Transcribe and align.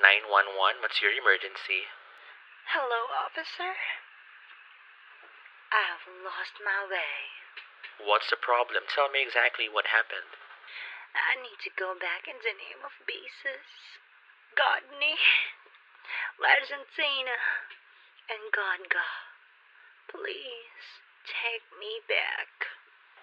911, 0.00 0.82
what's 0.82 1.00
your 1.00 1.12
emergency? 1.12 1.88
Hello, 2.72 3.00
officer. 3.24 3.72
I've 5.72 6.06
lost 6.22 6.56
my 6.62 6.86
way. 6.86 7.16
What's 8.04 8.28
the 8.28 8.38
problem? 8.38 8.84
Tell 8.92 9.08
me 9.08 9.24
exactly 9.24 9.72
what 9.72 9.88
happened. 9.88 10.36
I 11.16 11.40
need 11.40 11.56
to 11.64 11.72
go 11.80 11.96
back 11.96 12.28
in 12.28 12.36
the 12.44 12.52
name 12.52 12.84
of 12.84 12.92
Jesus, 13.08 13.66
Godney, 14.52 15.16
L'argentina, 16.36 17.38
and 18.28 18.52
Godga. 18.52 19.08
Please 20.12 20.86
take 21.24 21.64
me 21.80 22.04
back. 22.04 22.52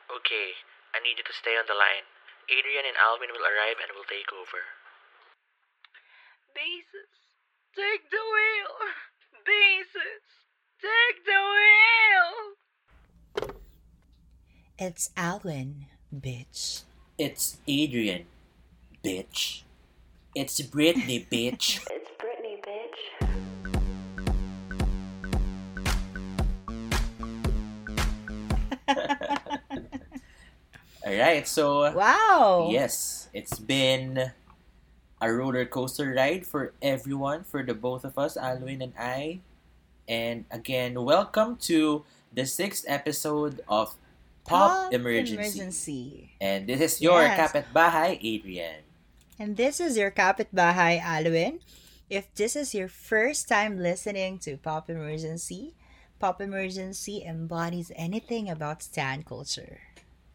Okay, 0.10 0.58
I 0.92 1.00
need 1.06 1.22
you 1.22 1.26
to 1.26 1.38
stay 1.38 1.54
on 1.54 1.70
the 1.70 1.78
line. 1.78 2.10
Adrian 2.50 2.84
and 2.90 2.98
Alwyn 3.00 3.32
will 3.32 3.46
arrive 3.46 3.80
and 3.80 3.94
will 3.96 4.10
take 4.10 4.34
over. 4.34 4.83
Jesus, 6.56 7.10
take 7.76 8.10
the 8.10 8.24
wheel. 8.34 8.76
Jesus, 9.46 10.24
take 10.82 11.18
the 11.26 11.42
wheel. 11.54 12.32
It's 14.80 15.10
Alan, 15.18 15.86
bitch. 16.16 16.84
It's 17.18 17.58
Adrian, 17.68 18.26
bitch. 19.04 19.64
It's 20.36 20.62
Britney, 20.62 21.28
bitch. 21.30 21.80
It's 21.92 22.10
Britney, 22.22 22.58
bitch. 22.66 23.02
Alright, 31.06 31.48
so 31.48 31.94
Wow. 31.94 32.70
yes, 32.72 33.28
it's 33.34 33.60
been 33.60 34.32
a 35.24 35.32
roller 35.32 35.64
coaster 35.64 36.12
ride 36.12 36.46
for 36.46 36.74
everyone, 36.82 37.44
for 37.48 37.64
the 37.64 37.74
both 37.74 38.04
of 38.04 38.20
us, 38.20 38.36
Alwyn 38.36 38.82
and 38.82 38.92
I. 39.00 39.40
And 40.08 40.44
again, 40.52 41.00
welcome 41.00 41.56
to 41.72 42.04
the 42.36 42.46
sixth 42.46 42.84
episode 42.92 43.64
of 43.70 43.96
Pop, 44.44 44.92
Emergency. 44.92 45.40
Emergency. 45.40 46.32
And 46.42 46.68
this 46.68 46.82
is 46.82 47.02
your 47.02 47.24
Yes. 47.24 47.40
kapitbahay, 47.40 48.20
Adrian. 48.20 48.84
And 49.40 49.56
this 49.56 49.80
is 49.80 49.96
your 49.96 50.12
kapitbahay, 50.12 51.00
Alwyn. 51.00 51.64
If 52.10 52.28
this 52.36 52.56
is 52.60 52.76
your 52.76 52.90
first 52.92 53.48
time 53.48 53.80
listening 53.80 54.40
to 54.44 54.58
Pop 54.60 54.90
Emergency, 54.90 55.74
Pop 56.20 56.42
Emergency 56.42 57.24
embodies 57.24 57.96
anything 57.96 58.50
about 58.50 58.84
Stan 58.84 59.24
culture. 59.24 59.80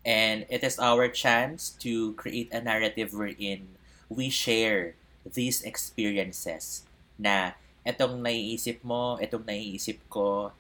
And 0.04 0.46
it 0.48 0.64
is 0.64 0.78
our 0.80 1.08
chance 1.12 1.68
to 1.84 2.14
create 2.14 2.48
a 2.56 2.62
narrative 2.64 3.12
wherein 3.12 3.76
we 4.08 4.32
share 4.32 4.96
these 5.24 5.60
experiences 5.62 6.84
na 7.20 7.56
etong 7.84 8.20
naiisip 8.20 8.80
mo, 8.84 9.16
etong 9.20 9.44
naiisip 9.44 10.00
ko, 10.08 10.52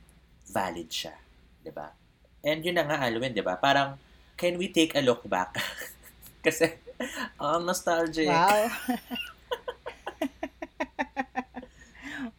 valid 0.48 0.88
siya. 0.88 1.16
ba? 1.68 1.92
And 2.40 2.64
yun 2.64 2.80
na 2.80 2.88
nga, 2.88 3.04
Alwin, 3.04 3.36
'di 3.36 3.44
ba? 3.44 3.60
Parang, 3.60 4.00
can 4.38 4.56
we 4.56 4.72
take 4.72 4.96
a 4.96 5.04
look 5.04 5.20
back? 5.28 5.52
Kasi, 6.44 6.72
ang 7.36 7.68
nostalgic. 7.68 8.30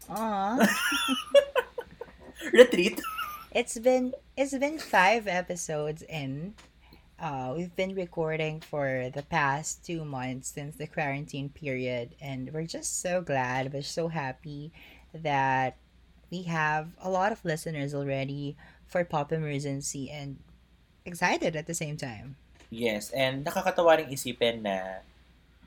Wow. 0.09 0.57
Retreat. 2.57 2.97
It's 3.53 3.77
been 3.77 4.17
it's 4.33 4.57
been 4.57 4.81
five 4.81 5.29
episodes 5.29 6.01
in. 6.01 6.57
Uh, 7.19 7.53
we've 7.55 7.75
been 7.75 7.95
recording 7.95 8.61
for 8.61 9.11
the 9.13 9.23
past 9.23 9.83
two 9.83 10.05
months 10.05 10.55
since 10.55 10.77
the 10.77 10.87
quarantine 10.87 11.49
period, 11.49 12.15
and 12.21 12.51
we're 12.53 12.65
just 12.65 13.01
so 13.01 13.19
glad. 13.21 13.73
We're 13.73 13.83
so 13.83 14.07
happy 14.07 14.71
that 15.13 15.75
we 16.31 16.43
have 16.43 16.87
a 17.03 17.09
lot 17.09 17.31
of 17.31 17.43
listeners 17.43 17.93
already 17.93 18.55
for 18.87 19.03
Pop 19.03 19.33
Emergency, 19.33 20.09
and 20.09 20.39
excited 21.03 21.55
at 21.55 21.67
the 21.67 21.75
same 21.75 21.97
time. 21.97 22.37
Yes, 22.71 23.11
and 23.11 23.43
nakakatawa 23.43 23.99
rin 23.99 24.15
isipin 24.15 24.63
na 24.63 25.03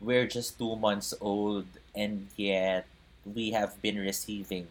we're 0.01 0.27
just 0.27 0.57
two 0.57 0.75
months 0.77 1.13
old 1.21 1.67
and 1.95 2.33
yet 2.35 2.87
we 3.29 3.53
have 3.53 3.77
been 3.83 4.01
receiving 4.01 4.67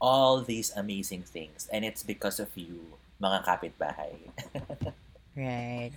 all 0.00 0.40
these 0.40 0.72
amazing 0.74 1.22
things 1.22 1.68
and 1.70 1.84
it's 1.84 2.02
because 2.02 2.40
of 2.40 2.48
you, 2.56 2.96
mga 3.20 3.44
kapitbahay. 3.44 4.16
Right. 5.36 5.92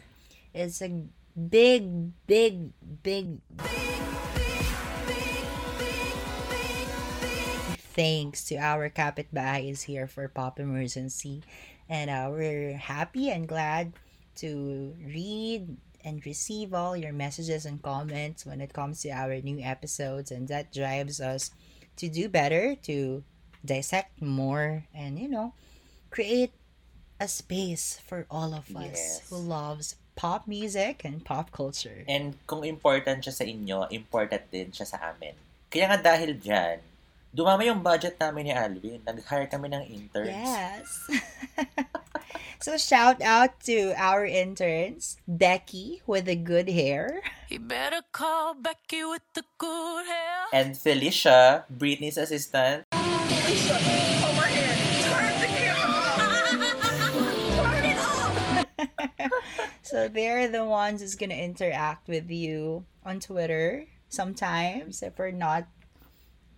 It's 0.56 0.82
a 0.82 1.04
big, 1.36 2.16
big, 2.28 2.72
big 3.04 3.42
thanks 7.92 8.46
to 8.46 8.56
our 8.56 8.90
kapitbahay 8.90 9.70
is 9.70 9.84
here 9.84 10.08
for 10.08 10.30
Pop 10.30 10.60
Emergency. 10.60 11.44
And 11.90 12.10
uh, 12.10 12.32
we're 12.32 12.78
happy 12.78 13.30
and 13.32 13.48
glad 13.48 14.00
to 14.38 14.96
read 15.04 15.76
and 16.06 16.26
receive 16.26 16.74
all 16.74 16.96
your 16.96 17.12
messages 17.12 17.66
and 17.66 17.82
comments 17.84 18.46
when 18.46 18.62
it 18.62 18.72
comes 18.72 19.02
to 19.02 19.10
our 19.10 19.36
new 19.42 19.60
episodes. 19.60 20.32
And 20.32 20.48
that 20.48 20.72
drives 20.72 21.20
us 21.20 21.52
to 21.98 22.08
do 22.08 22.30
better, 22.30 22.76
to 22.88 23.26
dissect 23.66 24.22
more, 24.22 24.86
and, 24.94 25.20
you 25.20 25.28
know, 25.28 25.54
create 26.12 26.54
a 27.20 27.28
space 27.28 28.00
for 28.08 28.26
all 28.32 28.54
of 28.54 28.72
us 28.76 28.96
Yes. 28.96 29.30
who 29.30 29.36
loves 29.36 29.96
pop 30.16 30.48
music 30.48 31.03
and 31.03 31.24
pop 31.24 31.52
culture. 31.52 32.08
And 32.08 32.40
kung 32.48 32.64
important 32.64 33.28
siya 33.28 33.36
sa 33.36 33.44
inyo, 33.44 33.92
important 33.92 34.48
din 34.50 34.72
siya 34.72 34.88
sa 34.88 34.98
amin. 35.12 35.36
Kaya 35.68 35.92
nga 35.92 36.00
dahil 36.00 36.40
dyan, 36.40 36.80
dumami 37.36 37.68
yung 37.68 37.84
budget 37.84 38.16
namin 38.16 38.48
ni 38.48 38.54
Alvin. 38.56 39.04
Nag-hire 39.04 39.52
kami 39.52 39.68
ng 39.68 39.84
interns. 39.92 40.31
Yes. 40.31 40.88
so 42.66 42.80
shout 42.80 43.20
out 43.20 43.59
to 43.68 43.92
our 44.00 44.24
interns, 44.24 45.20
Becky 45.28 46.00
with 46.08 46.31
the 46.31 46.40
good 46.40 46.72
hair, 46.72 47.20
You 47.46 47.59
better 47.59 48.02
call 48.12 48.56
Becky 48.56 49.06
with 49.06 49.22
the 49.38 49.44
good 49.59 50.08
hair. 50.08 50.50
And 50.52 50.75
Felicia, 50.75 51.66
Britney's 51.70 52.18
assistant. 52.18 52.86
so 59.85 60.09
they're 60.09 60.50
the 60.50 60.66
ones 60.66 61.01
who's 61.01 61.16
gonna 61.16 61.38
interact 61.38 62.09
with 62.09 62.29
you 62.29 62.85
on 63.06 63.22
Twitter 63.22 63.85
sometimes 64.09 65.01
if 65.01 65.18
we're 65.18 65.31
not 65.31 65.69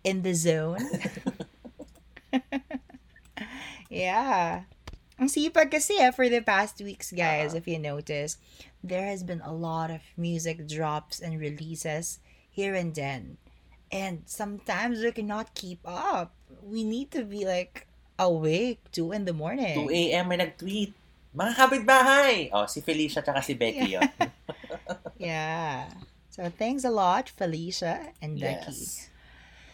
in 0.04 0.24
the 0.24 0.34
zone. 0.34 0.80
yeah. 3.90 4.64
Ang 5.18 5.28
sipag 5.34 5.74
kasi 5.74 5.98
eh, 5.98 6.14
for 6.14 6.30
the 6.30 6.46
past 6.46 6.78
weeks, 6.78 7.10
guys, 7.10 7.58
if 7.58 7.66
you 7.66 7.82
notice, 7.82 8.38
there 8.86 9.10
has 9.10 9.26
been 9.26 9.42
a 9.42 9.54
lot 9.54 9.90
of 9.90 10.06
music 10.14 10.70
drops 10.70 11.18
and 11.20 11.42
releases 11.42 12.22
here 12.54 12.78
and 12.78 12.94
then. 12.94 13.42
And 13.90 14.24
sometimes 14.30 15.02
we 15.02 15.10
cannot 15.12 15.58
keep 15.58 15.82
up. 15.88 16.38
We 16.62 16.84
need 16.86 17.10
to 17.18 17.26
be 17.26 17.50
like 17.50 17.88
awake 18.20 18.84
2 18.94 19.12
in 19.12 19.26
the 19.26 19.34
morning. 19.34 19.90
2 19.90 19.94
a.m. 19.94 20.30
may 20.30 20.38
nag-tweet. 20.38 20.94
Mga 21.38 21.54
kapitbahay! 21.54 22.50
Oh, 22.50 22.66
si 22.66 22.82
Felicia 22.82 23.22
tsaka 23.22 23.46
si 23.46 23.54
Becky 23.54 23.94
yun. 23.94 24.02
Yeah. 25.18 25.90
So 26.30 26.50
thanks 26.54 26.86
a 26.86 26.94
lot, 26.94 27.30
Felicia 27.30 28.14
and 28.22 28.38
Becky. 28.38 28.74
yes. 28.74 29.10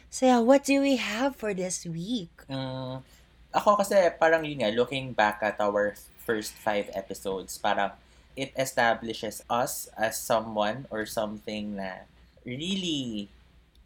So 0.07 0.27
yeah, 0.27 0.39
what 0.39 0.63
do 0.63 0.79
we 0.79 0.95
have 0.95 1.35
for 1.35 1.51
this 1.55 1.83
week? 1.83 2.31
Mm, 2.47 3.03
ako 3.51 3.79
kasi 3.79 3.95
parang 4.15 4.43
yun 4.47 4.63
nga, 4.63 4.71
looking 4.71 5.11
back 5.11 5.43
at 5.43 5.59
our 5.59 5.95
first 6.23 6.55
five 6.55 6.87
episodes, 6.95 7.59
parang 7.59 7.91
it 8.35 8.55
establishes 8.55 9.43
us 9.51 9.91
as 9.99 10.15
someone 10.19 10.87
or 10.91 11.03
something 11.05 11.75
na 11.75 12.07
really 12.47 13.27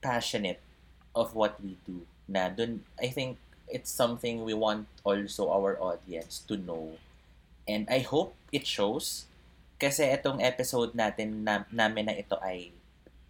passionate 0.01 0.61
of 1.17 1.33
what 1.33 1.57
we 1.61 1.77
do. 1.85 2.05
Na 2.29 2.49
dun, 2.53 2.85
I 3.01 3.09
think 3.09 3.37
it's 3.65 3.89
something 3.89 4.45
we 4.45 4.53
want 4.53 4.85
also 5.03 5.49
our 5.49 5.77
audience 5.81 6.45
to 6.47 6.57
know. 6.57 7.01
And 7.67 7.85
I 7.91 7.99
hope 7.99 8.33
it 8.51 8.65
shows. 8.65 9.27
Kasi 9.77 10.09
itong 10.09 10.41
episode 10.41 10.97
natin 10.97 11.43
na, 11.45 11.67
namin 11.69 12.09
na 12.09 12.15
ito 12.17 12.39
ay 12.41 12.73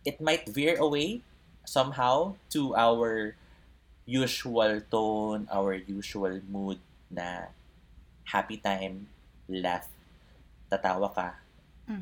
it 0.08 0.22
might 0.24 0.48
veer 0.48 0.80
away 0.80 1.20
somehow 1.68 2.32
to 2.56 2.72
our 2.80 3.36
usual 4.08 4.80
tone, 4.88 5.52
our 5.52 5.76
usual 5.76 6.40
mood 6.48 6.80
na 7.12 7.52
happy 8.24 8.56
time, 8.56 9.12
laugh, 9.52 9.92
tatawa 10.72 11.12
ka, 11.12 11.36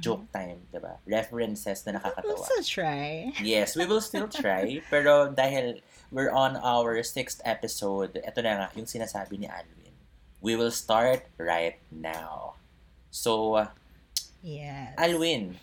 joke 0.01 0.25
time, 0.33 0.61
'di 0.69 0.81
ba? 0.81 0.97
References 1.05 1.85
na 1.85 1.93
We'll 1.93 2.01
nakakatawa. 2.01 2.45
still 2.45 2.65
try. 2.65 3.33
Yes, 3.41 3.77
we 3.77 3.85
will 3.85 4.01
still 4.01 4.29
try. 4.29 4.81
pero 4.93 5.29
dahil 5.29 5.81
we're 6.09 6.33
on 6.33 6.57
our 6.61 7.01
sixth 7.05 7.41
episode, 7.45 8.17
ito 8.17 8.39
na 8.41 8.65
nga 8.65 8.67
yung 8.77 8.89
sinasabi 8.89 9.37
ni 9.41 9.45
Alvin. 9.49 9.84
We 10.45 10.53
will 10.53 10.69
start 10.69 11.25
right 11.41 11.81
now. 11.89 12.61
So, 13.09 13.57
uh, 13.57 13.73
Yes. 14.45 14.93
Alwin, 15.01 15.57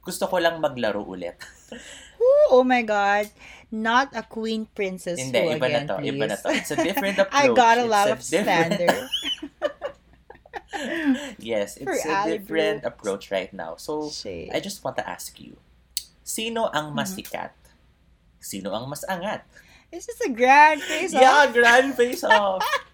gusto 0.00 0.24
ko 0.24 0.40
lang 0.40 0.56
maglaro 0.64 1.04
ulit. 1.04 1.36
Oh 2.48 2.64
my 2.64 2.80
god. 2.80 3.28
Not 3.68 4.16
a 4.16 4.24
queen 4.24 4.64
princess 4.72 5.20
Hindi, 5.20 5.44
who 5.44 5.60
iba 5.60 5.68
again, 5.68 5.84
na 5.84 5.88
to. 5.92 5.94
please. 6.00 6.08
Iba 6.08 6.24
na 6.32 6.36
to. 6.40 6.48
It's 6.56 6.72
a 6.72 6.78
different 6.80 7.18
approach. 7.22 7.36
I 7.36 7.52
got 7.52 7.76
a 7.76 7.84
It's 7.84 7.92
lot 7.92 8.08
of 8.08 8.18
different- 8.24 8.72
standard. 8.80 9.04
yes, 11.38 11.76
For 11.76 11.92
it's 11.92 12.06
a 12.06 12.16
Ali 12.16 12.38
different 12.40 12.84
approach 12.88 13.28
right 13.30 13.52
now. 13.52 13.76
So, 13.76 14.08
Shade. 14.08 14.50
I 14.56 14.60
just 14.60 14.80
want 14.80 14.96
to 14.96 15.04
ask 15.04 15.36
you, 15.36 15.60
sino 16.24 16.72
ang 16.72 16.96
mas 16.96 17.12
Mhm. 17.12 17.20
sikat? 17.20 17.52
Sino 18.40 18.72
ang 18.72 18.88
mas 18.88 19.04
angat? 19.04 19.44
This 19.92 20.08
is 20.08 20.16
a 20.24 20.32
grand 20.32 20.80
face 20.82 21.12
Yeah, 21.14 21.46
grand 21.52 21.94
face-off! 21.94 22.64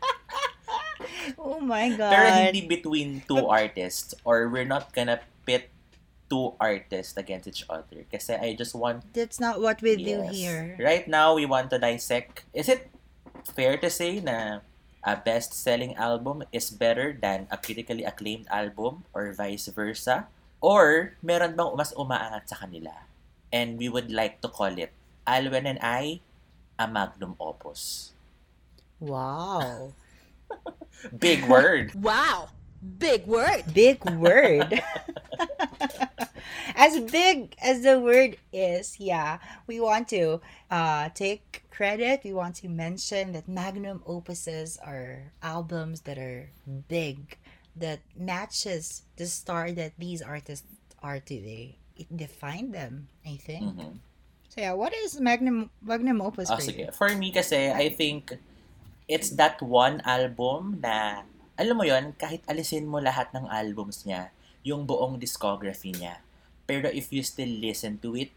Oh 1.38 1.60
my 1.60 1.90
god. 1.92 2.10
Pero 2.12 2.26
hindi 2.30 2.64
between 2.64 3.22
two 3.28 3.46
artists 3.46 4.14
or 4.24 4.48
we're 4.48 4.68
not 4.68 4.92
gonna 4.92 5.20
pit 5.44 5.70
two 6.30 6.54
artists 6.62 7.18
against 7.18 7.50
each 7.50 7.66
other. 7.66 8.06
Kasi 8.06 8.38
I 8.38 8.54
just 8.54 8.72
want 8.72 9.02
That's 9.12 9.42
not 9.42 9.58
what 9.58 9.82
we 9.82 9.98
do 9.98 10.22
Yes. 10.22 10.30
here. 10.30 10.78
Right 10.78 11.10
now, 11.10 11.34
we 11.34 11.44
want 11.44 11.74
to 11.74 11.78
dissect. 11.82 12.46
Is 12.54 12.70
it 12.70 12.86
fair 13.50 13.76
to 13.82 13.90
say 13.90 14.22
na 14.22 14.62
a 15.02 15.18
best-selling 15.18 15.98
album 15.98 16.46
is 16.54 16.70
better 16.70 17.16
than 17.16 17.50
a 17.50 17.58
critically 17.58 18.06
acclaimed 18.06 18.46
album 18.48 19.02
or 19.10 19.34
vice 19.34 19.66
versa? 19.74 20.30
Or 20.62 21.16
meron 21.24 21.58
bang 21.58 21.72
mas 21.74 21.90
umaangat 21.98 22.46
sa 22.46 22.56
kanila? 22.62 23.08
And 23.50 23.74
we 23.80 23.90
would 23.90 24.14
like 24.14 24.38
to 24.46 24.48
call 24.48 24.70
it 24.78 24.94
Alwin 25.26 25.66
and 25.66 25.80
I, 25.82 26.22
a 26.78 26.86
magnum 26.86 27.34
opus. 27.42 28.14
Wow. 29.02 29.96
Big 31.18 31.44
word. 31.48 31.92
Wow. 32.00 32.48
Big 32.80 33.26
word. 33.26 33.64
Big 33.74 34.00
word. 34.16 34.82
as 36.76 36.98
big 37.12 37.54
as 37.60 37.82
the 37.82 38.00
word 38.00 38.36
is, 38.52 38.98
yeah, 38.98 39.38
we 39.66 39.80
want 39.80 40.08
to 40.08 40.40
uh, 40.70 41.10
take 41.12 41.64
credit. 41.70 42.22
We 42.24 42.32
want 42.32 42.56
to 42.64 42.68
mention 42.68 43.32
that 43.32 43.48
magnum 43.48 44.00
opuses 44.08 44.80
are 44.80 45.32
albums 45.42 46.02
that 46.08 46.16
are 46.16 46.48
big, 46.88 47.36
that 47.76 48.00
matches 48.16 49.02
the 49.16 49.26
star 49.26 49.72
that 49.72 49.92
these 49.98 50.22
artists 50.22 50.66
are 51.02 51.20
today. 51.20 51.76
It 51.96 52.08
defined 52.16 52.72
them, 52.72 53.08
I 53.26 53.36
think. 53.36 53.76
Mhm. 53.76 54.00
So 54.48 54.60
yeah, 54.60 54.72
what 54.72 54.92
is 54.94 55.20
magnum 55.20 55.70
magnum 55.84 56.20
opus 56.20 56.48
for 56.48 56.56
sige. 56.64 56.88
you? 56.88 56.92
For 56.92 57.12
me 57.14 57.30
kasi, 57.30 57.70
I 57.70 57.88
think 57.92 58.34
it's 59.10 59.34
that 59.34 59.58
one 59.58 59.98
album 60.06 60.78
na, 60.78 61.26
alam 61.58 61.74
mo 61.74 61.82
yon 61.82 62.14
kahit 62.14 62.46
alisin 62.46 62.86
mo 62.86 63.02
lahat 63.02 63.26
ng 63.34 63.50
albums 63.50 64.06
niya, 64.06 64.30
yung 64.62 64.86
buong 64.86 65.18
discography 65.18 65.90
niya. 65.90 66.22
Pero 66.70 66.86
if 66.94 67.10
you 67.10 67.26
still 67.26 67.50
listen 67.50 67.98
to 67.98 68.14
it, 68.14 68.30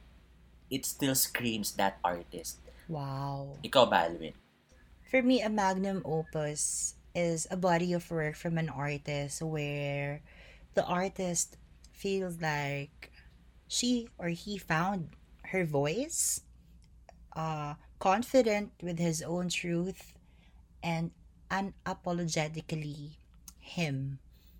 it 0.74 0.90
still 0.90 1.14
screams 1.14 1.78
that 1.78 2.02
artist. 2.02 2.58
Wow. 2.90 3.62
Ikaw 3.62 3.86
ba, 3.86 4.10
Alvin? 4.10 4.34
For 5.14 5.22
me, 5.22 5.46
a 5.46 5.52
magnum 5.54 6.02
opus 6.02 6.98
is 7.14 7.46
a 7.54 7.56
body 7.56 7.94
of 7.94 8.10
work 8.10 8.34
from 8.34 8.58
an 8.58 8.74
artist 8.74 9.46
where 9.46 10.26
the 10.74 10.82
artist 10.90 11.62
feels 11.94 12.42
like 12.42 13.14
she 13.70 14.10
or 14.18 14.34
he 14.34 14.58
found 14.58 15.14
her 15.54 15.70
voice, 15.70 16.42
uh, 17.38 17.78
confident 18.02 18.74
with 18.82 18.98
his 18.98 19.22
own 19.22 19.54
truth, 19.54 20.18
and 20.84 21.12
unapologetically 21.50 23.16
him. 23.60 24.20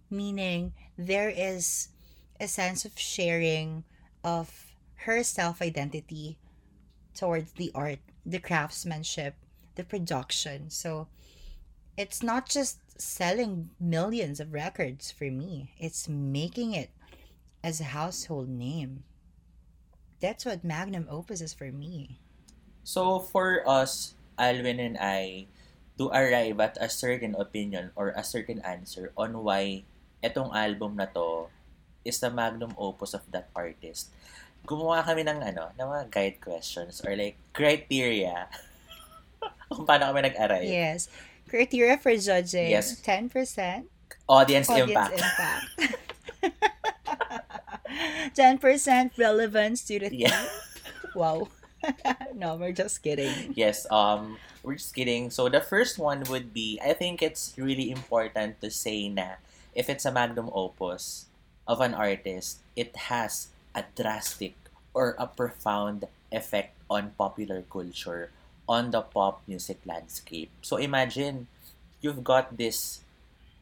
Meaning, 0.10 0.74
there 0.98 1.30
is 1.30 1.90
a 2.40 2.48
sense 2.48 2.86
of 2.86 2.98
sharing 2.98 3.84
of 4.24 4.74
her 4.96 5.24
self 5.24 5.62
identity 5.62 6.38
towards 7.14 7.52
the 7.54 7.72
art, 7.76 8.00
the 8.26 8.40
craftsmanship, 8.40 9.36
the 9.76 9.84
production. 9.84 10.70
So 10.70 11.08
it's 11.98 12.24
not 12.24 12.50
just 12.50 12.80
selling 13.00 13.70
millions 13.80 14.40
of 14.40 14.54
records 14.54 15.12
for 15.12 15.26
me, 15.26 15.72
it's 15.78 16.08
making 16.08 16.74
it 16.74 16.92
as 17.64 17.80
a 17.80 17.96
household 17.96 18.50
name. 18.50 19.04
That's 20.20 20.46
what 20.46 20.64
magnum 20.64 21.08
opus 21.10 21.42
is 21.42 21.54
for 21.54 21.72
me. 21.72 22.20
So, 22.84 23.20
for 23.20 23.68
us, 23.68 24.16
Alwyn 24.38 24.80
and 24.80 24.98
I, 25.00 25.48
to 25.98 26.10
arrive 26.10 26.58
at 26.60 26.78
a 26.82 26.90
certain 26.90 27.36
opinion 27.38 27.92
or 27.96 28.10
a 28.18 28.24
certain 28.24 28.60
answer 28.66 29.14
on 29.18 29.38
why 29.46 29.84
etong 30.24 30.50
album 30.56 30.98
na 30.98 31.06
to 31.12 31.48
is 32.04 32.20
the 32.20 32.30
magnum 32.30 32.74
opus 32.78 33.14
of 33.14 33.24
that 33.32 33.48
artist, 33.56 34.10
gumawa 34.66 35.04
kami 35.04 35.24
ng 35.24 35.40
ano, 35.44 35.72
ng 35.76 35.88
mga 35.88 36.06
guide 36.10 36.38
questions 36.42 37.00
or 37.06 37.16
like 37.16 37.38
criteria 37.54 38.48
kung 39.72 39.86
paano 39.86 40.10
kami 40.12 40.28
nag-arrive. 40.28 40.68
Yes. 40.68 41.08
Criteria 41.48 42.00
for 42.00 42.16
judging 42.18 42.72
Yes. 42.74 42.98
10% 43.02 43.30
Audience, 44.26 44.70
audience 44.72 44.90
impact. 44.90 45.20
impact. 45.20 45.66
10% 48.34 49.18
relevance 49.18 49.84
to 49.86 50.00
the 50.00 50.10
Yeah. 50.16 50.32
theme. 50.32 50.50
Wow. 51.16 51.48
no, 52.36 52.56
we're 52.56 52.72
just 52.74 53.04
kidding. 53.04 53.54
Yes, 53.54 53.86
um, 53.92 54.40
we're 54.64 54.80
just 54.80 54.96
kidding. 54.96 55.30
So 55.30 55.50
the 55.50 55.60
first 55.60 56.00
one 56.00 56.24
would 56.32 56.54
be, 56.54 56.80
I 56.80 56.94
think 56.94 57.22
it's 57.22 57.54
really 57.58 57.92
important 57.92 58.60
to 58.62 58.72
say 58.72 59.10
na 59.10 59.44
if 59.76 59.90
it's 59.90 60.06
a 60.06 60.12
magnum 60.12 60.50
opus 60.56 61.28
of 61.68 61.82
an 61.82 61.94
artist, 61.94 62.64
it 62.76 62.96
has 63.12 63.50
a 63.76 63.84
drastic 63.96 64.56
or 64.94 65.16
a 65.20 65.28
profound 65.28 66.08
effect 66.32 66.74
on 66.90 67.12
popular 67.18 67.64
culture, 67.70 68.32
on 68.68 68.92
the 68.92 69.02
pop 69.02 69.44
music 69.48 69.80
landscape. 69.86 70.50
So 70.62 70.78
imagine 70.78 71.48
you've 72.02 72.24
got 72.24 72.58
this 72.58 73.02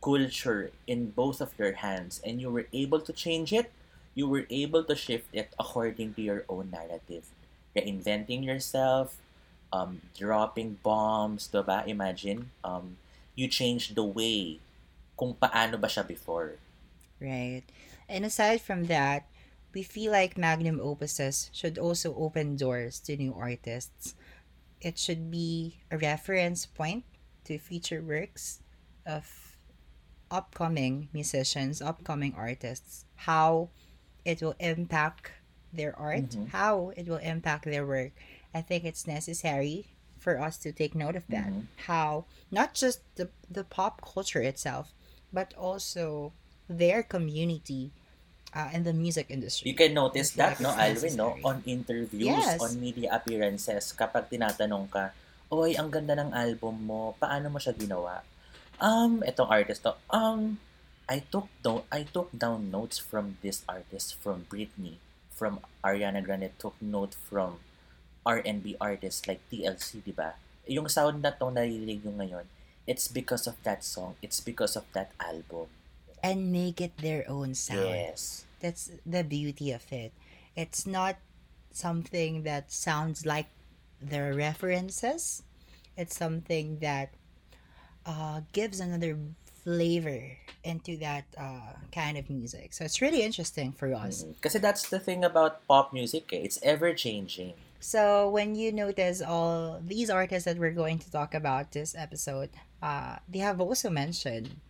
culture 0.03 0.71
in 0.88 1.12
both 1.12 1.42
of 1.42 1.53
your 1.57 1.74
hands 1.74 2.21
and 2.25 2.42
you 2.42 2.50
were 2.50 2.68
able 2.74 3.00
to 3.01 3.13
change 3.13 3.53
it, 3.53 3.71
you 4.13 4.27
were 4.27 4.45
able 4.50 4.83
to 4.83 4.95
shift 4.95 5.30
it 5.33 5.53
according 5.59 6.13
to 6.15 6.21
your 6.21 6.44
own 6.50 6.69
narrative. 6.71 7.25
Reinventing 7.75 8.44
yourself, 8.44 9.15
um, 9.73 10.01
dropping 10.18 10.77
bombs, 10.83 11.50
diba? 11.51 11.88
Imagine, 11.88 12.51
um, 12.63 12.97
you 13.35 13.47
change 13.47 13.95
the 13.95 14.03
way 14.03 14.59
kung 15.18 15.33
paano 15.33 15.79
ba 15.79 15.88
siya 15.88 16.06
before. 16.06 16.57
Right. 17.19 17.63
And 18.09 18.25
aside 18.25 18.62
from 18.62 18.85
that, 18.88 19.29
we 19.74 19.84
feel 19.84 20.12
like 20.12 20.38
magnum 20.38 20.79
opuses 20.79 21.50
should 21.53 21.77
also 21.77 22.13
open 22.15 22.57
doors 22.57 23.00
to 23.07 23.15
new 23.15 23.34
artists. 23.34 24.15
It 24.81 24.98
should 24.98 25.31
be 25.31 25.79
a 25.91 25.98
reference 25.98 26.65
point 26.65 27.05
to 27.46 27.57
future 27.57 28.01
works 28.01 28.60
of 29.05 29.55
upcoming 30.29 31.10
musicians, 31.13 31.81
upcoming 31.81 32.34
artists, 32.36 33.05
how 33.27 33.69
it 34.25 34.41
will 34.41 34.55
impact 34.60 35.31
their 35.72 35.98
art, 35.98 36.36
Mhm. 36.36 36.50
how 36.50 36.91
it 36.98 37.07
will 37.07 37.22
impact 37.22 37.65
their 37.65 37.86
work. 37.86 38.12
I 38.53 38.62
think 38.62 38.84
it's 38.84 39.08
necessary 39.08 39.88
for 40.20 40.38
us 40.38 40.58
to 40.62 40.72
take 40.72 40.93
note 40.93 41.15
of 41.17 41.25
that. 41.34 41.50
Mhm. 41.50 41.65
How 41.88 42.25
not 42.51 42.74
just 42.77 43.01
the 43.15 43.31
the 43.50 43.63
pop 43.65 44.01
culture 44.05 44.41
itself, 44.43 44.93
but 45.34 45.55
also 45.58 46.31
their 46.70 47.01
community 47.03 47.91
uh, 48.53 48.70
in 48.75 48.84
the 48.84 48.91
music 48.93 49.31
industry. 49.31 49.72
You 49.72 49.75
can 49.75 49.96
notice 49.96 50.36
that, 50.36 50.60
no, 50.60 50.75
like 50.75 51.00
it's 51.00 51.03
Alwyn, 51.03 51.15
no? 51.15 51.27
On 51.48 51.58
interviews, 51.63 52.36
Yes. 52.43 52.60
on 52.60 52.79
media 52.79 53.08
appearances, 53.15 53.96
kapag 53.96 54.27
tinatanong 54.27 54.91
ka, 54.91 55.15
Oy, 55.51 55.75
ang 55.75 55.91
ganda 55.91 56.15
ng 56.15 56.31
album 56.31 56.88
mo, 56.88 57.12
paano 57.20 57.51
mo 57.51 57.60
siya 57.60 57.75
ginawa? 57.75 58.24
Um, 58.79 59.20
itong 59.27 59.51
artist 59.51 59.84
to, 59.84 60.00
um, 60.08 60.63
I 61.12 61.20
took 61.27 61.51
down, 61.60 61.84
I 61.91 62.08
took 62.08 62.31
down 62.31 62.72
notes 62.72 62.96
from 62.96 63.36
this 63.43 63.67
artist, 63.67 64.15
from 64.15 64.48
Britney, 64.48 65.03
from 65.27 65.60
Ariana 65.84 66.24
Grande, 66.24 66.55
took 66.55 66.79
note 66.79 67.12
from 67.12 67.60
R&B 68.25 68.75
artists 68.80 69.28
like 69.28 69.40
TLC, 69.51 70.04
di 70.04 70.12
ba? 70.12 70.36
Yung 70.68 70.88
sound 70.88 71.22
na 71.22 71.32
tong 71.32 71.56
naririnig 71.56 72.06
nyo 72.06 72.13
ngayon, 72.22 72.46
it's 72.86 73.08
because 73.08 73.48
of 73.48 73.58
that 73.63 73.84
song, 73.84 74.16
it's 74.22 74.40
because 74.40 74.75
of 74.75 74.86
that 74.94 75.12
album. 75.20 75.68
and 76.22 76.54
make 76.54 76.78
it 76.80 76.94
their 77.01 77.25
own 77.25 77.56
sound. 77.58 77.90
Yes. 77.90 78.46
That's 78.62 78.92
the 79.06 79.24
beauty 79.25 79.72
of 79.74 79.82
it. 79.92 80.13
It's 80.56 80.86
not 80.86 81.18
something 81.74 82.44
that 82.44 82.72
sounds 82.72 83.25
like 83.25 83.48
their 83.98 84.30
references. 84.34 85.42
It's 85.98 86.16
something 86.16 86.78
that 86.78 87.10
uh, 88.06 88.42
gives 88.54 88.80
another 88.80 89.18
flavor 89.66 90.38
into 90.63 90.98
that 90.98 91.25
uh, 91.38 91.74
kind 91.92 92.18
of 92.18 92.30
music. 92.30 92.74
So 92.74 92.86
it's 92.86 93.01
really 93.01 93.24
interesting 93.24 93.72
for 93.74 93.90
us. 93.94 94.22
Mhm. 94.22 94.38
Kasi 94.46 94.60
that's 94.62 94.90
the 94.94 95.00
thing 95.01 95.25
about 95.25 95.66
pop 95.66 95.90
music, 95.92 96.30
eh. 96.34 96.46
It's 96.46 96.62
ever-changing. 96.62 97.54
So 97.81 98.29
when 98.29 98.55
you 98.55 98.71
notice 98.71 99.21
all 99.21 99.81
these 99.83 100.09
artists 100.09 100.45
that 100.45 100.57
we're 100.57 100.71
going 100.77 101.00
to 101.00 101.11
talk 101.11 101.33
about 101.33 101.71
this 101.73 101.95
episode, 101.97 102.51
uh, 102.81 103.17
they 103.27 103.39
have 103.39 103.59
also 103.59 103.89
mentioned 103.89 104.61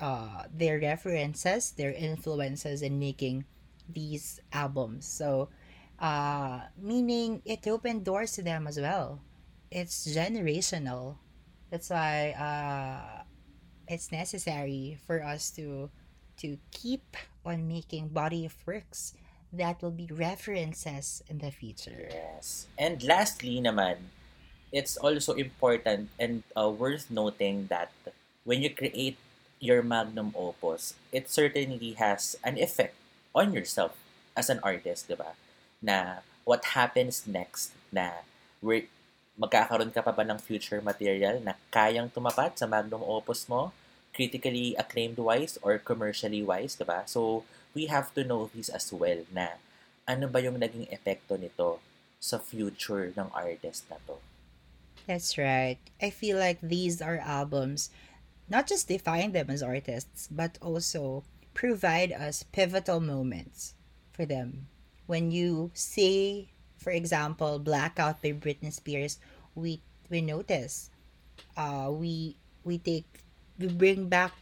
uh, 0.00 0.44
their 0.52 0.78
references, 0.80 1.72
their 1.72 1.92
influences 1.92 2.82
in 2.82 2.98
making 2.98 3.44
these 3.88 4.40
albums. 4.52 5.06
So 5.06 5.50
Uh, 5.96 6.60
meaning 6.76 7.40
it 7.46 7.64
opened 7.70 8.04
doors 8.04 8.32
to 8.36 8.42
them 8.42 8.66
as 8.68 8.76
well. 8.76 9.22
It's 9.70 10.04
generational. 10.04 11.16
That's 11.70 11.88
why 11.88 12.34
uh, 12.36 13.24
it's 13.88 14.12
necessary 14.12 14.98
for 15.06 15.22
us 15.22 15.50
to 15.56 15.90
to 16.44 16.58
keep 16.70 17.16
on 17.46 17.68
making 17.68 18.10
body 18.10 18.44
of 18.44 18.54
works 18.66 19.14
that 19.56 19.82
will 19.82 19.94
be 19.94 20.08
references 20.10 21.22
in 21.28 21.38
the 21.38 21.50
future. 21.50 22.08
Yes. 22.10 22.66
And 22.78 23.02
lastly 23.02 23.60
naman, 23.60 24.10
it's 24.74 24.96
also 24.96 25.34
important 25.34 26.10
and 26.18 26.42
uh, 26.58 26.68
worth 26.68 27.10
noting 27.10 27.70
that 27.70 27.94
when 28.42 28.62
you 28.62 28.70
create 28.70 29.16
your 29.60 29.82
magnum 29.82 30.34
opus, 30.36 30.94
it 31.12 31.30
certainly 31.30 31.94
has 31.96 32.36
an 32.44 32.58
effect 32.58 32.94
on 33.34 33.54
yourself 33.54 33.96
as 34.36 34.50
an 34.50 34.60
artist, 34.62 35.08
di 35.08 35.14
ba? 35.14 35.38
Na 35.80 36.26
what 36.44 36.76
happens 36.76 37.24
next 37.24 37.72
na 37.88 38.26
where 38.60 38.84
magkakaroon 39.38 39.94
ka 39.94 40.02
pa 40.02 40.12
ba 40.12 40.22
ng 40.26 40.38
future 40.38 40.82
material 40.82 41.40
na 41.40 41.54
kayang 41.70 42.10
tumapat 42.10 42.58
sa 42.58 42.66
magnum 42.66 43.02
opus 43.02 43.46
mo, 43.48 43.72
critically 44.14 44.74
acclaimed 44.78 45.18
wise 45.18 45.58
or 45.62 45.78
commercially 45.78 46.42
wise, 46.42 46.74
di 46.74 46.86
ba? 46.86 47.02
So, 47.06 47.42
we 47.74 47.86
have 47.86 48.14
to 48.14 48.22
know 48.24 48.48
this 48.54 48.70
as 48.70 48.90
well 48.94 49.20
na 49.34 49.58
ano 50.06 50.30
ba 50.30 50.40
yung 50.40 50.56
naging 50.56 50.88
epekto 50.88 51.34
nito 51.36 51.82
sa 52.22 52.38
future 52.38 53.12
ng 53.12 53.28
artist 53.34 53.84
na 53.90 54.00
to. 54.08 54.16
That's 55.04 55.36
right. 55.36 55.76
I 56.00 56.08
feel 56.08 56.40
like 56.40 56.62
these 56.64 57.04
are 57.04 57.20
albums 57.20 57.92
not 58.48 58.66
just 58.66 58.88
define 58.88 59.32
them 59.32 59.48
as 59.48 59.62
artists, 59.62 60.28
but 60.30 60.58
also 60.60 61.24
provide 61.54 62.12
us 62.12 62.44
pivotal 62.52 63.00
moments 63.00 63.74
for 64.12 64.26
them. 64.26 64.68
When 65.06 65.30
you 65.30 65.70
say, 65.74 66.48
for 66.76 66.90
example, 66.90 67.58
Blackout 67.58 68.22
by 68.22 68.32
Britney 68.32 68.72
Spears, 68.72 69.18
we 69.54 69.80
we 70.10 70.20
notice, 70.20 70.90
uh, 71.56 71.88
we 71.92 72.36
we 72.64 72.78
take 72.78 73.24
we 73.58 73.68
bring 73.68 74.08
back 74.08 74.32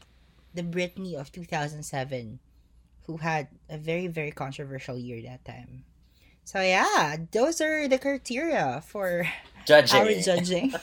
the 0.54 0.62
Britney 0.62 1.14
of 1.14 1.32
2007, 1.32 2.38
who 3.06 3.16
had 3.18 3.48
a 3.68 3.78
very 3.78 4.06
very 4.06 4.30
controversial 4.32 4.98
year 4.98 5.22
that 5.22 5.44
time. 5.44 5.84
So 6.44 6.60
yeah, 6.60 7.16
those 7.30 7.60
are 7.60 7.88
the 7.88 7.98
criteria 7.98 8.82
for 8.86 9.26
Judging. 9.64 10.00
our 10.00 10.12
judging 10.18 10.74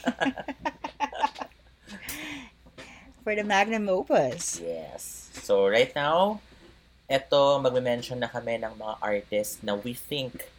for 3.22 3.34
the 3.34 3.44
magnum 3.44 3.88
opus. 3.88 4.60
Yes. 4.60 5.30
So, 5.38 5.68
right 5.68 5.94
now, 5.94 6.40
eto, 7.08 7.60
magme-mention 7.62 8.18
na 8.18 8.28
kami 8.28 8.58
ng 8.58 8.74
mga 8.74 8.94
artists 8.98 9.62
na 9.62 9.76
we 9.76 9.94
think 9.94 10.50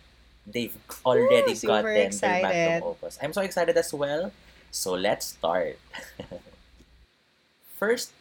they've 0.46 0.76
already 1.06 1.56
super 1.56 1.84
gotten 1.84 2.16
their 2.16 2.42
magnum 2.42 2.96
opus. 2.96 3.18
I'm 3.22 3.34
so 3.34 3.42
excited 3.42 3.76
as 3.78 3.94
well. 3.94 4.32
So, 4.72 4.94
let's 4.94 5.36
start. 5.36 5.76
first, 7.80 8.14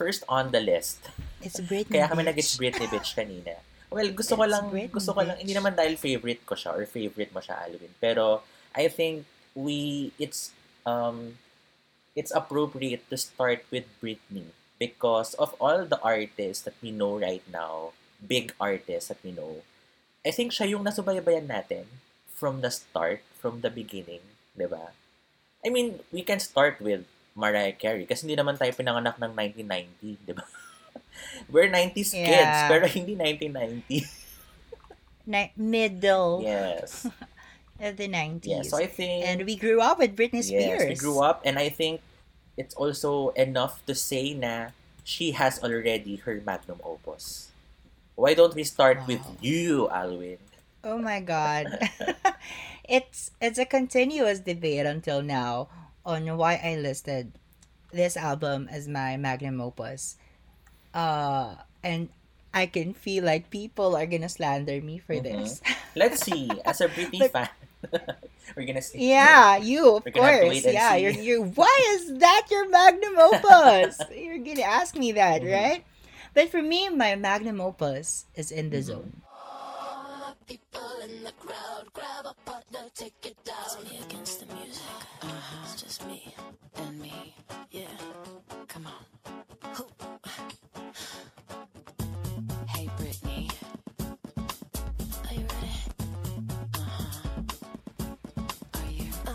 first 0.00 0.24
on 0.32 0.48
the 0.48 0.64
list. 0.64 1.04
It's 1.44 1.60
Britney. 1.60 2.00
Kaya 2.00 2.08
kami 2.08 2.24
nag-it's 2.24 2.56
Britney 2.56 2.88
Bitch 2.88 3.12
kanina. 3.12 3.60
Well, 3.90 4.06
gusto 4.14 4.38
ko 4.38 4.46
It's 4.46 4.54
lang, 4.54 4.70
Britney 4.70 4.94
gusto 4.94 5.10
ko 5.10 5.20
lang, 5.26 5.34
hindi 5.42 5.50
naman 5.50 5.74
dahil 5.74 5.98
favorite 5.98 6.46
ko 6.46 6.54
siya 6.54 6.78
or 6.78 6.86
favorite 6.86 7.34
mo 7.34 7.42
siya, 7.42 7.58
Alvin. 7.66 7.90
Pero, 7.98 8.46
I 8.70 8.86
think 8.86 9.26
we, 9.50 10.14
it's, 10.14 10.54
um, 10.86 11.42
it's 12.14 12.30
appropriate 12.30 13.02
to 13.10 13.18
start 13.18 13.66
with 13.74 13.90
Britney 13.98 14.54
because 14.78 15.34
of 15.42 15.58
all 15.58 15.82
the 15.82 15.98
artists 16.06 16.62
that 16.70 16.78
we 16.78 16.94
know 16.94 17.18
right 17.18 17.42
now, 17.50 17.90
big 18.22 18.54
artists 18.62 19.10
that 19.10 19.18
we 19.26 19.34
know, 19.34 19.66
I 20.22 20.30
think 20.30 20.54
siya 20.54 20.70
yung 20.70 20.86
nasubaybayan 20.86 21.50
natin 21.50 21.90
from 22.30 22.62
the 22.62 22.70
start, 22.70 23.26
from 23.42 23.66
the 23.66 23.74
beginning, 23.74 24.22
di 24.54 24.70
ba? 24.70 24.94
I 25.66 25.68
mean, 25.68 25.98
we 26.14 26.22
can 26.22 26.38
start 26.38 26.78
with 26.78 27.10
Mariah 27.40 27.72
Carey 27.72 28.04
kasi 28.04 28.28
hindi 28.28 28.36
naman 28.36 28.60
tayo 28.60 28.70
pinanganak 28.76 29.16
ng 29.16 29.32
1990, 29.32 30.28
di 30.28 30.32
ba? 30.36 30.44
We're 31.52 31.72
90s 31.72 32.12
kids, 32.12 32.44
Yeah. 32.44 32.68
pero 32.68 32.84
hindi 32.84 33.16
1990. 33.16 34.04
Ni- 35.30 35.52
middle 35.56 36.44
yes. 36.44 37.08
of 37.80 37.96
the 37.96 38.08
90s. 38.08 38.44
Yeah, 38.44 38.62
so 38.62 38.76
I 38.76 38.86
think... 38.86 39.24
and 39.24 39.44
we 39.48 39.56
grew 39.56 39.80
up 39.80 39.98
with 39.98 40.12
Britney 40.12 40.44
Spears. 40.44 40.84
Yes, 40.84 40.88
we 40.88 40.96
grew 41.00 41.24
up 41.24 41.40
and 41.48 41.56
I 41.56 41.72
think 41.72 42.00
it's 42.56 42.76
also 42.76 43.30
enough 43.40 43.80
to 43.88 43.94
say 43.96 44.34
na 44.36 44.76
she 45.00 45.32
has 45.32 45.56
already 45.64 46.20
her 46.28 46.42
magnum 46.44 46.80
opus. 46.84 47.48
Why 48.20 48.34
don't 48.36 48.52
we 48.52 48.64
start 48.68 49.08
with 49.08 49.24
Wow. 49.24 49.40
you, 49.40 49.88
Alwyn? 49.88 50.38
Oh 50.84 50.98
my 51.00 51.20
god. 51.20 51.72
it's 52.84 53.30
it's 53.40 53.56
a 53.60 53.64
continuous 53.68 54.40
debate 54.40 54.84
until 54.84 55.22
now 55.22 55.68
on 56.04 56.26
why 56.36 56.60
I 56.62 56.76
listed 56.76 57.32
this 57.92 58.16
album 58.16 58.68
as 58.70 58.88
my 58.88 59.16
magnum 59.16 59.60
opus. 59.60 60.16
Uh 60.94 61.54
and 61.82 62.08
I 62.52 62.66
can 62.66 62.94
feel 62.94 63.24
like 63.24 63.50
people 63.50 63.94
are 63.96 64.06
gonna 64.06 64.28
slander 64.28 64.80
me 64.82 64.98
for 64.98 65.14
Mhm. 65.14 65.22
this. 65.22 65.60
Let's 65.94 66.20
see. 66.24 66.50
As 66.64 66.80
a 66.80 66.88
Britney 66.88 67.18
But- 67.30 67.32
fan, 67.32 67.48
we're 68.56 68.66
gonna 68.66 68.82
see. 68.82 69.08
Yeah, 69.10 69.56
you 69.56 69.96
of 69.96 70.04
We're 70.04 70.10
gonna 70.12 70.26
have 70.26 70.40
to 70.40 70.46
course. 70.50 70.64
wait 70.64 70.74
Yeah, 70.74 70.94
see. 70.94 71.00
you're 71.02 71.16
you're 71.18 71.44
why 71.46 71.74
is 71.98 72.18
that 72.18 72.46
your 72.50 72.68
magnum 72.68 73.16
opus? 73.18 73.98
you're 74.16 74.42
gonna 74.42 74.66
ask 74.66 74.96
me 74.96 75.12
that, 75.12 75.42
Mhm. 75.42 75.52
right? 75.52 75.82
But 76.34 76.50
for 76.50 76.62
me, 76.62 76.88
my 76.90 77.14
magnum 77.16 77.60
opus 77.60 78.26
is 78.34 78.50
in 78.50 78.70
the 78.70 78.78
Mhm. 78.78 78.90
zone. 78.90 79.12
People 81.10 81.18
in 81.18 81.24
the 81.24 81.32
crowd, 81.32 81.92
grab 81.92 82.24
a 82.26 82.34
partner, 82.48 82.88
take 82.94 83.14
it 83.24 83.36
down. 83.44 83.56
It's 83.82 83.90
me 83.90 83.98
against 84.06 84.40
the 84.40 84.46
music. 84.54 84.82
Uh-huh. 85.22 85.58
It's 85.64 85.82
just 85.82 86.06
me 86.06 86.34
and 86.76 87.00
me. 87.00 87.34
Yeah. 87.70 87.86
Come 88.68 88.86
on. 88.86 89.74
Hoo. 89.74 89.86
Hey, 92.68 92.88
Britney. 92.98 93.50
Are 95.26 95.34
you 95.34 95.46
ready? 95.50 95.74
Uh-huh. 96.74 97.42
Are 98.74 98.90
you? 98.90 99.10
Uh. 99.26 99.34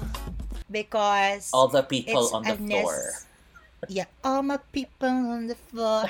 Because 0.72 1.50
All 1.54 1.68
the 1.68 1.84
people 1.84 2.30
on 2.34 2.44
the 2.44 2.54
a 2.54 2.58
nec- 2.58 2.84
floor. 2.84 3.12
Yeah, 3.90 4.06
all 4.24 4.44
my 4.44 4.58
people 4.72 5.10
on 5.10 5.48
the 5.48 5.56
floor. 5.56 6.06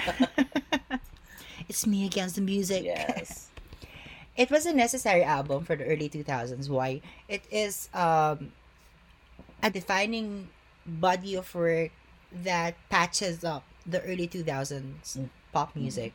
it's 1.67 1.87
me 1.87 2.05
against 2.05 2.35
the 2.35 2.41
music. 2.41 2.83
Yes. 2.83 3.49
It 4.35 4.51
was 4.51 4.65
a 4.65 4.73
necessary 4.73 5.23
album 5.23 5.63
for 5.63 5.75
the 5.75 5.85
early 5.85 6.09
2000s. 6.09 6.69
Why? 6.69 7.01
It 7.27 7.43
is 7.51 7.87
um, 7.93 8.51
a 9.63 9.69
defining 9.71 10.49
body 10.85 11.35
of 11.35 11.53
work 11.55 11.91
that 12.31 12.75
patches 12.89 13.43
up 13.43 13.63
the 13.85 14.01
early 14.03 14.27
2000s 14.27 15.15
Mm. 15.17 15.29
pop 15.53 15.75
music. 15.75 16.11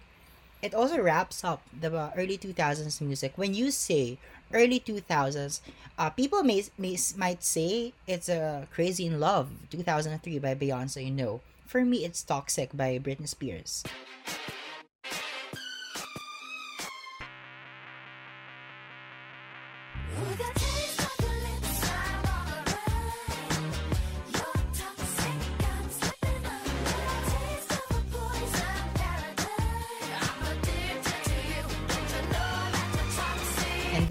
It 0.60 0.74
also 0.74 1.00
wraps 1.00 1.42
up 1.42 1.62
the 1.72 1.88
uh, 1.96 2.10
early 2.14 2.36
2000s 2.36 3.00
music. 3.00 3.32
When 3.36 3.54
you 3.54 3.70
say 3.70 4.18
early 4.52 4.78
2000s, 4.78 5.60
uh, 5.96 6.10
people 6.10 6.42
may, 6.42 6.64
may 6.76 6.98
might 7.16 7.42
say 7.42 7.94
it's 8.06 8.28
a 8.28 8.68
Crazy 8.70 9.06
in 9.06 9.18
Love 9.18 9.48
2003 9.70 10.38
by 10.38 10.54
Beyonce. 10.54 11.04
You 11.06 11.10
know, 11.16 11.40
for 11.64 11.84
me 11.84 12.04
it's 12.04 12.22
Toxic 12.22 12.76
by 12.76 12.98
Britney 12.98 13.28
Spears. 13.28 13.82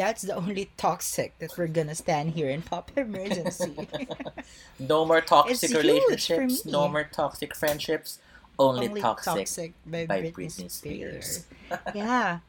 That's 0.10 0.24
the 0.24 0.34
only 0.34 0.72
toxic 0.76 1.38
that 1.38 1.56
we're 1.56 1.68
gonna 1.68 1.94
stand 1.94 2.32
here 2.32 2.50
in 2.50 2.64
Pop 2.64 2.92
Emergency. 2.98 3.88
No 4.80 5.06
more 5.06 5.22
toxic 5.22 5.52
It's 5.52 5.62
huge 5.62 5.72
for 5.74 5.80
relationships. 5.86 6.66
No 6.66 6.88
more 6.88 7.04
toxic 7.04 7.54
friendships. 7.54 8.18
Only, 8.58 8.88
only 8.88 9.02
toxic. 9.02 9.46
toxic, 9.46 9.74
by, 9.86 10.08
by 10.08 10.22
Britney, 10.22 10.50
Britney 10.50 10.72
Spears. 10.72 11.46
Spears. 11.46 11.46
yeah, 11.94 12.40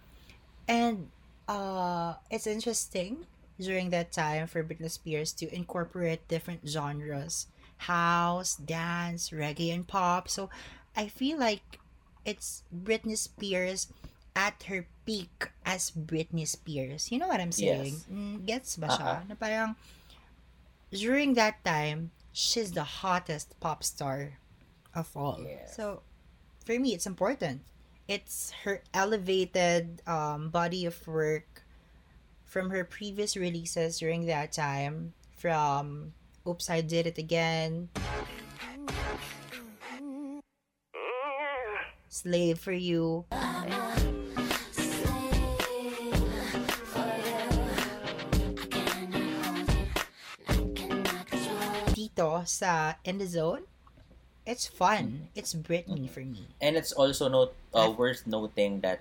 and 0.67 1.11
uh, 1.49 2.15
it's 2.31 2.47
interesting 2.47 3.27
during 3.61 3.91
that 3.91 4.11
time 4.11 4.47
for 4.47 4.65
Britney 4.65 4.91
Spears 4.91 5.33
to 5.35 5.55
incorporate 5.55 6.27
different 6.29 6.67
genres, 6.67 7.49
house, 7.77 8.57
dance, 8.57 9.31
reggae, 9.31 9.75
and 9.75 9.87
pop. 9.87 10.31
So 10.31 10.49
I 10.97 11.09
feel 11.09 11.37
like 11.39 11.79
it's 12.25 12.63
Britney 12.73 13.19
Spears 13.19 13.89
at 14.35 14.63
her 14.71 14.87
peak 15.05 15.50
as 15.65 15.91
Britney 15.91 16.47
Spears. 16.47 17.13
You 17.13 17.19
know 17.19 17.29
what 17.29 17.41
I'm 17.41 17.53
saying? 17.53 18.01
Yes. 18.01 18.07
Mm, 18.11 18.47
gets 18.47 18.77
ba 18.77 18.89
siya? 18.89 19.25
Uh-uh. 19.25 19.29
Na 19.29 19.35
parang 19.37 19.77
during 20.91 21.35
that 21.35 21.63
time, 21.65 22.11
she's 22.33 22.73
the 22.73 22.85
hottest 23.03 23.59
pop 23.61 23.85
star 23.85 24.39
of 24.95 25.11
all. 25.17 25.39
Yes. 25.43 25.77
So 25.77 26.03
for 26.65 26.79
me, 26.79 26.95
it's 26.95 27.07
important. 27.07 27.63
It's 28.09 28.51
her 28.65 28.83
elevated 28.93 30.03
um, 30.07 30.51
body 30.51 30.85
of 30.85 30.99
work 31.07 31.63
from 32.43 32.71
her 32.71 32.83
previous 32.83 33.37
releases 33.37 34.01
during 34.03 34.27
that 34.27 34.51
time, 34.51 35.15
from 35.39 36.13
Oops, 36.43 36.69
I 36.69 36.81
Did 36.81 37.07
It 37.07 37.19
Again, 37.19 37.89
Slave 42.09 42.59
for 42.59 42.73
You, 42.73 43.25
dito 52.21 52.45
sa 52.45 53.01
In 53.09 53.17
the 53.17 53.25
Zone, 53.25 53.65
it's 54.45 54.69
fun. 54.69 55.33
It's 55.33 55.57
Britney 55.57 56.05
for 56.05 56.21
me. 56.21 56.53
And 56.61 56.77
it's 56.77 56.93
also 56.93 57.33
not 57.33 57.57
uh, 57.73 57.89
worth 57.89 58.29
noting 58.29 58.85
that 58.85 59.01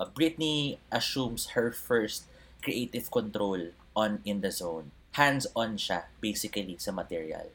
uh, 0.00 0.08
Britney 0.08 0.80
assumes 0.88 1.52
her 1.52 1.68
first 1.72 2.24
creative 2.64 3.12
control 3.12 3.76
on 3.92 4.24
In 4.24 4.40
the 4.40 4.48
Zone. 4.48 4.96
Hands-on 5.12 5.76
siya, 5.76 6.08
basically, 6.24 6.80
sa 6.80 6.88
material. 6.88 7.52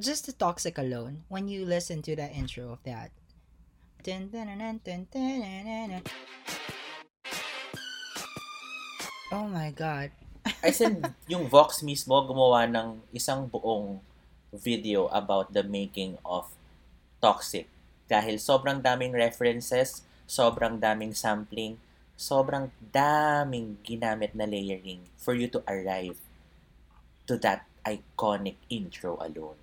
Just 0.00 0.24
the 0.24 0.32
toxic 0.32 0.80
alone, 0.80 1.28
when 1.28 1.52
you 1.52 1.68
listen 1.68 2.00
to 2.08 2.16
the 2.16 2.24
intro 2.32 2.72
of 2.72 2.80
that, 2.88 3.12
Dun, 4.04 4.28
dun, 4.28 4.52
dun, 4.84 5.08
oh 9.32 9.48
my 9.48 9.72
God. 9.72 10.12
As 10.60 10.80
in, 10.80 11.00
yung 11.32 11.48
Vox 11.48 11.80
mismo 11.80 12.12
gumawa 12.28 12.68
ng 12.68 13.00
isang 13.16 13.48
buong 13.48 14.00
video 14.54 15.10
about 15.10 15.52
the 15.52 15.66
making 15.66 16.18
of 16.22 16.46
Toxic. 17.18 17.66
Dahil 18.06 18.38
sobrang 18.38 18.78
daming 18.78 19.10
references, 19.10 20.06
sobrang 20.30 20.78
daming 20.78 21.16
sampling, 21.16 21.82
sobrang 22.14 22.70
daming 22.94 23.82
ginamit 23.82 24.32
na 24.38 24.46
layering 24.46 25.02
for 25.18 25.34
you 25.34 25.50
to 25.50 25.60
arrive 25.66 26.16
to 27.26 27.34
that 27.42 27.66
iconic 27.82 28.56
intro 28.70 29.18
alone. 29.18 29.58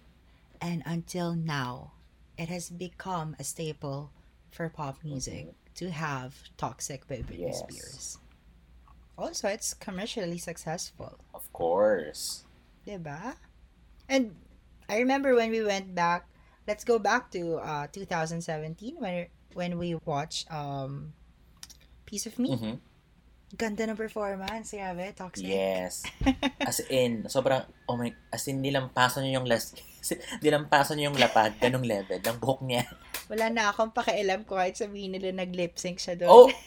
And 0.60 0.84
until 0.86 1.34
now, 1.34 1.94
it 2.38 2.50
has 2.50 2.70
become 2.70 3.36
a 3.40 3.44
staple 3.44 4.12
for 4.52 4.70
pop 4.70 5.00
mm-hmm. 5.00 5.10
music 5.10 5.54
to 5.76 5.90
have 5.90 6.36
Toxic 6.58 7.08
by 7.08 7.24
Britney 7.26 7.50
Yes. 7.50 7.60
Spears. 7.60 8.18
Also, 9.18 9.48
it's 9.48 9.74
commercially 9.74 10.38
successful. 10.38 11.18
Of 11.34 11.46
course. 11.54 12.44
Diba? 12.86 13.38
And 14.10 14.36
I 14.92 15.00
remember 15.00 15.32
when 15.40 15.56
we 15.56 15.64
went 15.64 15.96
back, 15.96 16.28
let's 16.68 16.84
go 16.84 17.00
back 17.00 17.32
to 17.32 17.64
uh 17.64 17.88
2017 17.96 19.00
when 19.00 19.32
when 19.56 19.80
we 19.80 19.96
watched 20.04 20.52
um 20.52 21.16
Piece 22.04 22.28
of 22.28 22.36
Me. 22.36 22.52
Mhm. 22.52 22.76
Ganda 23.56 23.84
ng 23.88 24.00
performance, 24.00 24.72
grabe, 24.76 25.12
toxic. 25.16 25.48
Yes. 25.48 26.04
As 26.68 26.84
in, 26.88 27.28
sobrang, 27.28 27.68
oh 27.84 28.00
my, 28.00 28.08
as 28.32 28.48
in, 28.48 28.64
nilampasan 28.64 29.28
niyo 29.28 29.44
yung 29.44 29.48
las, 29.52 29.76
nilampasan 30.44 30.96
niyo 30.96 31.12
yung 31.12 31.20
lapad, 31.20 31.60
ganong 31.60 31.84
level, 31.84 32.16
ng 32.16 32.38
buhok 32.40 32.64
niya. 32.64 32.88
Wala 33.28 33.52
na 33.52 33.68
akong 33.68 33.92
pakialam 33.92 34.48
ko 34.48 34.56
kahit 34.56 34.80
sabihin 34.80 35.20
nila 35.20 35.36
nag-lip 35.36 35.76
sync 35.76 36.00
siya 36.00 36.16
doon. 36.16 36.32
Oh! 36.32 36.48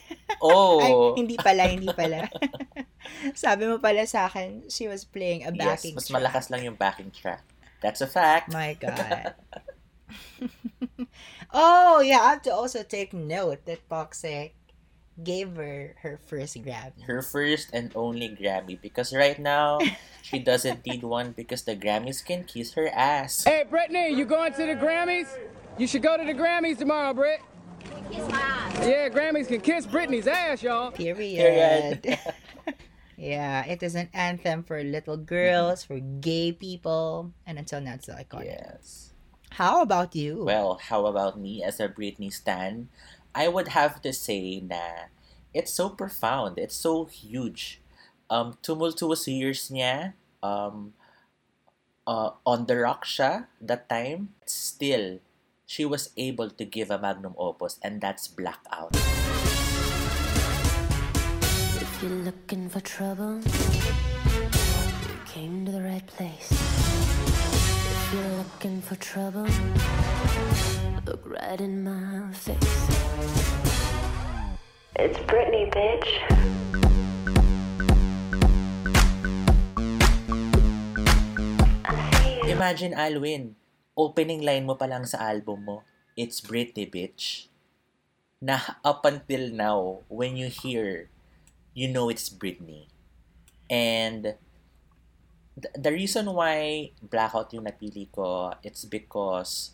Oh! 0.45 0.77
Ay, 0.83 0.93
hindi 1.25 1.37
pala, 1.41 1.63
hindi 1.73 1.89
pala. 1.89 2.29
Sabi 3.33 3.65
mo 3.65 3.81
pala 3.81 4.05
sa 4.05 4.29
akin, 4.29 4.69
she 4.69 4.85
was 4.85 5.09
playing 5.09 5.49
a 5.49 5.53
yes, 5.57 5.57
backing 5.57 5.95
mas 5.97 6.05
track. 6.05 6.17
malakas 6.21 6.45
lang 6.53 6.69
yung 6.69 6.77
backing 6.77 7.09
track. 7.09 7.41
That's 7.85 8.01
a 8.01 8.07
fact. 8.07 8.49
My 8.51 8.73
God. 8.81 9.35
oh, 11.53 12.01
yeah, 12.01 12.25
I 12.25 12.31
have 12.31 12.43
to 12.49 12.51
also 12.51 12.83
take 12.83 13.13
note 13.13 13.67
that 13.67 13.85
Toxic 13.91 14.57
gave 15.23 15.55
her 15.57 15.95
her 16.01 16.19
first 16.25 16.57
Grammy. 16.65 17.05
Her 17.05 17.21
first 17.21 17.69
and 17.77 17.93
only 17.95 18.31
Grammy 18.31 18.81
because 18.81 19.13
right 19.13 19.39
now, 19.39 19.81
she 20.23 20.39
doesn't 20.39 20.87
need 20.87 21.05
one 21.05 21.33
because 21.37 21.69
the 21.69 21.77
Grammys 21.77 22.25
can 22.25 22.45
kiss 22.45 22.73
her 22.73 22.89
ass. 22.89 23.45
Hey, 23.45 23.69
Britney, 23.71 24.17
you 24.17 24.25
going 24.25 24.55
to 24.55 24.65
the 24.65 24.81
Grammys? 24.81 25.29
You 25.77 25.87
should 25.87 26.03
go 26.03 26.17
to 26.17 26.25
the 26.25 26.33
Grammys 26.33 26.79
tomorrow, 26.79 27.13
Britt. 27.13 27.43
Kiss 28.11 28.27
my 28.31 28.41
ass. 28.41 28.81
Yeah, 28.81 29.11
Grammys 29.11 29.49
can 29.49 29.61
kiss 29.61 29.87
Britney's 29.87 30.27
ass, 30.27 30.63
y'all. 30.63 30.91
Period. 30.91 32.01
Period. 32.03 32.19
yeah, 33.17 33.65
it 33.67 33.83
is 33.83 33.95
an 33.95 34.09
anthem 34.13 34.63
for 34.63 34.83
little 34.83 35.17
girls, 35.17 35.85
for 35.85 35.99
gay 36.01 36.53
people, 36.53 37.33
and 37.47 37.59
until 37.59 37.81
now 37.81 37.95
it's 37.95 38.05
still 38.05 38.17
iconic. 38.17 38.57
Yes. 38.57 39.13
How 39.51 39.83
about 39.83 40.17
you? 40.17 40.45
Well, 40.45 40.81
how 40.83 41.07
about 41.07 41.39
me 41.39 41.63
as 41.63 41.79
a 41.79 41.89
Britney 41.89 42.33
stan? 42.33 42.89
I 43.35 43.49
would 43.49 43.69
have 43.69 44.03
to 44.03 44.13
say 44.13 44.61
na 44.61 45.11
it's 45.55 45.73
so 45.73 45.91
profound. 45.91 46.59
It's 46.59 46.75
so 46.75 47.07
huge. 47.07 47.81
Um, 48.29 48.59
tumultuous 48.63 49.29
years 49.29 49.71
niya. 49.71 50.15
Um, 50.43 50.95
uh, 52.07 52.31
on 52.47 52.67
the 52.67 52.77
rock 52.79 53.05
siya 53.05 53.47
that 53.61 53.89
time. 53.89 54.37
Still, 54.47 55.21
she 55.67 55.85
was 55.85 56.11
able 56.17 56.51
to 56.51 56.65
give 56.65 56.91
a 56.91 56.99
magnum 56.99 57.35
opus 57.37 57.79
and 57.83 58.01
that's 58.01 58.29
Blackout. 58.29 58.93
If 62.05 62.13
you're 62.13 62.29
looking 62.29 62.69
for 62.69 62.85
trouble, 62.85 63.41
you 63.41 65.17
came 65.25 65.65
to 65.65 65.73
the 65.73 65.81
right 65.81 66.05
place. 66.05 66.53
If 66.53 68.13
you're 68.13 68.45
looking 68.45 68.85
for 68.85 68.93
trouble, 69.01 69.49
look 71.09 71.25
right 71.25 71.57
in 71.57 71.81
my 71.81 72.29
face. 72.37 72.61
It's 75.01 75.17
Britney, 75.25 75.73
bitch. 75.73 76.05
I 81.89 81.97
see 82.21 82.37
you. 82.45 82.53
Imagine, 82.53 82.93
Alwyn, 82.93 83.57
opening 83.97 84.45
line 84.45 84.69
mo 84.69 84.77
pa 84.77 84.85
lang 84.85 85.09
sa 85.09 85.33
album 85.33 85.65
mo, 85.65 85.89
it's 86.21 86.45
Britney, 86.45 86.85
bitch. 86.85 87.49
Na 88.45 88.61
up 88.85 89.09
until 89.09 89.49
now, 89.49 90.05
when 90.13 90.37
you 90.37 90.53
hear, 90.53 91.09
you 91.75 91.89
know 91.89 92.09
it's 92.09 92.31
Britney. 92.31 92.87
And 93.71 94.35
th- 95.59 95.75
the 95.77 95.93
reason 95.93 96.27
why 96.33 96.91
Blackout 97.03 97.53
yung 97.53 97.65
napili 97.67 98.11
ko, 98.13 98.55
it's 98.63 98.85
because 98.85 99.73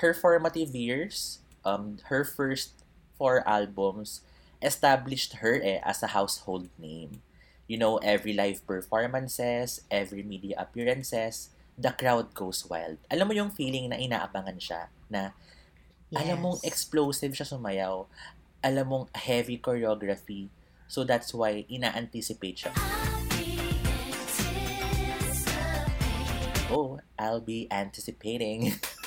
her 0.00 0.14
formative 0.14 0.74
years, 0.74 1.40
um, 1.64 1.98
her 2.08 2.24
first 2.24 2.82
four 3.18 3.46
albums, 3.46 4.22
established 4.62 5.42
her 5.42 5.60
eh, 5.62 5.80
as 5.84 6.02
a 6.02 6.14
household 6.14 6.68
name. 6.78 7.22
You 7.68 7.78
know, 7.78 7.96
every 7.98 8.32
live 8.34 8.66
performances, 8.66 9.80
every 9.90 10.22
media 10.22 10.56
appearances, 10.58 11.50
the 11.78 11.90
crowd 11.90 12.34
goes 12.34 12.66
wild. 12.68 12.98
Alam 13.10 13.28
mo 13.28 13.34
yung 13.34 13.50
feeling 13.50 13.88
na 13.88 13.96
inaabangan 13.96 14.58
siya, 14.60 14.92
na 15.08 15.32
alam 16.12 16.38
mong 16.44 16.58
Yes. 16.60 16.68
explosive 16.68 17.32
siya 17.32 17.48
sumayaw, 17.48 18.04
alam 18.60 18.86
mong 18.86 19.06
heavy 19.16 19.56
choreography, 19.56 20.52
so 20.92 21.08
that's 21.08 21.32
why 21.32 21.64
ina-anticipate 21.72 22.68
siya. 22.68 22.72
Oh, 26.68 27.00
I'll 27.16 27.40
be 27.40 27.64
anticipating. 27.72 28.76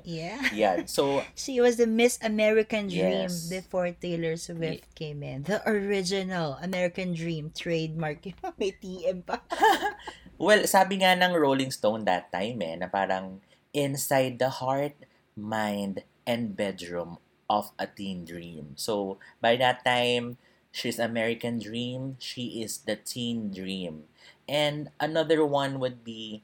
Yeah. 0.00 0.40
Yan. 0.56 0.88
So, 0.88 1.20
She 1.36 1.60
was 1.60 1.76
the 1.76 1.84
Miss 1.84 2.16
American 2.24 2.88
Dream 2.88 3.28
Yes. 3.28 3.52
before 3.52 3.92
Taylor 3.92 4.32
Swift 4.40 4.88
came 4.96 5.20
in. 5.20 5.44
The 5.44 5.60
original 5.68 6.56
American 6.64 7.12
Dream 7.12 7.52
trademark. 7.52 8.24
May 8.56 8.72
TM 8.72 9.28
pa. 9.28 9.44
well, 10.40 10.64
sabi 10.64 11.04
nga 11.04 11.12
ng 11.12 11.36
Rolling 11.36 11.68
Stone 11.68 12.08
that 12.08 12.32
time 12.32 12.64
eh, 12.64 12.80
na 12.80 12.88
parang 12.88 13.44
inside 13.76 14.40
the 14.40 14.48
heart, 14.48 14.96
mind, 15.36 16.00
and 16.24 16.56
bedroom 16.56 17.20
of 17.52 17.68
a 17.76 17.84
teen 17.84 18.24
dream. 18.24 18.72
So, 18.80 19.20
by 19.44 19.60
that 19.60 19.84
time, 19.84 20.40
she's 20.74 20.98
American 20.98 21.62
Dream, 21.62 22.18
she 22.18 22.58
is 22.58 22.82
the 22.82 22.98
teen 22.98 23.54
dream. 23.54 24.10
And 24.50 24.90
another 24.98 25.46
one 25.46 25.78
would 25.78 26.02
be, 26.02 26.42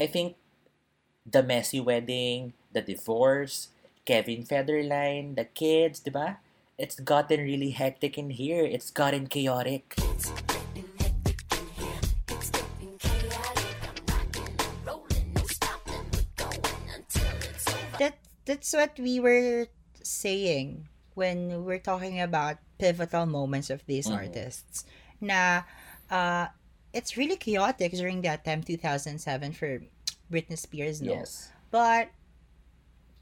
I 0.00 0.08
think, 0.08 0.40
The 1.28 1.44
Messy 1.44 1.78
Wedding, 1.78 2.56
The 2.72 2.80
Divorce, 2.80 3.68
Kevin 4.08 4.48
Federline, 4.48 5.36
The 5.36 5.44
Kids, 5.44 6.00
di 6.00 6.08
ba? 6.08 6.40
It's 6.80 6.96
gotten 6.96 7.44
really 7.44 7.76
hectic 7.76 8.16
in 8.16 8.32
here. 8.32 8.64
It's 8.64 8.88
gotten 8.88 9.28
chaotic. 9.28 9.92
That 18.00 18.16
that's 18.48 18.72
what 18.72 18.96
we 18.96 19.20
were 19.20 19.68
saying 20.00 20.88
when 21.14 21.64
we're 21.64 21.82
talking 21.82 22.20
about 22.20 22.58
pivotal 22.78 23.26
moments 23.26 23.70
of 23.70 23.84
these 23.86 24.06
Mhm. 24.08 24.16
artists. 24.16 24.84
Na 25.20 25.62
uh 26.10 26.48
it's 26.92 27.16
really 27.16 27.36
chaotic 27.36 27.92
during 27.92 28.22
that 28.22 28.44
time 28.44 28.62
2007 28.62 29.52
for 29.52 29.78
Britney 30.30 30.58
Spears 30.58 31.00
no. 31.00 31.12
Yes. 31.22 31.52
But 31.70 32.10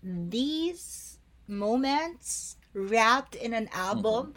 these 0.02 1.18
moments 1.46 2.56
wrapped 2.72 3.34
in 3.34 3.52
an 3.52 3.68
album, 3.72 4.34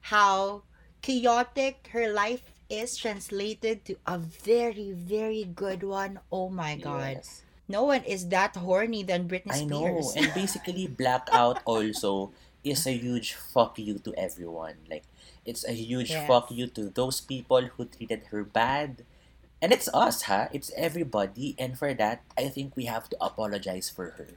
how 0.00 0.62
chaotic 1.02 1.88
her 1.92 2.12
life 2.12 2.42
is 2.68 2.96
translated 2.96 3.84
to 3.84 3.96
a 4.06 4.16
very, 4.18 4.92
very 4.92 5.44
good 5.44 5.82
one. 5.82 6.20
Oh 6.30 6.48
my 6.48 6.76
god. 6.76 7.18
Yes. 7.20 7.42
No 7.68 7.84
one 7.84 8.02
is 8.04 8.28
that 8.28 8.56
horny 8.56 9.02
than 9.02 9.28
Britney 9.28 9.54
Spears 9.54 9.62
I 9.62 9.64
know. 9.64 10.12
And 10.16 10.34
basically, 10.34 10.86
Blackout 10.86 11.62
also 11.66 12.32
is 12.64 12.86
a 12.86 12.92
huge 12.92 13.34
fuck 13.34 13.78
you 13.78 13.98
to 14.04 14.12
everyone. 14.16 14.76
Like, 14.88 15.04
it's 15.46 15.64
a 15.64 15.72
huge 15.72 16.10
Yes. 16.10 16.26
fuck 16.28 16.50
you 16.50 16.66
to 16.76 16.90
those 16.92 17.20
people 17.20 17.62
who 17.76 17.84
treated 17.86 18.28
her 18.30 18.44
bad. 18.44 19.04
And 19.62 19.72
it's 19.72 19.88
us, 19.92 20.22
huh? 20.28 20.48
It's 20.52 20.72
everybody. 20.76 21.54
And 21.58 21.76
for 21.78 21.92
that, 21.94 22.22
I 22.36 22.48
think 22.48 22.76
we 22.76 22.84
have 22.86 23.08
to 23.12 23.16
apologize 23.20 23.88
for 23.92 24.16
her. 24.16 24.36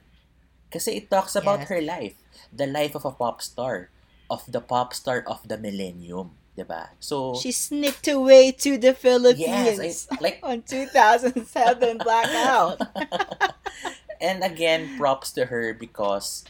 Kasi 0.71 0.97
it 0.99 1.09
talks 1.11 1.35
about 1.35 1.67
Yes. 1.67 1.69
her 1.69 1.81
life. 1.81 2.15
The 2.51 2.67
life 2.67 2.95
of 2.95 3.05
a 3.05 3.11
pop 3.11 3.41
star. 3.41 3.89
Of 4.29 4.43
the 4.51 4.59
pop 4.61 4.93
star 4.93 5.23
of 5.27 5.45
the 5.47 5.57
millennium. 5.57 6.35
Diba? 6.57 6.93
So, 6.99 7.33
She 7.35 7.51
sneaked 7.51 8.07
away 8.07 8.51
to 8.61 8.77
the 8.77 8.93
Philippines 8.93 9.81
yes, 9.81 10.05
I, 10.11 10.17
like, 10.21 10.39
on 10.45 10.61
2007 10.61 11.97
Blackout. 11.97 12.77
and 14.21 14.43
again, 14.43 14.97
props 14.97 15.31
to 15.33 15.45
her 15.45 15.73
because 15.73 16.45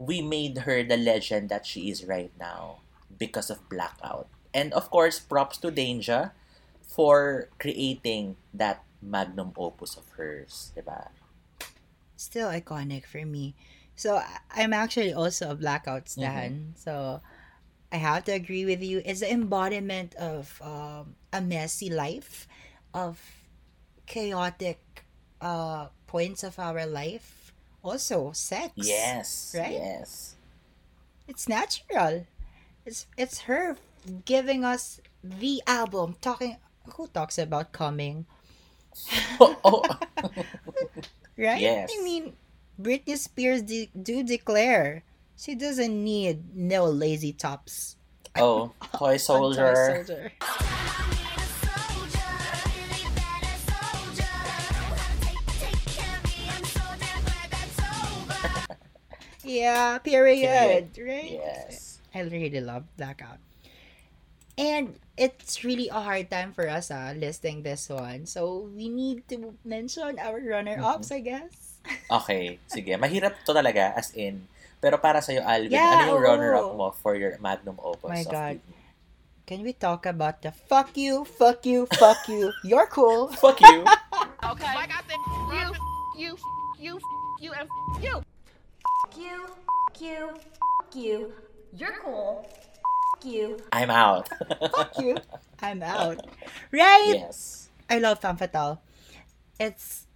we 0.00 0.22
made 0.24 0.64
her 0.64 0.82
the 0.82 0.96
legend 0.96 1.50
that 1.50 1.66
she 1.66 1.90
is 1.90 2.04
right 2.04 2.32
now 2.40 2.80
because 3.18 3.50
of 3.50 3.68
Blackout. 3.68 4.28
And 4.54 4.72
of 4.72 4.90
course, 4.90 5.20
props 5.20 5.58
to 5.58 5.70
Danja 5.70 6.32
for 6.82 7.48
creating 7.60 8.36
that 8.54 8.82
magnum 9.02 9.52
opus 9.56 9.96
of 9.96 10.08
hers, 10.16 10.72
diba? 10.76 11.08
Still 12.16 12.48
iconic 12.48 13.06
for 13.06 13.24
me. 13.24 13.54
So 13.96 14.22
I'm 14.50 14.72
actually 14.72 15.12
also 15.12 15.50
a 15.50 15.54
Blackout 15.54 16.08
Mm-hmm. 16.18 16.18
stan. 16.18 16.74
So 16.76 17.20
I 17.92 17.96
have 17.96 18.24
to 18.24 18.32
agree 18.32 18.64
with 18.64 18.82
you. 18.82 19.02
It's 19.04 19.20
the 19.20 19.32
embodiment 19.32 20.14
of 20.16 20.60
um, 20.62 21.16
a 21.32 21.40
messy 21.40 21.90
life, 21.90 22.48
of 22.94 23.20
chaotic 24.06 25.04
uh, 25.40 25.88
points 26.06 26.42
of 26.44 26.58
our 26.58 26.86
life. 26.86 27.39
Also, 27.82 28.32
sex. 28.32 28.72
Yes, 28.76 29.54
Right? 29.56 29.72
yes. 29.72 30.34
It's 31.28 31.48
natural. 31.48 32.26
It's 32.84 33.06
it's 33.16 33.40
her 33.46 33.76
giving 34.24 34.64
us 34.64 35.00
the 35.22 35.62
album 35.66 36.16
talking 36.20 36.56
who 36.96 37.06
talks 37.08 37.38
about 37.38 37.72
coming, 37.72 38.26
oh, 39.38 39.56
oh. 39.64 39.82
right? 41.38 41.60
Yes. 41.60 41.90
I 41.92 42.02
mean, 42.02 42.32
Britney 42.80 43.16
Spears 43.16 43.62
de- 43.62 43.90
do 43.94 44.22
declare 44.22 45.04
she 45.36 45.54
doesn't 45.54 45.92
need 45.92 46.56
no 46.56 46.86
lazy 46.86 47.32
tops. 47.32 47.96
oh, 48.36 48.72
Toy 48.92 49.14
on 49.14 49.16
Toy 49.16 49.16
Soldier. 49.16 50.32
Yeah, 59.44 59.98
period. 59.98 60.92
Right? 60.98 61.40
Yes. 61.40 61.98
I 62.14 62.22
really 62.26 62.60
love 62.60 62.84
Blackout. 62.96 63.38
And 64.58 64.98
it's 65.16 65.64
really 65.64 65.88
a 65.88 66.00
hard 66.00 66.28
time 66.28 66.52
for 66.52 66.68
us 66.68 66.90
ah, 66.92 67.16
listing 67.16 67.62
this 67.62 67.88
one. 67.88 68.26
So 68.26 68.68
we 68.76 68.88
need 68.92 69.24
to 69.32 69.54
mention 69.64 70.18
our 70.20 70.36
runner-ups, 70.36 71.08
Mm-hmm. 71.08 71.16
I 71.16 71.20
guess. 71.24 71.54
Okay, 72.12 72.60
sige. 72.68 72.92
Mahirap 73.00 73.40
to 73.48 73.56
talaga, 73.56 73.96
as 73.96 74.12
in. 74.12 74.44
Pero 74.84 75.00
para 75.00 75.24
sa'yo, 75.24 75.40
Alwyn, 75.40 75.72
Yeah, 75.72 76.04
ano 76.04 76.12
yung 76.12 76.20
oo. 76.20 76.28
runner-up 76.28 76.68
mo 76.76 76.88
for 76.92 77.16
your 77.16 77.40
magnum 77.40 77.80
opus 77.80 78.12
My 78.12 78.24
God. 78.28 78.60
Britney? 78.60 78.76
Can 79.48 79.60
we 79.64 79.72
talk 79.72 80.04
about 80.04 80.44
the 80.44 80.52
fuck 80.52 80.92
you, 80.94 81.24
fuck 81.24 81.64
you, 81.64 81.88
fuck 81.96 82.28
you, 82.28 82.52
you're 82.62 82.86
cool. 82.86 83.32
Fuck 83.42 83.58
you! 83.64 83.82
Okay. 84.46 84.72
Like 84.78 84.92
I 84.94 85.00
said, 85.10 85.18
you, 85.50 85.66
you, 86.14 86.30
you, 86.78 86.92
you, 87.42 87.50
and 87.58 87.66
you. 87.98 88.22
You, 89.20 89.46
you, 90.00 90.30
you. 90.94 91.32
You're 91.76 91.96
cool. 92.02 92.48
you. 93.22 93.58
I'm 93.70 93.90
out. 93.90 94.28
fuck 94.74 94.98
you. 94.98 95.16
I'm 95.62 95.82
out. 95.82 96.26
Right? 96.72 97.12
yes. 97.14 97.68
I 97.88 97.98
love 97.98 98.20
Femme 98.20 98.36
Fatale. 98.36 98.80
It's 99.58 100.06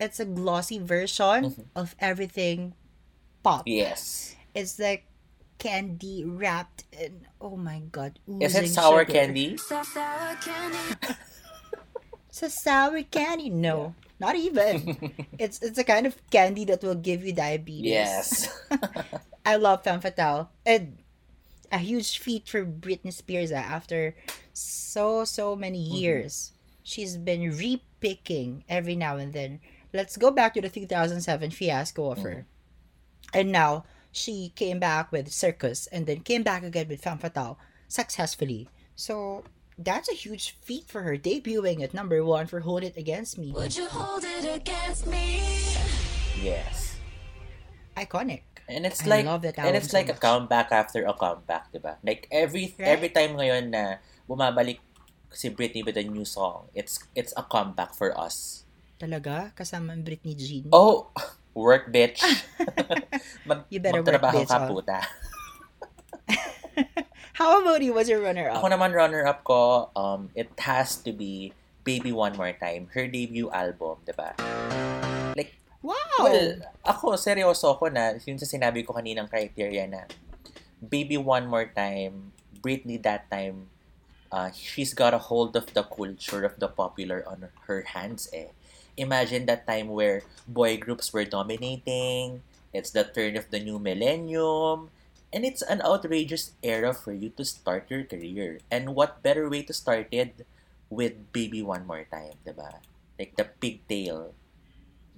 it's 0.00 0.20
a 0.20 0.24
glossy 0.24 0.78
version 0.78 1.52
mm-hmm. 1.52 1.62
of 1.74 1.94
everything 2.00 2.74
pop. 3.42 3.64
Yes. 3.66 4.34
It's 4.54 4.78
like 4.78 5.04
candy 5.58 6.24
wrapped 6.24 6.84
in 6.92 7.26
oh 7.40 7.56
my 7.56 7.80
god. 7.92 8.18
Is 8.40 8.54
it 8.54 8.64
oozing 8.64 8.72
sour 8.72 9.00
sugar. 9.00 9.12
candy? 9.12 9.58
It's 12.28 12.42
a 12.42 12.50
sour 12.50 13.02
candy. 13.02 13.48
No, 13.48 13.94
not 14.18 14.36
even. 14.36 15.12
it's 15.38 15.60
it's 15.62 15.78
a 15.78 15.84
kind 15.84 16.06
of 16.06 16.16
candy 16.30 16.64
that 16.66 16.82
will 16.82 16.94
give 16.96 17.24
you 17.24 17.32
diabetes. 17.32 17.84
Yes. 17.90 18.48
I 19.46 19.56
love 19.56 19.84
Femme 19.84 20.00
Fatale. 20.00 20.48
And 20.64 20.98
a 21.72 21.78
huge 21.78 22.18
feat 22.18 22.48
for 22.48 22.64
Britney 22.64 23.12
Spears 23.12 23.52
ah, 23.52 23.56
after 23.56 24.14
so 24.52 25.24
so 25.24 25.56
many 25.56 25.84
Mm-hmm. 25.84 25.96
years. 25.96 26.52
She's 26.82 27.16
been 27.16 27.50
repicking 27.50 28.62
every 28.68 28.94
now 28.96 29.16
and 29.16 29.32
then. 29.32 29.60
Let's 29.92 30.16
go 30.16 30.30
back 30.30 30.54
to 30.54 30.60
the 30.60 30.68
2007 30.70 31.50
fiasco 31.50 32.10
of 32.12 32.18
her. 32.22 32.46
Mm-hmm. 32.46 33.38
And 33.38 33.52
now 33.52 33.84
she 34.12 34.52
came 34.54 34.78
back 34.78 35.10
with 35.12 35.32
Circus 35.32 35.86
and 35.88 36.06
then 36.06 36.20
came 36.20 36.42
back 36.42 36.62
again 36.62 36.88
with 36.88 37.02
Femme 37.02 37.18
Fatale 37.18 37.58
successfully. 37.88 38.68
So 38.94 39.44
that's 39.78 40.08
a 40.08 40.16
huge 40.16 40.56
feat 40.64 40.88
for 40.88 41.02
her 41.02 41.16
debuting 41.16 41.82
at 41.84 41.92
number 41.92 42.24
one 42.24 42.46
for 42.46 42.60
Hold 42.60 42.82
It 42.84 42.96
Against 42.96 43.36
Me. 43.38 43.52
Would 43.52 43.76
you 43.76 43.86
hold 43.88 44.24
it 44.24 44.44
against 44.48 45.06
me? 45.06 45.40
yes. 46.40 46.96
Iconic. 47.96 48.42
And 48.68 48.84
it's 48.84 49.06
I 49.06 49.22
like 49.22 49.24
love 49.26 49.42
that 49.46 49.54
and 49.58 49.76
it's 49.78 49.90
so 49.94 49.96
like 49.96 50.10
a 50.10 50.18
much. 50.18 50.20
comeback 50.20 50.72
after 50.74 51.06
a 51.06 51.14
comeback, 51.14 51.70
'di 51.70 51.78
ba? 51.78 52.02
Like 52.02 52.26
every 52.34 52.74
Right? 52.74 52.98
every 52.98 53.10
time 53.14 53.38
ngayon 53.38 53.70
na 53.70 54.02
bumabalik 54.26 54.82
si 55.30 55.54
Britney 55.54 55.86
with 55.86 55.94
a 55.94 56.02
new 56.02 56.26
song, 56.26 56.66
it's 56.74 56.98
it's 57.14 57.30
a 57.38 57.46
comeback 57.46 57.94
for 57.94 58.10
us. 58.18 58.66
Talaga? 58.98 59.54
Kasama 59.54 59.94
ang 59.94 60.02
Britney 60.02 60.34
Jean. 60.34 60.66
Oh, 60.74 61.14
work 61.54 61.94
bitch. 61.94 62.18
Mag, 63.48 63.70
You 63.70 63.78
better 63.78 64.02
work, 64.02 64.18
magtrabaho 64.18 64.42
bitch, 64.42 64.50
ka 64.50 64.58
oh. 64.58 64.68
puta. 64.68 64.98
How 67.36 67.60
about 67.60 67.84
you? 67.84 67.92
What's 67.92 68.08
your 68.08 68.24
runner-up? 68.24 68.64
Ako 68.64 68.72
naman 68.72 68.96
runner-up 68.96 69.44
ko, 69.44 69.92
um, 69.92 70.32
it 70.32 70.48
has 70.56 70.96
to 71.04 71.12
be 71.12 71.52
Baby 71.84 72.08
One 72.08 72.32
More 72.32 72.56
Time, 72.56 72.88
her 72.96 73.04
debut 73.04 73.52
album, 73.52 74.00
'di 74.08 74.16
ba? 74.16 74.32
Like 75.36 75.52
Wow! 75.84 76.24
Well, 76.24 76.64
ako, 76.80 77.20
seryoso 77.20 77.76
ako 77.76 77.92
na, 77.92 78.16
yun 78.24 78.40
sa 78.40 78.48
sinabi 78.48 78.88
ko 78.88 78.96
kaninang 78.96 79.28
criteria 79.28 79.84
na, 79.84 80.08
Baby 80.80 81.20
One 81.20 81.44
More 81.44 81.68
Time, 81.68 82.32
Britney 82.64 82.96
that 83.04 83.28
time, 83.28 83.68
uh, 84.32 84.48
she's 84.56 84.96
got 84.96 85.12
a 85.12 85.20
hold 85.20 85.60
of 85.60 85.68
the 85.76 85.84
culture 85.84 86.40
of 86.40 86.56
the 86.56 86.72
popular 86.72 87.20
on 87.28 87.52
her 87.68 87.84
hands 87.84 88.32
eh. 88.32 88.48
Imagine 88.96 89.44
that 89.44 89.68
time 89.68 89.92
where 89.92 90.24
boy 90.48 90.80
groups 90.80 91.12
were 91.12 91.28
dominating, 91.28 92.40
it's 92.72 92.96
the 92.96 93.04
turn 93.04 93.36
of 93.36 93.52
the 93.52 93.60
new 93.60 93.76
millennium, 93.76 94.88
and 95.36 95.44
it's 95.44 95.60
an 95.60 95.84
outrageous 95.84 96.56
era 96.64 96.96
for 96.96 97.12
you 97.12 97.28
to 97.36 97.44
start 97.44 97.84
your 97.92 98.08
career. 98.08 98.56
And 98.72 98.96
what 98.96 99.20
better 99.20 99.52
way 99.52 99.60
to 99.68 99.76
start 99.76 100.08
it 100.08 100.48
with 100.88 101.12
Baby 101.36 101.60
One 101.60 101.84
More 101.84 102.08
Time, 102.08 102.40
diba? 102.40 102.80
Like 103.20 103.36
the 103.36 103.44
pigtail, 103.44 104.32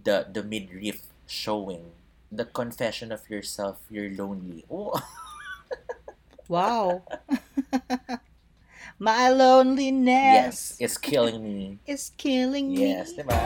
the 0.02 0.26
the 0.26 0.42
midriff 0.42 1.06
showing, 1.30 1.94
the 2.34 2.50
confession 2.50 3.14
of 3.14 3.30
yourself, 3.30 3.78
you're 3.86 4.10
lonely. 4.10 4.66
Oh, 4.74 4.98
Wow. 6.48 7.04
My 8.98 9.28
loneliness. 9.30 10.74
yes, 10.74 10.76
it's 10.80 10.98
killing 10.98 11.44
me. 11.44 11.78
it's 11.86 12.10
killing 12.18 12.74
me. 12.74 12.90
Yes, 12.90 13.14
diba? 13.14 13.38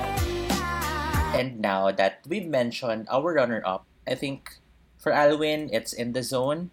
And 1.36 1.60
now 1.60 1.90
that 1.90 2.24
we've 2.24 2.46
mentioned 2.46 3.10
our 3.10 3.34
runner-up, 3.34 3.84
I 4.06 4.14
think 4.14 4.61
for 5.02 5.10
Alwin, 5.10 5.66
it's 5.74 5.90
in 5.92 6.14
the 6.14 6.22
zone. 6.22 6.70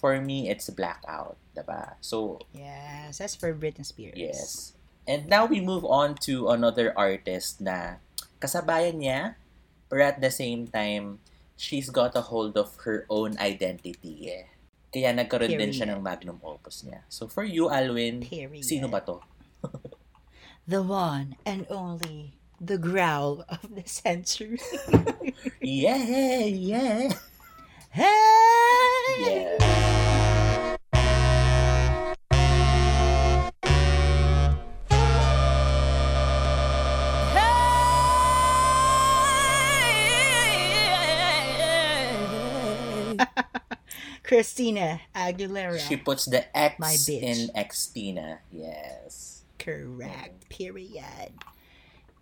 For 0.00 0.20
me, 0.20 0.48
it's 0.52 0.68
blackout, 0.68 1.36
diba? 1.56 1.96
So 2.04 2.40
Yes, 2.52 3.18
that's 3.18 3.34
for 3.36 3.52
Britney 3.52 3.84
Spears. 3.84 4.16
Yes. 4.16 4.72
And 5.08 5.28
now 5.28 5.44
we 5.48 5.60
move 5.60 5.84
on 5.84 6.14
to 6.28 6.52
another 6.52 6.92
artist 6.96 7.60
na 7.60 8.00
kasabayan 8.40 9.00
niya, 9.00 9.20
but 9.88 10.00
at 10.00 10.20
the 10.20 10.30
same 10.30 10.68
time, 10.68 11.18
she's 11.56 11.88
got 11.92 12.16
a 12.16 12.20
hold 12.32 12.56
of 12.56 12.72
her 12.88 13.04
own 13.12 13.36
identity 13.40 14.28
eh. 14.28 14.44
Kaya 14.92 15.12
nagkaroon 15.12 15.52
din 15.56 15.72
siya 15.72 15.88
Period. 15.92 15.96
ng 15.96 16.02
magnum 16.04 16.38
opus 16.44 16.84
niya. 16.84 17.04
So 17.12 17.28
for 17.28 17.44
you, 17.44 17.68
Alwin, 17.68 18.24
Period. 18.24 18.64
sino 18.64 18.88
ba 18.88 19.00
to? 19.04 19.20
The 20.68 20.80
one 20.80 21.34
and 21.44 21.66
only, 21.68 22.38
the 22.60 22.78
growl 22.78 23.44
of 23.48 23.64
the 23.74 23.84
century. 23.84 24.60
Yeah, 25.60 26.44
yeah. 26.44 27.12
Hey! 27.92 28.06
Yeah. 29.18 29.56
Hey! 43.10 43.16
Christina 44.22 45.00
Aguilera. 45.14 45.78
She 45.80 45.96
puts 45.96 46.26
the 46.26 46.44
X 46.56 46.78
My 46.78 46.92
bitch. 46.94 47.22
in 47.22 47.48
Xtina. 47.48 48.38
Yes. 48.52 49.42
Correct. 49.58 50.48
Period. 50.48 51.32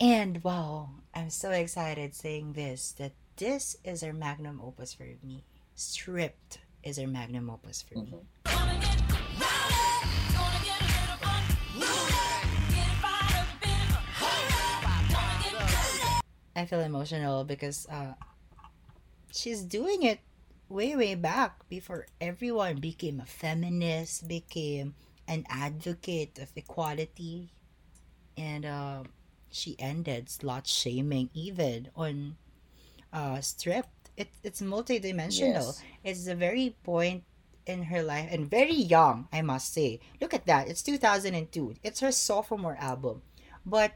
And 0.00 0.42
wow, 0.42 0.90
I'm 1.14 1.30
so 1.30 1.50
excited 1.50 2.14
saying 2.14 2.54
this 2.54 2.92
that 2.92 3.12
this 3.36 3.76
is 3.84 4.00
her 4.02 4.12
magnum 4.12 4.60
opus 4.62 4.94
for 4.94 5.04
me. 5.22 5.44
Stripped 5.78 6.58
is 6.82 6.98
our 6.98 7.06
magnum 7.06 7.48
opus 7.48 7.86
for 7.86 8.02
me. 8.02 8.12
I 16.56 16.66
feel 16.66 16.80
emotional 16.80 17.44
because 17.44 17.86
uh, 17.86 18.14
she's 19.30 19.62
doing 19.62 20.02
it 20.02 20.18
way, 20.68 20.96
way 20.96 21.14
back 21.14 21.62
before 21.68 22.06
everyone 22.20 22.82
became 22.82 23.20
a 23.20 23.24
feminist, 23.24 24.26
became 24.26 24.96
an 25.28 25.46
advocate 25.48 26.40
of 26.40 26.50
equality, 26.56 27.52
and 28.36 28.66
uh, 28.66 29.04
she 29.48 29.76
ended 29.78 30.26
slut 30.26 30.66
shaming 30.66 31.30
even 31.34 31.86
on 31.94 32.34
uh, 33.12 33.40
stripped. 33.40 33.97
It, 34.18 34.28
it's 34.42 34.60
multidimensional. 34.60 35.70
Yes. 35.70 35.82
It's 36.02 36.24
the 36.26 36.34
very 36.34 36.74
point 36.82 37.22
in 37.70 37.84
her 37.86 38.02
life 38.02 38.26
and 38.34 38.50
very 38.50 38.74
young, 38.74 39.28
I 39.32 39.42
must 39.42 39.72
say. 39.72 40.00
Look 40.20 40.34
at 40.34 40.46
that. 40.50 40.66
It's 40.66 40.82
2002. 40.82 41.78
It's 41.86 42.00
her 42.00 42.10
sophomore 42.10 42.76
album. 42.80 43.22
But 43.64 43.92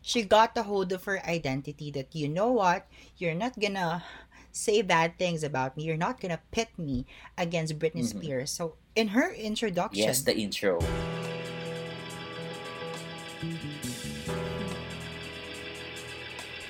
she 0.00 0.22
got 0.22 0.54
the 0.54 0.62
hold 0.62 0.92
of 0.92 1.04
her 1.04 1.20
identity 1.26 1.90
that 1.90 2.14
you 2.14 2.28
know 2.30 2.48
what 2.52 2.86
you're 3.18 3.34
not 3.34 3.58
gonna 3.58 4.04
say 4.52 4.80
bad 4.80 5.18
things 5.18 5.42
about 5.42 5.76
me 5.76 5.82
you're 5.82 5.98
not 5.98 6.20
gonna 6.20 6.40
pit 6.54 6.68
me 6.78 7.04
against 7.36 7.76
britney 7.78 8.06
Mhm. 8.06 8.14
spears 8.22 8.50
so 8.54 8.76
in 8.94 9.08
her 9.08 9.34
introduction 9.34 10.06
Yes, 10.06 10.22
the 10.22 10.32
intro. 10.38 10.78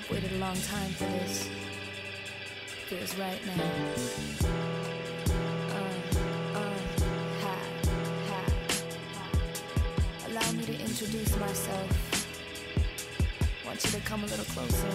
Waited 0.09 0.31
a 0.33 0.37
long 0.37 0.55
time 0.61 0.91
for 0.93 1.03
this. 1.05 1.49
Feels 2.87 3.17
right 3.17 3.45
now. 3.45 3.53
Uh, 5.69 5.77
uh, 6.55 6.77
ha, 7.41 7.55
ha. 8.29 8.41
Allow 10.27 10.51
me 10.53 10.63
to 10.63 10.71
introduce 10.71 11.35
myself. 11.37 11.89
Want 13.65 13.83
you 13.83 13.91
to 13.91 13.99
come 14.05 14.23
a 14.23 14.27
little 14.27 14.45
closer. 14.45 14.87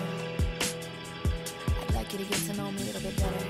I'd 1.87 1.95
like 1.95 2.11
you 2.15 2.21
to 2.21 2.25
get 2.25 2.39
to 2.39 2.55
know 2.57 2.73
me 2.73 2.81
a 2.81 2.85
little 2.87 3.03
bit 3.03 3.15
better. 3.15 3.47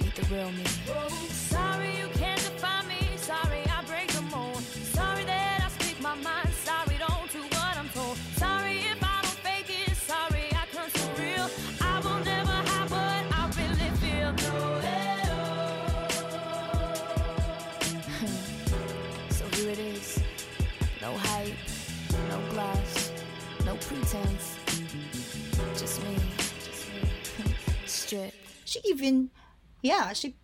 Meet 0.00 0.14
the 0.16 0.34
real 0.34 0.50
me. 0.50 0.64
Sorry 1.30 1.96
you 1.98 2.08
pretense. 23.92 24.56
Just 25.76 26.02
me. 26.04 26.16
Strip. 27.86 28.32
she 28.64 28.80
even 28.84 29.30
yeah 29.82 30.12
she 30.12 30.36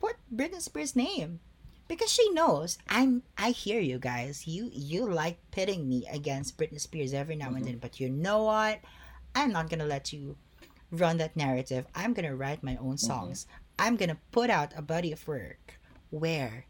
put 0.00 0.16
britney 0.32 0.60
spears 0.60 0.96
name. 0.96 1.40
Because 1.88 2.10
she 2.10 2.28
knows 2.30 2.78
i'm 2.88 3.22
i 3.38 3.50
hear 3.50 3.80
you 3.80 3.98
guys. 3.98 4.46
You 4.46 4.70
you 4.72 5.08
like 5.10 5.38
pitting 5.50 5.88
me 5.88 6.06
against 6.10 6.56
britney 6.56 6.80
spears 6.80 7.12
every 7.12 7.36
now 7.36 7.48
and 7.48 7.56
mm-hmm. 7.56 7.64
then. 7.64 7.78
But 7.78 8.00
you 8.00 8.08
know 8.08 8.44
what? 8.44 8.80
I'm 9.34 9.52
not 9.52 9.68
gonna 9.68 9.86
let 9.86 10.12
you 10.12 10.36
run 10.90 11.18
that 11.18 11.36
narrative. 11.36 11.86
I'm 11.94 12.14
gonna 12.14 12.36
write 12.36 12.62
my 12.62 12.76
own 12.76 12.96
mm-hmm. 12.96 13.06
songs. 13.06 13.46
I'm 13.78 13.96
gonna 13.96 14.18
put 14.32 14.48
out 14.48 14.72
a 14.76 14.82
body 14.82 15.12
of 15.12 15.26
work 15.28 15.78
where 16.10 16.64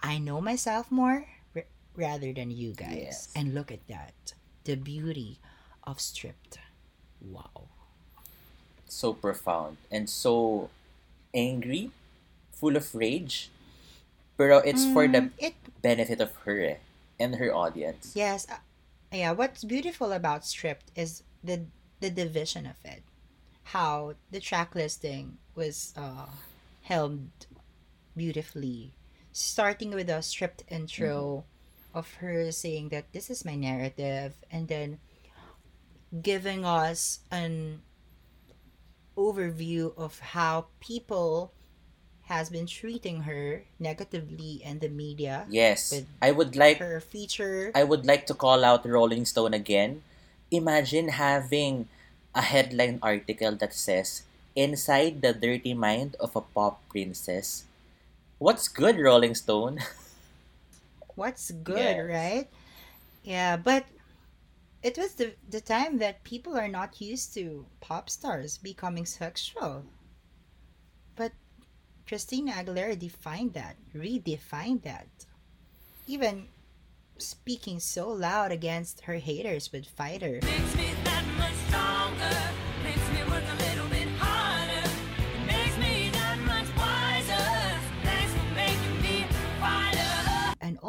i 0.00 0.18
know 0.18 0.40
myself 0.40 0.90
more 0.90 1.28
r- 1.54 1.70
rather 1.94 2.32
than 2.32 2.50
you 2.50 2.72
guys. 2.72 2.96
Yes. 2.96 3.32
and 3.36 3.54
look 3.54 3.70
at 3.70 3.86
that 3.88 4.34
the 4.66 4.76
beauty 4.76 5.40
of 5.84 6.00
stripped 6.00 6.58
wow 7.20 7.68
So 8.88 9.14
profound 9.14 9.78
and 9.90 10.08
so 10.10 10.70
angry, 11.34 11.92
full 12.52 12.76
of 12.76 12.94
rage. 12.94 13.50
Pero 14.36 14.58
it's 14.58 14.86
for 14.86 15.08
the 15.08 15.28
Mm, 15.28 15.32
it 15.38 15.54
benefit 15.82 16.20
of 16.20 16.34
her 16.44 16.60
eh, 16.60 16.76
and 17.18 17.36
her 17.36 17.54
audience. 17.54 18.16
Yes. 18.16 18.46
Uh, 18.50 18.58
yeah, 19.12 19.32
what's 19.32 19.64
beautiful 19.64 20.12
about 20.12 20.44
Stripped 20.44 20.90
is 20.96 21.22
the 21.42 21.66
the 22.00 22.10
division 22.10 22.66
of 22.66 22.76
it. 22.84 23.02
How 23.74 24.14
the 24.30 24.40
track 24.40 24.74
listing 24.74 25.38
was 25.54 25.92
uh 25.96 26.26
helmed 26.82 27.46
beautifully. 28.16 28.94
Starting 29.32 29.90
with 29.94 30.08
a 30.10 30.22
stripped 30.22 30.64
intro 30.68 31.44
of 31.96 32.20
her 32.20 32.52
saying 32.52 32.92
that 32.92 33.08
this 33.16 33.32
is 33.32 33.48
my 33.48 33.56
narrative 33.56 34.36
and 34.52 34.68
then 34.68 35.00
giving 36.12 36.62
us 36.62 37.24
an 37.32 37.80
overview 39.16 39.96
of 39.96 40.36
how 40.36 40.68
people 40.78 41.56
has 42.28 42.52
been 42.52 42.68
treating 42.68 43.24
her 43.24 43.64
negatively 43.80 44.60
in 44.60 44.78
the 44.84 44.92
media 44.92 45.48
Yes. 45.48 46.04
I 46.20 46.36
would 46.36 46.54
like 46.54 46.78
her 46.78 47.00
feature 47.00 47.72
I 47.74 47.82
would 47.82 48.04
like 48.04 48.28
to 48.28 48.34
call 48.36 48.62
out 48.62 48.84
Rolling 48.84 49.24
Stone 49.24 49.54
again. 49.54 50.02
Imagine 50.52 51.16
having 51.16 51.88
a 52.34 52.42
headline 52.42 53.00
article 53.00 53.56
that 53.56 53.72
says 53.72 54.22
Inside 54.54 55.22
the 55.22 55.32
Dirty 55.32 55.72
Mind 55.72 56.16
of 56.20 56.36
a 56.36 56.44
Pop 56.44 56.82
Princess. 56.88 57.64
What's 58.38 58.68
good, 58.68 59.00
Rolling 59.00 59.34
Stone? 59.34 59.80
what's 61.16 61.50
good, 61.50 61.78
Yes. 61.78 62.06
right? 62.06 62.48
Yeah, 63.24 63.56
but 63.56 63.84
it 64.82 64.96
was 64.96 65.14
the 65.14 65.34
the 65.50 65.60
time 65.60 65.98
that 65.98 66.22
people 66.22 66.56
are 66.56 66.68
not 66.68 67.00
used 67.00 67.34
to 67.34 67.66
pop 67.80 68.08
stars 68.08 68.58
becoming 68.58 69.04
sexual. 69.06 69.84
But 71.16 71.32
Christina 72.06 72.52
Aguilera 72.52 72.96
defined 72.96 73.54
that, 73.54 73.76
redefined 73.94 74.82
that. 74.82 75.08
Even 76.06 76.46
speaking 77.18 77.80
so 77.80 78.08
loud 78.08 78.52
against 78.52 79.00
her 79.10 79.16
haters 79.18 79.72
with 79.72 79.86
Fighter. 79.88 80.38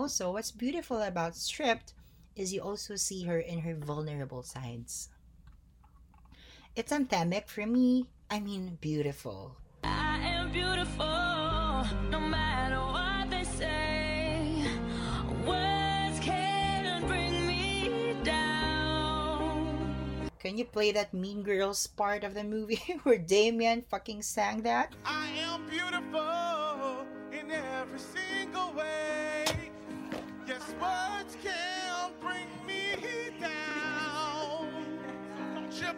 Also, 0.08 0.32
what's 0.32 0.52
beautiful 0.52 1.02
about 1.02 1.36
Stripped 1.36 1.91
is 2.34 2.54
you 2.54 2.62
also 2.62 2.96
see 2.96 3.26
her 3.26 3.43
in 3.43 3.60
her 3.60 3.76
vulnerable 3.76 4.41
sides. 4.41 5.10
It's 6.78 6.93
anthemic 6.93 7.50
for 7.50 7.67
me. 7.67 8.08
I 8.32 8.39
mean, 8.39 8.78
beautiful. 8.80 9.58
I 9.84 10.15
am 10.24 10.54
beautiful, 10.54 11.04
no 12.08 12.24
matter 12.24 12.80
what 12.80 13.30
they 13.30 13.43
say. 13.43 14.63
Words 15.43 16.24
can't 16.24 17.06
bring 17.06 17.46
me 17.46 18.15
down. 18.24 20.32
Can 20.39 20.58
you 20.58 20.63
play 20.63 20.93
that 20.93 21.13
Mean 21.13 21.43
Girls 21.43 21.86
part 21.86 22.24
of 22.24 22.34
the 22.34 22.46
movie 22.46 22.96
where 23.04 23.17
Damian 23.17 23.82
fucking 23.82 24.22
sang 24.22 24.62
that? 24.62 24.96
I 25.04 25.28
am 25.52 25.67
beautiful 25.67 26.66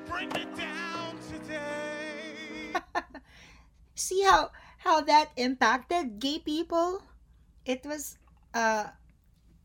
bring 0.07 0.29
me 0.29 0.45
down 0.55 1.15
today. 1.27 2.73
See 3.95 4.23
how 4.23 4.51
how 4.79 5.01
that 5.01 5.31
impacted 5.35 6.19
gay 6.19 6.39
people? 6.39 7.03
It 7.65 7.83
was 7.85 8.17
uh, 8.53 8.91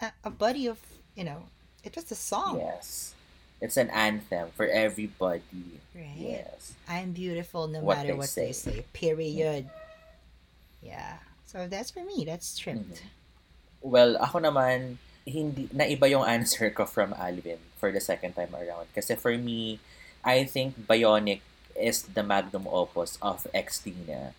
a 0.01 0.09
a 0.25 0.31
body 0.31 0.67
of 0.67 0.79
you 1.15 1.25
know. 1.25 1.47
It 1.85 1.95
was 1.97 2.09
a 2.11 2.17
song, 2.17 2.65
yes. 2.65 3.13
It's 3.61 3.77
an 3.77 3.93
anthem 3.93 4.49
for 4.57 4.65
everybody. 4.67 5.77
right? 5.95 6.17
Yes. 6.17 6.73
I'm 6.89 7.13
beautiful 7.13 7.69
no 7.69 7.81
What 7.85 8.01
matter 8.01 8.17
they 8.17 8.19
what 8.25 8.33
they 8.33 8.53
say. 8.53 8.85
Period. 8.97 9.69
Yeah. 10.81 11.21
So 11.45 11.69
that's 11.69 11.93
for 11.93 12.01
me. 12.05 12.25
That's 12.25 12.49
stripped. 12.49 13.05
Well, 13.85 14.17
ako 14.17 14.41
naman, 14.41 14.97
hindi, 15.29 15.69
naiba 15.77 16.09
yung 16.09 16.25
answer 16.25 16.73
ko 16.73 16.89
from 16.89 17.13
Alwyn 17.13 17.61
for 17.77 17.93
the 17.93 18.01
second 18.01 18.33
time 18.33 18.57
around. 18.57 18.89
Kasi 18.97 19.13
for 19.15 19.37
me, 19.37 19.77
I 20.25 20.49
think 20.49 20.89
Bionic 20.89 21.45
is 21.77 22.09
the 22.09 22.25
magnum 22.25 22.65
opus 22.65 23.21
of 23.21 23.45
Xtina. 23.53 24.33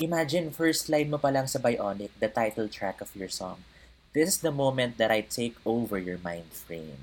Imagine 0.00 0.52
first 0.52 0.92
line 0.92 1.08
mo 1.08 1.16
pa 1.16 1.32
lang 1.32 1.48
sa 1.48 1.56
Bionic, 1.56 2.12
the 2.20 2.28
title 2.28 2.68
track 2.68 3.00
of 3.00 3.08
your 3.16 3.32
song. 3.32 3.64
This 4.12 4.36
is 4.36 4.38
the 4.44 4.52
moment 4.52 5.00
that 5.00 5.08
I 5.08 5.24
take 5.24 5.56
over 5.64 5.96
your 5.96 6.20
mind 6.20 6.52
frame. 6.52 7.00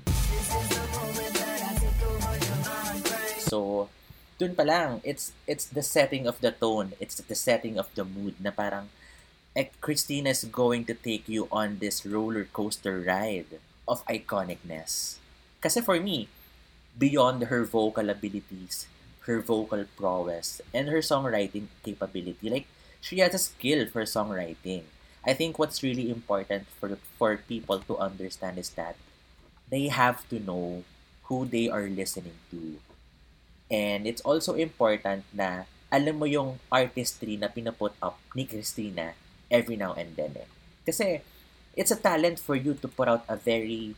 So, 3.42 3.90
dun 4.38 4.54
pa 4.54 4.62
lang, 4.62 5.02
it's 5.02 5.34
it's 5.50 5.66
the 5.66 5.82
setting 5.82 6.30
of 6.30 6.38
the 6.38 6.54
tone, 6.54 6.94
it's 7.02 7.18
the 7.18 7.34
setting 7.34 7.74
of 7.74 7.90
the 7.98 8.06
mood 8.06 8.38
na 8.38 8.54
parang 8.54 8.86
eh, 9.58 9.74
Christina 9.82 10.30
is 10.30 10.46
going 10.46 10.86
to 10.86 10.94
take 10.94 11.26
you 11.26 11.50
on 11.50 11.82
this 11.82 12.06
roller 12.06 12.46
coaster 12.46 13.02
ride 13.02 13.58
of 13.90 14.06
iconicness. 14.06 15.18
Kasi 15.58 15.82
for 15.82 15.98
me, 15.98 16.30
beyond 16.94 17.50
her 17.50 17.66
vocal 17.66 18.06
abilities, 18.06 18.86
her 19.26 19.42
vocal 19.42 19.82
prowess, 19.98 20.62
and 20.70 20.86
her 20.86 21.02
songwriting 21.02 21.66
capability, 21.82 22.46
like 22.46 22.70
she 23.02 23.18
has 23.18 23.34
a 23.34 23.42
skill 23.42 23.90
for 23.90 24.06
songwriting. 24.06 24.86
I 25.26 25.34
think 25.34 25.58
what's 25.58 25.82
really 25.82 26.08
important 26.14 26.70
for 26.78 26.94
for 27.18 27.42
people 27.42 27.82
to 27.90 27.98
understand 27.98 28.56
is 28.62 28.70
that 28.78 28.94
they 29.66 29.90
have 29.90 30.22
to 30.30 30.38
know 30.38 30.86
who 31.26 31.44
they 31.44 31.66
are 31.68 31.90
listening 31.90 32.38
to. 32.54 32.78
And 33.68 34.08
it's 34.08 34.24
also 34.24 34.56
important 34.56 35.28
na 35.32 35.68
alam 35.92 36.20
mo 36.20 36.26
yung 36.28 36.60
artistry 36.68 37.36
na 37.36 37.48
pinaput 37.48 37.92
up 38.00 38.20
ni 38.36 38.44
Christina 38.44 39.12
every 39.48 39.76
now 39.76 39.96
and 39.96 40.12
then 40.16 40.36
eh. 40.36 40.48
Kasi 40.84 41.20
it's 41.76 41.92
a 41.92 42.00
talent 42.00 42.40
for 42.40 42.56
you 42.56 42.76
to 42.76 42.88
put 42.88 43.08
out 43.08 43.24
a 43.28 43.36
very, 43.36 43.96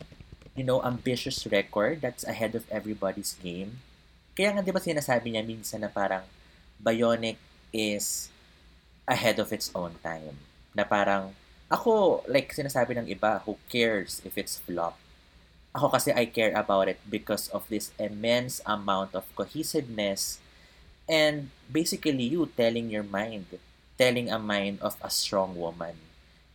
you 0.54 0.66
know, 0.66 0.83
ambitious 0.83 1.46
record 1.46 2.02
that's 2.02 2.26
ahead 2.26 2.54
of 2.54 2.66
everybody's 2.70 3.38
game. 3.38 3.83
Kaya 4.35 4.54
nga 4.54 4.62
di 4.62 4.70
ba 4.74 4.83
sinasabi 4.83 5.35
niya 5.35 5.46
minsan 5.46 5.83
na 5.83 5.90
parang 5.90 6.26
Bionic 6.80 7.37
is 7.74 8.30
ahead 9.06 9.38
of 9.38 9.50
its 9.50 9.70
own 9.74 9.98
time. 10.02 10.38
Na 10.74 10.87
parang, 10.87 11.35
ako, 11.66 12.22
like 12.30 12.54
sinasabi 12.54 12.94
ng 12.98 13.11
iba, 13.11 13.42
who 13.46 13.59
cares 13.66 14.22
if 14.22 14.38
it's 14.38 14.59
flop? 14.59 14.98
Ako 15.70 15.87
kasi 15.94 16.11
I 16.11 16.26
care 16.26 16.50
about 16.59 16.90
it 16.90 16.98
because 17.06 17.46
of 17.54 17.62
this 17.70 17.94
immense 17.94 18.59
amount 18.66 19.14
of 19.14 19.22
cohesiveness 19.38 20.42
and 21.06 21.50
basically 21.70 22.26
you 22.26 22.50
telling 22.59 22.90
your 22.90 23.06
mind, 23.06 23.46
telling 23.98 24.30
a 24.30 24.38
mind 24.38 24.78
of 24.83 24.98
a 25.02 25.11
strong 25.11 25.54
woman. 25.54 25.94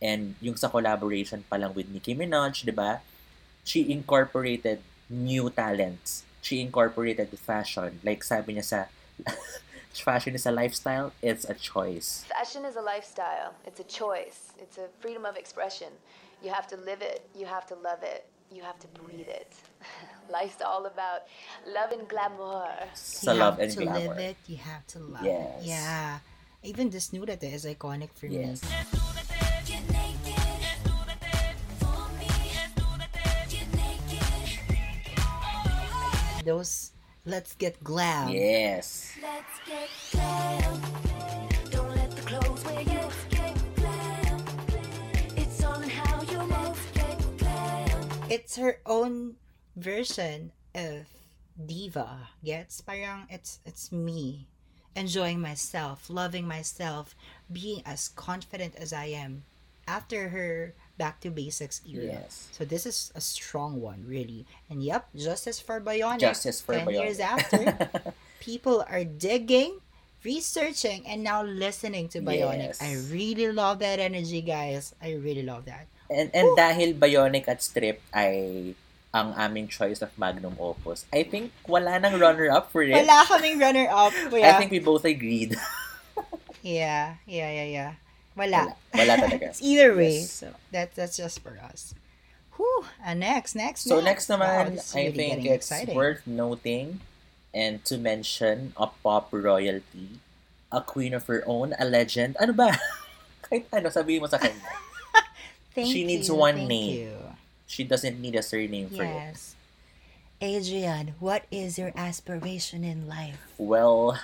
And 0.00 0.36
yung 0.40 0.56
sa 0.56 0.68
collaboration 0.68 1.44
pa 1.48 1.56
lang 1.56 1.72
with 1.72 1.88
Nicki 1.88 2.12
Minaj, 2.12 2.64
di 2.64 2.72
ba? 2.72 3.00
She 3.64 3.88
incorporated 3.88 4.84
new 5.08 5.48
talents. 5.48 6.24
She 6.44 6.60
incorporated 6.60 7.32
fashion. 7.40 8.00
Like 8.04 8.20
sabi 8.20 8.56
niya 8.56 8.64
sa 8.64 8.80
fashion 9.96 10.36
is 10.36 10.44
a 10.44 10.52
lifestyle, 10.52 11.12
it's 11.24 11.48
a 11.48 11.56
choice. 11.56 12.24
Fashion 12.28 12.64
is 12.64 12.76
a 12.76 12.84
lifestyle. 12.84 13.56
It's 13.64 13.80
a 13.80 13.88
choice. 13.88 14.52
It's 14.60 14.76
a 14.76 14.92
freedom 15.00 15.24
of 15.24 15.36
expression. 15.36 15.88
You 16.44 16.52
have 16.52 16.68
to 16.68 16.76
live 16.76 17.00
it. 17.00 17.24
You 17.32 17.46
have 17.48 17.64
to 17.72 17.76
love 17.80 18.04
it. 18.04 18.28
You 18.52 18.62
have 18.62 18.78
to 18.80 18.88
breathe 18.88 19.28
it. 19.28 19.52
Life's 20.30 20.62
all 20.62 20.86
about 20.86 21.22
love 21.66 21.92
and 21.92 22.08
glamour. 22.08 22.68
Sa 22.94 23.32
you 23.32 23.38
love 23.38 23.54
have 23.58 23.62
and 23.62 23.72
to 23.72 23.78
glamour. 23.84 23.98
live 24.14 24.18
it, 24.18 24.36
you 24.46 24.56
have 24.56 24.86
to 24.88 24.98
love 25.00 25.24
Yes. 25.24 25.60
it. 25.62 25.66
Yeah. 25.66 26.18
Even 26.62 26.90
this 26.90 27.12
nudity 27.12 27.48
is 27.48 27.64
iconic 27.66 28.10
for 28.14 28.26
Yes. 28.26 28.62
me. 28.62 28.68
Those 36.44 36.92
let's 37.24 37.54
get 37.56 37.82
glam. 37.82 38.28
Yes. 38.30 39.12
Let's 39.20 39.56
get 39.66 39.88
glam. 40.12 40.95
It's 48.28 48.56
her 48.56 48.80
own 48.84 49.36
version 49.76 50.52
of 50.74 51.06
diva. 51.54 52.28
Gets? 52.44 52.80
Parang 52.80 53.26
it's 53.30 53.60
it's 53.64 53.92
me 53.92 54.48
enjoying 54.96 55.40
myself, 55.40 56.08
loving 56.08 56.48
myself, 56.48 57.14
being 57.52 57.82
as 57.84 58.08
confident 58.08 58.74
as 58.76 58.92
I 58.92 59.06
am 59.06 59.44
after 59.86 60.30
her 60.30 60.74
back 60.98 61.20
to 61.20 61.30
basics 61.30 61.82
era. 61.86 62.24
Yes. 62.24 62.48
So 62.52 62.64
this 62.64 62.86
is 62.86 63.12
a 63.14 63.20
strong 63.20 63.80
one, 63.80 64.04
really. 64.06 64.46
And 64.70 64.82
yep, 64.82 65.08
justice 65.14 65.60
for 65.60 65.80
Bionic. 65.80 66.20
Justice 66.20 66.60
for 66.60 66.74
10 66.74 66.90
years 66.90 67.20
after, 67.20 67.90
people 68.40 68.84
are 68.88 69.04
digging, 69.04 69.78
researching, 70.24 71.06
and 71.06 71.22
now 71.22 71.44
listening 71.44 72.08
to 72.08 72.20
Bionic. 72.20 72.74
Yes. 72.74 72.82
I 72.82 72.96
really 73.12 73.52
love 73.52 73.78
that 73.80 74.00
energy, 74.00 74.40
guys. 74.40 74.94
I 75.00 75.14
really 75.14 75.42
love 75.42 75.66
that. 75.66 75.86
And, 76.06 76.30
and 76.30 76.46
dahil 76.54 76.94
Bionic 76.94 77.48
at 77.48 77.62
Strip 77.62 77.98
ay 78.14 78.74
ang 79.10 79.32
aming 79.34 79.66
choice 79.66 80.04
of 80.04 80.12
Magnum 80.14 80.54
Opus, 80.60 81.08
I 81.10 81.24
think 81.24 81.50
wala 81.66 81.98
nang 81.98 82.20
runner-up 82.20 82.70
for 82.70 82.84
it. 82.84 82.92
Wala 82.94 83.24
kaming 83.26 83.56
runner-up. 83.58 84.12
I 84.30 84.38
Yeah. 84.38 84.58
think 84.60 84.70
we 84.70 84.78
both 84.78 85.04
agreed. 85.04 85.56
yeah, 86.62 87.16
yeah, 87.26 87.50
yeah, 87.50 87.68
yeah. 87.68 87.92
Wala. 88.36 88.76
Wala 88.92 89.14
talaga. 89.16 89.48
it's 89.56 89.62
either 89.64 89.96
way. 89.96 90.20
Yes. 90.20 90.44
So 90.44 90.52
that 90.70 90.92
that's 90.94 91.16
just 91.16 91.40
for 91.40 91.56
us. 91.58 91.96
Whew. 92.56 92.84
Uh, 93.04 93.12
next, 93.16 93.54
next, 93.56 93.84
So 93.84 94.00
next 94.00 94.28
Wow, 94.28 94.40
naman, 94.40 94.76
this 94.80 94.88
is 94.88 94.96
I 94.96 95.12
really 95.12 95.16
think 95.16 95.44
it's 95.44 95.68
exciting. 95.72 95.96
worth 95.96 96.24
noting 96.24 97.00
and 97.52 97.84
to 97.88 97.96
mention 97.96 98.72
a 98.76 98.88
pop 99.00 99.28
royalty, 99.32 100.20
a 100.72 100.80
queen 100.80 101.12
of 101.12 101.24
her 101.28 101.44
own, 101.48 101.72
a 101.80 101.84
legend. 101.84 102.36
Ano 102.40 102.52
ba? 102.52 102.72
Kahit 103.48 103.68
ano, 103.72 103.88
sabihin 103.88 104.20
mo 104.24 104.28
sa 104.28 104.36
kanya. 104.40 104.60
Thank 105.76 105.92
she 105.92 106.08
needs 106.08 106.32
you, 106.32 106.40
one 106.40 106.64
name. 106.64 107.12
you. 107.12 107.16
She 107.68 107.84
doesn't 107.84 108.16
need 108.16 108.32
a 108.32 108.40
surname 108.40 108.88
for 108.88 109.04
it. 109.04 109.12
Yes. 109.12 109.52
Adrian, 110.40 111.20
what 111.20 111.44
is 111.52 111.76
your 111.76 111.92
aspiration 111.92 112.80
in 112.80 113.04
life? 113.04 113.36
Well, 113.60 114.16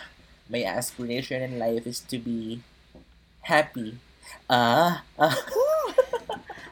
my 0.49 0.65
aspiration 0.65 1.45
in 1.45 1.61
life 1.61 1.85
is 1.85 2.01
to 2.09 2.17
be 2.17 2.65
happy. 3.45 4.01
Ah, 4.49 5.05
ah. 5.21 5.37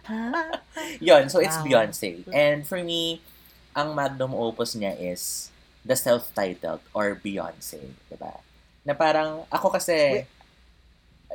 Yun, 1.00 1.28
so 1.28 1.44
it's 1.44 1.60
Wow. 1.60 1.84
Beyonce. 1.84 2.24
And 2.32 2.64
for 2.64 2.80
me, 2.80 3.20
ang 3.76 3.92
magnum 3.92 4.32
opus 4.32 4.72
niya 4.72 4.96
is 4.96 5.52
the 5.84 5.96
self-titled 5.96 6.80
or 6.96 7.20
Beyonce, 7.20 7.92
diba? 8.08 8.40
Na 8.88 8.96
parang, 8.96 9.44
ako 9.52 9.76
kasi, 9.76 10.24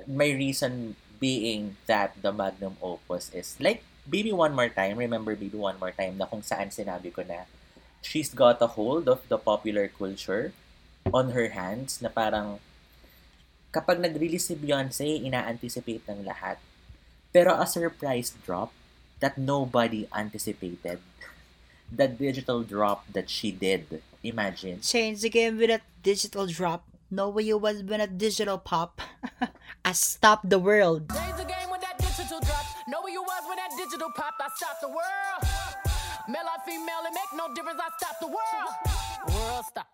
my 0.09 0.33
reason 0.33 0.97
being 1.19 1.77
that 1.87 2.15
the 2.21 2.31
magnum 2.31 2.77
opus 2.81 3.31
is 3.33 3.55
like 3.59 3.83
Baby 4.05 4.31
One 4.31 4.53
More 4.53 4.69
Time, 4.69 4.97
remember 4.97 5.35
Baby 5.35 5.57
One 5.57 5.79
More 5.81 5.91
Time 5.91 6.21
na 6.21 6.29
kung 6.29 6.45
saan 6.45 6.69
sinabi 6.69 7.09
ko 7.09 7.25
na 7.25 7.49
she's 8.05 8.29
got 8.29 8.61
a 8.61 8.77
hold 8.77 9.09
of 9.09 9.25
the 9.27 9.37
popular 9.41 9.89
culture 9.89 10.53
on 11.09 11.33
her 11.33 11.49
hands 11.57 12.01
na 12.01 12.09
parang 12.09 12.61
kapag 13.73 13.99
nag-release 13.99 14.53
si 14.53 14.55
Beyonce, 14.55 15.03
ina-anticipate 15.03 16.07
ng 16.07 16.23
lahat. 16.23 16.55
Pero 17.35 17.51
a 17.51 17.67
surprise 17.67 18.31
drop 18.47 18.71
that 19.19 19.35
nobody 19.35 20.07
anticipated. 20.15 21.03
The 21.91 22.07
digital 22.07 22.63
drop 22.63 23.03
that 23.11 23.27
she 23.27 23.51
did. 23.51 23.99
Imagine. 24.23 24.79
Change 24.79 25.21
the 25.21 25.29
game 25.29 25.59
with 25.59 25.69
a 25.69 25.83
digital 26.01 26.47
drop. 26.47 26.87
Know 27.15 27.31
where 27.31 27.47
you 27.47 27.55
was 27.55 27.79
when 27.79 28.03
a 28.03 28.11
digital 28.11 28.57
pop. 28.59 28.99
I 29.85 29.93
stopped 29.93 30.49
the 30.51 30.59
world. 30.59 31.07
Change 31.15 31.39
the 31.39 31.47
game 31.47 31.71
with 31.71 31.79
that 31.79 31.95
digital 31.95 32.43
drop. 32.43 32.67
Know 32.91 33.07
you 33.07 33.23
was 33.23 33.43
when 33.47 33.55
that 33.55 33.71
digital 33.79 34.11
pop. 34.11 34.35
I 34.35 34.51
stopped 34.51 34.83
the 34.83 34.91
world. 34.91 35.39
Male 36.27 36.43
or 36.43 36.59
female, 36.67 37.07
it 37.07 37.15
make 37.15 37.31
no 37.31 37.47
difference. 37.55 37.79
I 37.79 37.87
stopped 37.95 38.19
the 38.19 38.27
world. 38.27 38.71
World 39.31 39.63
stop. 39.63 39.87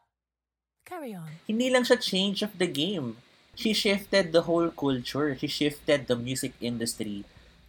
Carry 0.84 1.14
on. 1.14 1.30
Hindi 1.46 1.70
lang 1.70 1.86
siya 1.86 2.02
change 2.02 2.42
of 2.42 2.58
the 2.58 2.66
game. 2.66 3.22
She 3.54 3.78
shifted 3.78 4.34
the 4.34 4.50
whole 4.50 4.74
culture. 4.74 5.38
She 5.38 5.46
shifted 5.46 6.10
the 6.10 6.18
music 6.18 6.58
industry 6.58 7.22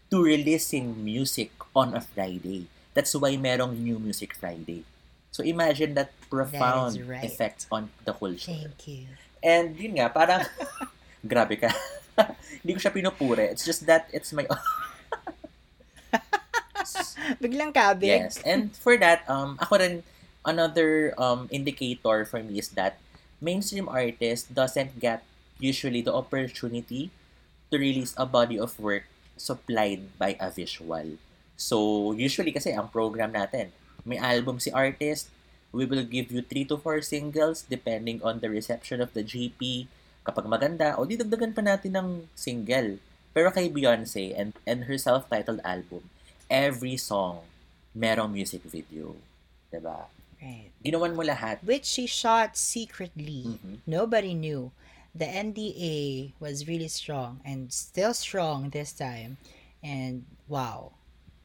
to 0.09 0.25
releasing 0.25 0.97
music 1.05 1.53
on 1.77 1.93
a 1.93 2.01
Friday. 2.01 2.73
That's 2.97 3.13
why 3.13 3.37
merong 3.37 3.77
New 3.77 4.01
Music 4.01 4.33
Friday. 4.33 4.89
So 5.29 5.45
imagine 5.45 5.93
that 6.01 6.17
profound 6.33 6.97
right. 7.05 7.21
effect 7.29 7.69
on 7.69 7.93
the 8.09 8.17
culture. 8.17 8.57
Thank 8.57 8.89
you. 8.89 9.13
And 9.43 9.75
yun 9.75 9.99
nga, 9.99 10.09
parang, 10.09 10.47
grabe 11.27 11.59
ka. 11.59 11.71
Hindi 12.63 12.79
ko 12.79 12.81
siya 12.81 12.95
pinupure. 12.95 13.43
It's 13.51 13.67
just 13.67 13.85
that 13.91 14.07
it's 14.15 14.33
my... 14.33 14.47
Biglang 17.43 17.75
kabig. 17.75 18.07
yes. 18.07 18.39
And 18.47 18.75
for 18.75 18.97
that, 18.99 19.27
um, 19.27 19.59
ako 19.59 19.79
rin, 19.79 20.03
another 20.47 21.15
um, 21.19 21.47
indicator 21.51 22.25
for 22.27 22.43
me 22.43 22.59
is 22.59 22.75
that 22.75 22.99
mainstream 23.43 23.91
artist 23.91 24.55
doesn't 24.55 24.99
get 24.99 25.23
usually 25.59 26.03
the 26.03 26.15
opportunity 26.15 27.11
to 27.71 27.79
release 27.79 28.15
a 28.19 28.27
body 28.27 28.59
of 28.59 28.79
work 28.79 29.07
supplied 29.39 30.07
by 30.19 30.37
a 30.39 30.51
visual. 30.51 31.19
So, 31.57 32.11
usually 32.15 32.51
kasi 32.51 32.75
ang 32.75 32.91
program 32.91 33.35
natin, 33.35 33.71
may 34.03 34.19
album 34.19 34.59
si 34.59 34.71
artist, 34.71 35.31
we 35.73 35.89
will 35.89 36.05
give 36.05 36.31
you 36.31 36.45
3 36.45 36.69
to 36.69 36.77
4 36.77 37.01
singles 37.01 37.65
depending 37.67 38.21
on 38.23 38.45
the 38.45 38.53
reception 38.53 39.01
of 39.01 39.17
the 39.17 39.25
GP, 39.25 39.89
Kapag 40.23 40.47
maganda, 40.47 40.95
o 40.95 41.03
di 41.03 41.19
dagdagan 41.19 41.51
pa 41.51 41.63
natin 41.67 41.99
ng 41.99 42.09
single. 42.39 43.03
Pero 43.35 43.51
kay 43.51 43.67
Beyonce 43.67 44.31
and, 44.39 44.55
and 44.63 44.87
her 44.87 44.95
self-titled 44.95 45.59
album, 45.67 46.07
every 46.47 46.95
song 46.95 47.43
merong 47.91 48.31
music 48.31 48.63
video. 48.63 49.19
'Di 49.69 49.83
ba? 49.83 50.07
Right. 50.39 50.71
Ginawan 50.79 51.19
mo 51.19 51.27
lahat. 51.27 51.59
Which 51.67 51.87
she 51.87 52.07
shot 52.07 52.55
secretly. 52.55 53.59
Mhm. 53.59 53.83
Nobody 53.83 54.35
knew. 54.35 54.71
The 55.13 55.27
NDA 55.29 56.33
was 56.41 56.71
really 56.71 56.89
strong 56.89 57.43
and 57.45 57.69
still 57.69 58.15
strong 58.15 58.71
this 58.73 58.95
time. 58.95 59.37
And 59.83 60.25
wow, 60.49 60.97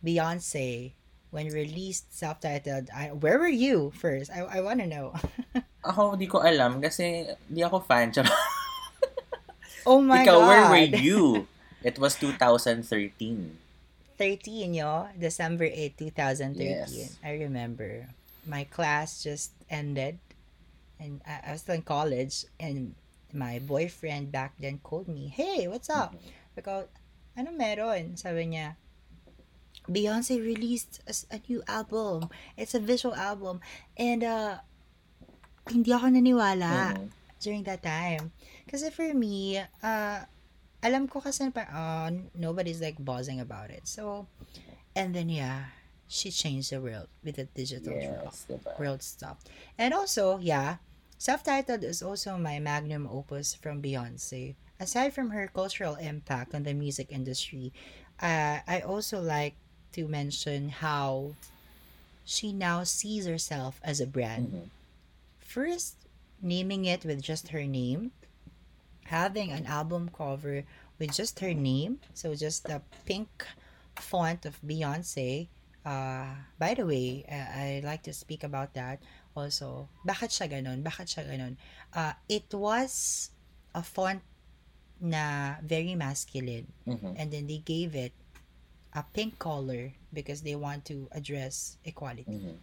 Beyonce, 0.06 0.94
when 1.32 1.48
released 1.52 2.16
self-titled, 2.16 2.90
I, 2.96 3.12
where 3.12 3.38
were 3.38 3.52
you 3.52 3.92
first? 3.96 4.32
I, 4.32 4.42
I 4.48 4.60
want 4.62 4.80
to 4.80 4.88
know. 4.88 5.14
Ako, 5.88 6.16
di 6.16 6.28
ko 6.28 6.44
alam 6.44 6.82
kasi 6.84 7.28
di 7.48 7.64
ako 7.64 7.80
fan. 7.80 8.12
Oh 9.88 10.04
my 10.04 10.20
Ikaw, 10.20 10.36
God. 10.36 10.48
where 10.52 10.66
were 10.68 11.00
you? 11.00 11.48
It 11.80 11.96
was 11.96 12.20
2013. 12.20 12.84
13, 14.20 14.74
yo. 14.74 15.08
December 15.16 15.64
8, 15.64 15.96
2013. 16.12 16.60
Yes. 16.60 17.16
I 17.24 17.40
remember. 17.40 18.12
My 18.44 18.68
class 18.68 19.24
just 19.24 19.56
ended. 19.72 20.20
And 21.00 21.24
I, 21.24 21.40
I 21.40 21.52
was 21.56 21.64
still 21.64 21.80
in 21.80 21.88
college. 21.88 22.44
And 22.60 23.00
my 23.32 23.64
boyfriend 23.64 24.28
back 24.28 24.60
then 24.60 24.84
called 24.84 25.08
me, 25.08 25.32
Hey, 25.32 25.72
what's 25.72 25.88
up? 25.88 26.20
Because, 26.52 26.92
ano 27.40 27.56
meron? 27.56 28.20
Sabi 28.20 28.52
niya, 28.52 28.76
Beyonce 29.88 30.38
released 30.40 31.00
a 31.32 31.40
new 31.48 31.64
album. 31.68 32.30
It's 32.56 32.76
a 32.76 32.80
visual 32.80 33.16
album. 33.16 33.60
And, 33.96 34.24
uh, 34.24 34.60
hindi 35.68 35.92
ako 35.92 36.08
naniwala 36.12 36.96
Mhm. 36.96 37.12
during 37.40 37.64
that 37.68 37.84
time. 37.84 38.32
Kasi 38.68 38.90
for 38.92 39.12
me, 39.14 39.60
uh, 39.84 40.20
alam 40.84 41.08
ko 41.08 41.20
kasi 41.20 41.50
parang, 41.52 41.76
uh, 41.76 42.10
nobody's 42.36 42.80
like 42.80 43.00
buzzing 43.00 43.40
about 43.40 43.72
it. 43.72 43.88
So, 43.88 44.28
and 44.96 45.12
then 45.16 45.28
yeah, 45.30 45.76
she 46.08 46.32
changed 46.32 46.72
the 46.72 46.80
world 46.80 47.12
with 47.24 47.36
the 47.36 47.48
digital 47.52 47.94
world, 47.94 48.32
Yes, 48.32 48.48
diba? 48.48 48.74
world 48.80 49.04
stuff. 49.04 49.44
And 49.76 49.92
also, 49.94 50.40
yeah, 50.40 50.80
self-titled 51.18 51.84
is 51.84 52.00
also 52.02 52.38
my 52.38 52.60
magnum 52.60 53.08
opus 53.10 53.54
from 53.54 53.82
Beyonce. 53.84 54.56
Aside 54.80 55.12
from 55.12 55.32
her 55.34 55.50
cultural 55.50 55.98
impact 55.98 56.54
on 56.54 56.62
the 56.64 56.74
music 56.78 57.10
industry, 57.10 57.74
uh, 58.22 58.62
I 58.64 58.82
also 58.86 59.20
like 59.20 59.58
to 59.94 60.08
mention 60.08 60.70
how 60.70 61.36
she 62.26 62.52
now 62.52 62.84
sees 62.84 63.26
herself 63.26 63.80
as 63.84 64.00
a 64.00 64.08
brand 64.08 64.52
Mhm. 64.52 64.70
first 65.40 65.96
naming 66.42 66.86
it 66.86 67.02
with 67.06 67.22
just 67.22 67.50
her 67.50 67.66
name, 67.66 68.12
having 69.10 69.50
an 69.52 69.66
album 69.66 70.10
cover 70.14 70.64
with 71.00 71.14
just 71.14 71.40
her 71.40 71.54
name, 71.54 71.98
so 72.14 72.36
just 72.36 72.66
the 72.70 72.82
pink 73.06 73.30
font 73.98 74.46
of 74.46 74.60
Beyonce. 74.62 75.48
Uh, 75.86 76.36
by 76.60 76.74
the 76.76 76.86
way, 76.86 77.24
uh, 77.26 77.48
I 77.58 77.82
like 77.84 78.04
to 78.04 78.14
speak 78.14 78.44
about 78.44 78.74
that 78.76 79.00
also. 79.34 79.88
Bakit 80.06 80.30
siya 80.30 80.48
ganun? 80.52 80.84
Bakit 80.84 81.08
siya 81.08 81.24
ganun? 81.26 81.56
Uh, 81.96 82.14
it 82.28 82.52
was 82.54 83.32
a 83.74 83.82
font 83.82 84.22
na 85.00 85.56
very 85.64 85.96
masculine 85.96 86.68
Mhm. 86.86 87.16
and 87.18 87.32
then 87.32 87.48
they 87.48 87.62
gave 87.62 87.96
it 87.96 88.12
a 88.98 89.06
pink 89.14 89.38
color 89.38 89.94
because 90.14 90.42
they 90.42 90.56
want 90.58 90.86
to 90.90 91.08
address 91.14 91.78
equality. 91.86 92.26
Mhm. 92.26 92.58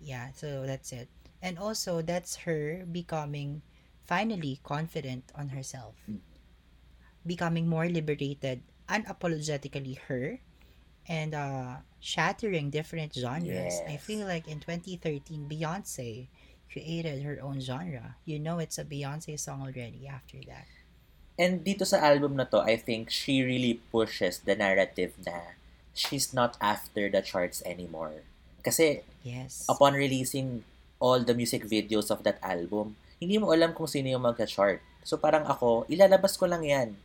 Yeah, 0.00 0.32
so 0.32 0.66
that's 0.66 0.92
it. 0.92 1.08
And 1.42 1.58
also, 1.58 2.02
that's 2.02 2.36
her 2.48 2.84
becoming 2.90 3.62
finally 4.04 4.60
confident 4.64 5.30
on 5.34 5.50
herself. 5.50 5.94
Mm. 6.10 6.20
Becoming 7.26 7.68
more 7.68 7.88
liberated, 7.88 8.62
unapologetically 8.88 9.98
her, 10.08 10.40
and 11.08 11.34
uh, 11.34 11.76
shattering 12.00 12.70
different 12.70 13.14
genres. 13.14 13.82
I 13.86 13.96
feel 13.98 14.26
like 14.26 14.48
in 14.48 14.60
2013, 14.60 15.48
Beyonce 15.48 16.28
created 16.72 17.22
her 17.22 17.38
own 17.42 17.60
genre. 17.60 18.16
You 18.24 18.38
know 18.40 18.58
it's 18.60 18.78
a 18.78 18.84
Beyonce 18.84 19.38
song 19.38 19.62
already 19.62 20.06
after 20.08 20.38
that. 20.48 20.68
And 21.40 21.64
dito 21.64 21.88
sa 21.88 22.04
album 22.04 22.36
na 22.36 22.44
to, 22.52 22.60
I 22.60 22.76
think 22.76 23.08
she 23.08 23.40
really 23.40 23.80
pushes 23.88 24.44
the 24.44 24.52
narrative 24.52 25.16
na 25.24 25.56
she's 25.96 26.36
not 26.36 26.60
after 26.60 27.08
the 27.08 27.24
charts 27.24 27.64
anymore. 27.64 28.20
Kasi 28.60 29.00
Yes. 29.24 29.64
upon 29.72 29.96
releasing 29.96 30.68
all 31.00 31.24
the 31.24 31.32
music 31.32 31.64
videos 31.64 32.12
of 32.12 32.28
that 32.28 32.36
album, 32.44 33.00
hindi 33.16 33.40
mo 33.40 33.56
alam 33.56 33.72
kung 33.72 33.88
sino 33.88 34.12
yung 34.12 34.20
magka-chart. 34.20 34.84
So 35.00 35.16
parang 35.16 35.48
ako, 35.48 35.88
ilalabas 35.88 36.36
ko 36.36 36.44
lang 36.44 36.60
yan. 36.60 37.00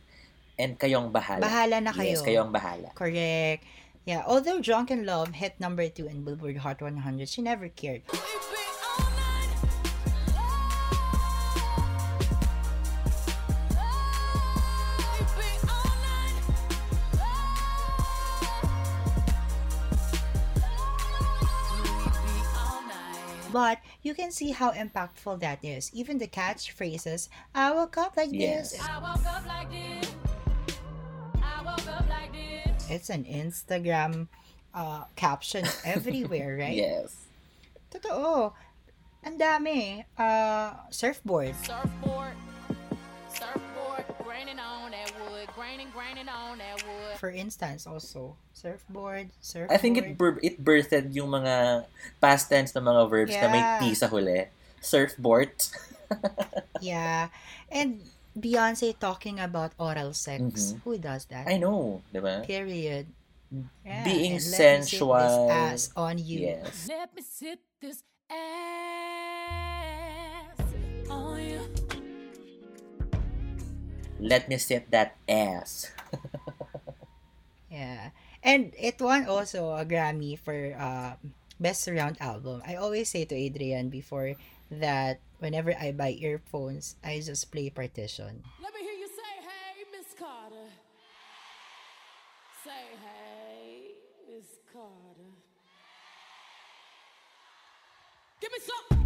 And 0.60 0.76
kayong 0.76 1.08
bahala. 1.12 1.40
Bahala 1.40 1.80
na 1.80 1.92
kayo. 1.96 2.16
Yes, 2.16 2.24
kayong 2.24 2.52
bahala. 2.52 2.92
Correct. 2.92 3.64
Yeah, 4.04 4.22
although 4.22 4.60
Drunken 4.60 5.02
Love 5.08 5.34
hit 5.34 5.58
number 5.58 5.88
two 5.88 6.06
in 6.06 6.22
Billboard 6.24 6.60
Hot 6.60 6.78
100, 6.78 7.28
she 7.28 7.40
never 7.40 7.72
cared. 7.72 8.04
But 23.56 23.80
you 24.02 24.12
can 24.12 24.32
see 24.32 24.50
how 24.52 24.72
impactful 24.76 25.40
that 25.40 25.64
is. 25.64 25.88
Even 25.96 26.18
the 26.20 26.28
catchphrases, 26.28 27.30
I 27.54 27.72
woke 27.72 27.96
up 27.96 28.12
like 28.14 28.28
Yes. 28.30 28.72
this. 28.76 28.84
I 28.84 29.00
woke 29.00 29.24
up 29.24 29.46
like 29.48 29.70
this. 29.72 30.12
I 31.40 31.62
woke 31.64 31.88
up 31.88 32.04
like 32.04 32.36
this. 32.36 32.90
It's 32.90 33.08
an 33.08 33.24
Instagram 33.24 34.28
uh, 34.76 35.04
caption 35.16 35.64
everywhere, 35.88 36.60
right? 36.60 36.76
Yes. 36.76 37.16
Totoo. 37.88 38.52
Ang 39.24 39.38
dami. 39.40 40.04
Uh, 40.20 40.76
surfboard. 40.92 41.56
Surfboard, 41.64 42.36
surfboard, 43.32 44.04
graining 44.20 44.60
on 44.60 44.92
that 44.92 45.15
wood, 45.56 45.64
graining, 45.64 45.88
graining 45.90 46.28
on 46.28 46.58
that 46.60 46.84
wood. 46.84 47.16
For 47.18 47.30
instance, 47.32 47.86
also. 47.88 48.36
Surfboard, 48.52 49.30
surfboard. 49.40 49.72
I 49.72 49.78
think 49.80 49.96
it 49.96 50.16
bir- 50.16 50.40
it 50.42 50.60
birthed 50.62 51.14
yung 51.16 51.30
mga 51.32 51.84
past 52.20 52.48
tense 52.48 52.72
na 52.74 52.80
mga 52.80 53.02
verbs 53.08 53.34
na 53.36 53.48
may 53.48 53.60
Yeah. 53.64 53.78
T 53.80 53.94
sa 53.96 54.08
huli. 54.08 54.48
Surfboard. 54.80 55.52
Yeah. 56.80 57.28
And 57.66 57.98
Beyonce 58.38 58.94
talking 58.94 59.40
about 59.40 59.72
oral 59.74 60.14
sex. 60.14 60.70
Mhm. 60.70 60.80
Who 60.84 60.98
does 61.02 61.24
that? 61.32 61.48
I 61.48 61.56
know, 61.58 62.02
di 62.12 62.20
ba? 62.22 62.44
Period. 62.46 63.06
Yeah, 63.82 64.04
Being 64.06 64.38
and 64.38 64.42
let 64.42 64.42
me 64.42 64.46
sit 64.54 64.86
sensual. 64.86 65.18
This 65.18 65.50
ass 65.50 65.90
on 65.98 66.18
you. 66.22 66.54
Yes. 66.54 66.86
Let 66.86 67.10
me 67.10 67.22
sit 67.26 67.58
this 67.80 68.04
ass 68.28 68.36
on 71.10 71.40
you. 71.42 71.65
Let 74.20 74.48
me 74.48 74.58
sit 74.58 74.90
that 74.90 75.16
ass. 75.28 75.90
Yeah. 77.70 78.10
And 78.42 78.72
it 78.78 79.00
won 79.00 79.26
also 79.26 79.72
a 79.74 79.84
Grammy 79.84 80.38
for 80.38 80.74
uh, 80.78 81.16
Best 81.58 81.82
Surround 81.82 82.16
Album. 82.20 82.62
I 82.66 82.76
always 82.76 83.08
say 83.10 83.24
to 83.24 83.34
Adrian 83.34 83.88
before 83.88 84.34
that 84.70 85.20
whenever 85.38 85.74
I 85.74 85.92
buy 85.92 86.16
earphones, 86.18 86.96
I 87.04 87.20
just 87.20 87.50
play 87.50 87.70
Partition. 87.70 88.42
Let 88.62 88.74
me 88.74 88.80
hear 88.80 88.94
you 88.94 89.08
say, 89.08 89.32
hey, 89.42 89.84
Miss 89.90 90.14
Carter. 90.18 90.70
Say, 92.64 92.84
hey, 93.02 93.98
Miss 94.30 94.46
Carter. 94.72 95.30
Give 98.40 98.52
me 98.52 98.58
some. 98.62 99.05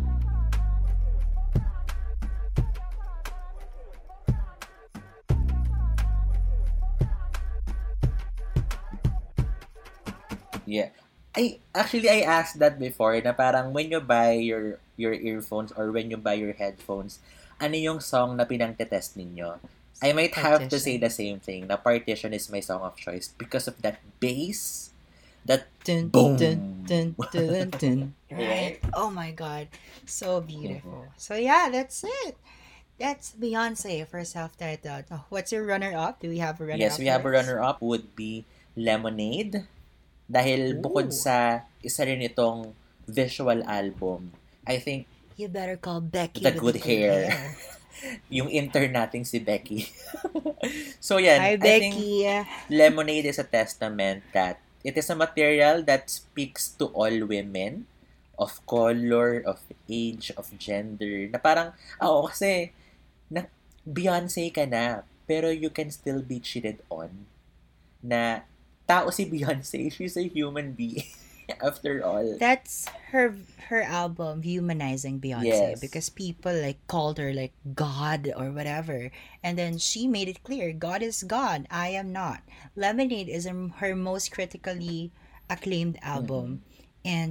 Yeah. 10.71 10.95
I 11.35 11.59
actually 11.75 12.11
I 12.11 12.27
asked 12.27 12.59
that 12.59 12.79
before 12.79 13.15
na 13.23 13.35
parang 13.35 13.71
when 13.75 13.91
you 13.91 14.03
buy 14.03 14.39
your 14.39 14.79
your 14.99 15.15
earphones 15.15 15.71
or 15.75 15.91
when 15.95 16.11
you 16.11 16.19
buy 16.19 16.35
your 16.35 16.55
headphones, 16.55 17.19
ano 17.59 17.75
yung 17.79 17.99
song 18.03 18.35
na 18.39 18.47
pinang-test 18.47 19.15
ninyo? 19.19 19.59
I 20.01 20.17
might 20.17 20.33
have 20.35 20.67
to 20.73 20.79
say 20.81 20.97
the 20.97 21.13
same 21.13 21.39
thing. 21.39 21.69
Na 21.69 21.77
Partition 21.77 22.33
is 22.33 22.49
my 22.49 22.65
song 22.65 22.81
of 22.83 22.97
choice 22.97 23.29
because 23.37 23.69
of 23.69 23.77
that 23.85 24.01
bass, 24.19 24.91
that 25.45 25.69
Dun, 25.85 26.09
Boom. 26.09 26.37
dun, 26.37 26.85
dun, 26.85 27.17
dun, 27.33 27.71
dun. 27.73 28.01
Right? 28.33 28.81
Oh 28.93 29.09
my 29.11 29.31
god. 29.33 29.69
So 30.05 30.41
beautiful. 30.41 31.09
Mm-hmm. 31.09 31.21
So 31.21 31.37
yeah, 31.37 31.69
that's 31.73 32.05
it. 32.05 32.37
That's 33.01 33.33
Beyonce 33.33 34.05
for 34.05 34.21
self-titled. 34.25 35.09
Oh, 35.09 35.25
what's 35.33 35.53
your 35.53 35.65
runner-up? 35.65 36.21
Do 36.21 36.29
we 36.29 36.37
have 36.45 36.61
a 36.61 36.65
runner-up? 36.65 36.81
Yes, 36.81 37.01
we 37.01 37.09
have 37.09 37.25
a 37.25 37.31
runner-up 37.31 37.81
would 37.81 38.13
be 38.15 38.45
Lemonade. 38.77 39.65
Dahil 40.31 40.79
bukod 40.79 41.11
sa 41.11 41.67
isa 41.83 42.07
rin 42.07 42.23
itong 42.23 42.71
visual 43.11 43.67
album, 43.67 44.31
I 44.63 44.79
think 44.79 45.11
You 45.41 45.49
better 45.49 45.81
call 45.81 46.05
Becky 46.05 46.45
The 46.45 46.53
with 46.53 46.61
good 46.61 46.79
hair. 46.85 47.33
yung 48.37 48.53
intern 48.53 48.93
nating 48.93 49.25
si 49.25 49.41
Becky. 49.41 49.89
so 51.01 51.17
yan, 51.17 51.41
Hi, 51.41 51.57
I 51.57 51.57
think. 51.57 51.97
Lemonade 52.69 53.29
is 53.29 53.41
a 53.41 53.49
testament 53.49 54.21
that 54.37 54.61
it 54.85 54.97
is 54.97 55.09
a 55.09 55.17
material 55.17 55.81
that 55.85 56.09
speaks 56.09 56.73
to 56.77 56.93
all 56.93 57.13
women 57.25 57.89
of 58.41 58.61
color, 58.65 59.45
of 59.45 59.61
age, 59.89 60.33
of 60.37 60.49
gender. 60.57 61.29
Na 61.29 61.41
parang, 61.41 61.77
ako 62.01 62.33
kasi, 62.33 62.73
na, 63.29 63.49
Beyonce 63.85 64.49
ka 64.53 64.69
na, 64.69 65.05
pero 65.25 65.49
you 65.49 65.73
can 65.73 65.89
still 65.89 66.21
be 66.21 66.41
cheated 66.41 66.81
on. 66.89 67.29
Na, 68.05 68.45
tao 68.91 69.11
si 69.11 69.31
Beyonce, 69.31 69.93
she's 69.95 70.17
a 70.17 70.27
human 70.27 70.73
being. 70.75 71.07
After 71.59 72.07
all. 72.07 72.39
That's 72.39 72.87
her 73.11 73.35
her 73.67 73.83
album 73.83 74.43
humanizing 74.47 75.19
Beyonce 75.19 75.75
Yes. 75.75 75.81
because 75.83 76.07
people 76.07 76.55
like 76.55 76.79
called 76.87 77.19
her 77.19 77.35
like 77.35 77.51
God 77.75 78.31
or 78.39 78.55
whatever, 78.55 79.11
and 79.43 79.59
then 79.59 79.75
she 79.79 80.07
made 80.07 80.31
it 80.31 80.47
clear 80.47 80.71
God 80.71 81.03
is 81.03 81.27
God, 81.27 81.67
I 81.67 81.91
am 81.99 82.15
not. 82.15 82.47
Lemonade 82.79 83.27
is 83.27 83.51
her 83.51 83.67
her 83.83 83.99
most 83.99 84.31
critically 84.31 85.11
acclaimed 85.51 85.99
album, 86.07 86.63
mm-hmm. 86.63 87.03
and 87.03 87.31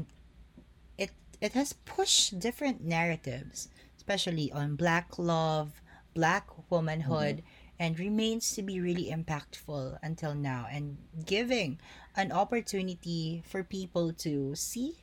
it 1.00 1.16
it 1.40 1.56
has 1.56 1.72
pushed 1.88 2.44
different 2.44 2.84
narratives, 2.84 3.72
especially 3.96 4.52
on 4.52 4.76
Black 4.76 5.16
love, 5.16 5.80
Black 6.14 6.44
womanhood. 6.68 7.40
Mm-hmm. 7.40 7.59
And 7.80 7.96
remains 7.98 8.52
to 8.60 8.62
be 8.62 8.84
really 8.84 9.08
impactful 9.08 10.04
until 10.04 10.36
now, 10.36 10.68
and 10.68 11.00
giving 11.26 11.80
an 12.20 12.32
opportunity 12.36 13.40
for 13.48 13.64
people 13.64 14.12
to 14.28 14.52
see 14.54 15.00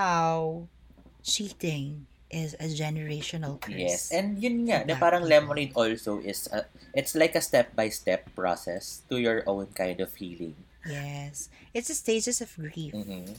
how 0.00 0.68
cheating 1.22 2.08
is 2.32 2.56
a 2.56 2.64
generational 2.72 3.60
Yes, 3.68 4.08
curse. 4.08 4.16
and 4.16 4.40
yun 4.40 4.64
nga, 4.64 4.88
na 4.88 4.96
parang. 4.96 5.28
Lemonade 5.28 5.76
also 5.76 6.16
is, 6.24 6.48
a, 6.48 6.64
it's 6.96 7.12
like 7.14 7.36
a 7.36 7.44
step-by-step 7.44 8.32
process 8.34 9.04
to 9.12 9.20
your 9.20 9.44
own 9.44 9.66
kind 9.76 10.00
of 10.00 10.08
healing. 10.16 10.56
Yes. 10.88 11.52
It's 11.76 11.88
the 11.88 11.94
stages 11.94 12.40
of 12.40 12.48
grief. 12.56 12.96
Mhm. 12.96 13.36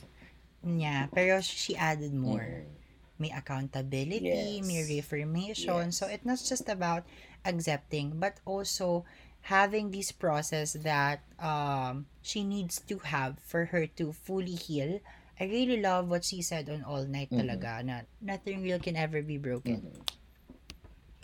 Yeah, 0.78 1.10
pero 1.10 1.41
she 1.41 1.74
added 1.76 2.14
more. 2.14 2.62
Mhm. 2.64 2.70
May 3.18 3.30
accountability, 3.34 4.62
Yes. 4.62 4.66
may 4.66 4.82
reformation. 4.86 5.89
Yes. 5.89 5.97
So 5.97 6.06
it's 6.06 6.26
not 6.26 6.38
just 6.38 6.70
about 6.70 7.01
accepting, 7.46 8.20
but 8.20 8.39
also 8.46 9.06
having 9.48 9.91
this 9.91 10.12
process 10.12 10.74
that 10.88 11.20
um 11.39 12.08
she 12.24 12.44
needs 12.44 12.80
to 12.88 13.00
have 13.04 13.36
for 13.44 13.66
her 13.76 13.86
to 14.00 14.12
fully 14.16 14.56
heal. 14.56 15.00
I 15.39 15.46
really 15.52 15.82
love 15.82 16.08
what 16.08 16.24
she 16.24 16.39
said 16.41 16.70
on 16.72 16.84
All 16.88 17.04
Night 17.04 17.28
Mhm. 17.34 17.44
talaga 17.44 17.72
na 17.84 17.96
nothing 18.24 18.64
real 18.64 18.80
can 18.80 18.96
ever 18.96 19.20
be 19.22 19.36
broken. 19.36 19.84
Mhm. 19.91 20.00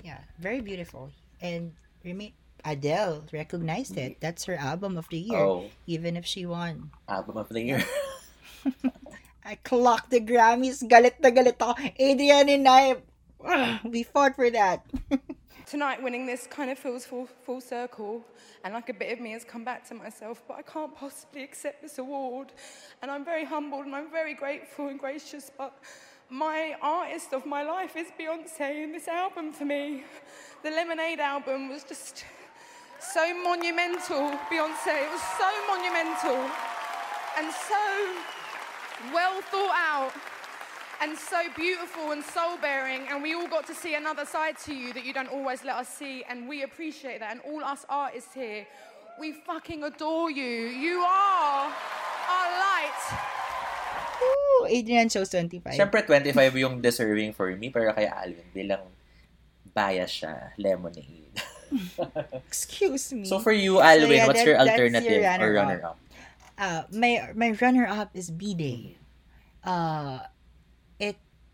Yeah, 0.03 0.20
very 0.39 0.59
beautiful. 0.59 1.11
And 1.39 1.72
remain 2.03 2.36
Adele 2.67 3.24
recognized 3.32 3.95
it. 3.95 4.20
That's 4.20 4.43
her 4.51 4.59
album 4.59 4.99
of 4.99 5.07
the 5.07 5.20
year, 5.20 5.39
Oh, 5.47 5.72
even 5.88 6.20
if 6.20 6.28
she 6.28 6.43
won. 6.43 6.91
album 7.07 7.39
of 7.39 7.47
the 7.47 7.63
year. 7.63 7.80
I 9.47 9.55
clocked 9.63 10.11
the 10.11 10.20
Grammys. 10.20 10.84
Galit 10.84 11.24
na 11.24 11.32
galit 11.32 11.55
ako. 11.55 11.80
Adrian 11.95 12.51
and 12.51 12.67
I, 12.67 12.99
we 13.88 14.03
fought 14.03 14.36
for 14.36 14.51
that. 14.51 14.84
Tonight, 15.70 16.01
winning 16.01 16.26
this 16.26 16.47
kind 16.47 16.72
of 16.72 16.80
feels 16.80 17.05
full, 17.05 17.30
full 17.45 17.61
circle, 17.61 18.26
and 18.63 18.74
like 18.74 18.89
a 18.89 18.93
bit 18.93 19.13
of 19.13 19.20
me 19.20 19.34
has 19.34 19.43
come 19.43 19.63
back 19.63 19.88
to 19.89 19.93
myself, 19.93 20.41
but 20.47 20.57
I 20.57 20.63
can't 20.63 20.95
possibly 20.95 21.43
accept 21.43 21.84
this 21.84 21.99
award. 21.99 22.53
And 23.03 23.11
I'm 23.11 23.24
very 23.24 23.45
humbled 23.45 23.86
and 23.86 23.93
I'm 23.93 24.09
very 24.09 24.34
grateful 24.34 24.88
and 24.88 24.99
gracious, 24.99 25.51
but 25.55 25.78
my 26.28 26.76
artist 26.82 27.34
of 27.34 27.45
my 27.45 27.61
life 27.61 27.95
is 27.95 28.07
Beyonce, 28.20 28.84
and 28.84 28.95
this 28.95 29.07
album 29.07 29.53
for 29.53 29.65
me, 29.65 30.05
the 30.63 30.72
Lemonade 30.72 31.20
album, 31.20 31.70
was 31.70 31.84
just 31.84 32.26
so 32.99 33.32
monumental, 33.43 34.32
Beyonce. 34.49 35.05
It 35.05 35.11
was 35.11 35.22
so 35.38 35.51
monumental 35.67 36.49
and 37.38 37.53
so 37.53 39.13
well 39.13 39.39
thought 39.41 39.76
out 39.78 40.13
and 41.01 41.17
so 41.17 41.41
beautiful 41.55 42.11
and 42.11 42.23
soul 42.23 42.57
bearing. 42.61 43.07
And 43.09 43.23
we 43.23 43.33
all 43.33 43.47
got 43.47 43.65
to 43.67 43.75
see 43.75 43.95
another 43.95 44.25
side 44.25 44.57
to 44.65 44.73
you 44.73 44.93
that 44.93 45.05
you 45.05 45.13
don't 45.13 45.29
always 45.31 45.63
let 45.63 45.75
us 45.75 45.89
see. 45.89 46.23
And 46.29 46.47
we 46.47 46.63
appreciate 46.63 47.19
that. 47.19 47.31
And 47.31 47.41
all 47.47 47.63
us 47.63 47.85
artists 47.89 48.33
here, 48.33 48.67
we 49.19 49.31
fucking 49.33 49.83
adore 49.83 50.31
you. 50.31 50.67
You 50.67 50.99
are 50.99 51.71
our 51.71 52.49
light. 52.59 53.01
Ooh, 54.23 54.65
Adrian 54.67 55.07
chose 55.07 55.29
25. 55.29 55.73
Siyempre, 55.73 56.05
25 56.05 56.55
yung 56.57 56.81
deserving 56.81 57.31
for 57.33 57.55
me, 57.55 57.69
pero 57.69 57.93
kay 57.93 58.07
Alwyn, 58.07 58.43
bilang 58.51 58.83
bias 59.73 60.11
siya, 60.11 60.51
Lemonade. 60.59 61.31
Excuse 62.47 63.13
me. 63.13 63.23
so 63.23 63.39
for 63.39 63.53
you, 63.53 63.79
Alwyn, 63.79 64.11
yeah, 64.11 64.27
what's 64.27 64.39
that- 64.39 64.47
your 64.47 64.57
alternative 64.59 65.07
your 65.07 65.23
or 65.23 65.53
runner-up. 65.53 65.55
runner-up? 65.55 65.97
Uh, 66.59 66.83
my 66.91 67.31
my 67.39 67.55
runner 67.61 67.87
up 67.87 68.11
is 68.11 68.27
B 68.27 68.51
Day. 68.51 68.99
Uh, 69.63 70.19
it 70.19 70.38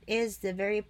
is 0.08 0.38
the 0.38 0.54
very 0.54 0.88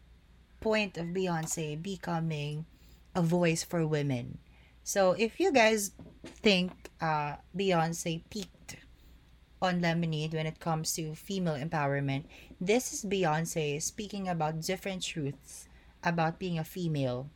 point 0.61 0.97
of 0.97 1.07
Beyonce 1.07 1.81
becoming 1.81 2.65
a 3.13 3.21
voice 3.21 3.63
for 3.63 3.85
women. 3.85 4.39
So 4.83 5.13
if 5.13 5.39
you 5.39 5.51
guys 5.51 5.91
think 6.23 6.71
uh, 7.01 7.35
Beyonce 7.55 8.23
peaked 8.29 8.77
on 9.61 9.81
Lemonade 9.81 10.33
when 10.33 10.45
it 10.45 10.59
comes 10.59 10.93
to 10.93 11.15
female 11.15 11.55
empowerment, 11.55 12.25
this 12.59 12.93
is 12.93 13.05
Beyonce 13.05 13.81
speaking 13.81 14.27
about 14.27 14.61
different 14.61 15.03
truths 15.03 15.67
about 16.03 16.37
being 16.37 16.59
a 16.59 16.63
female 16.63 17.29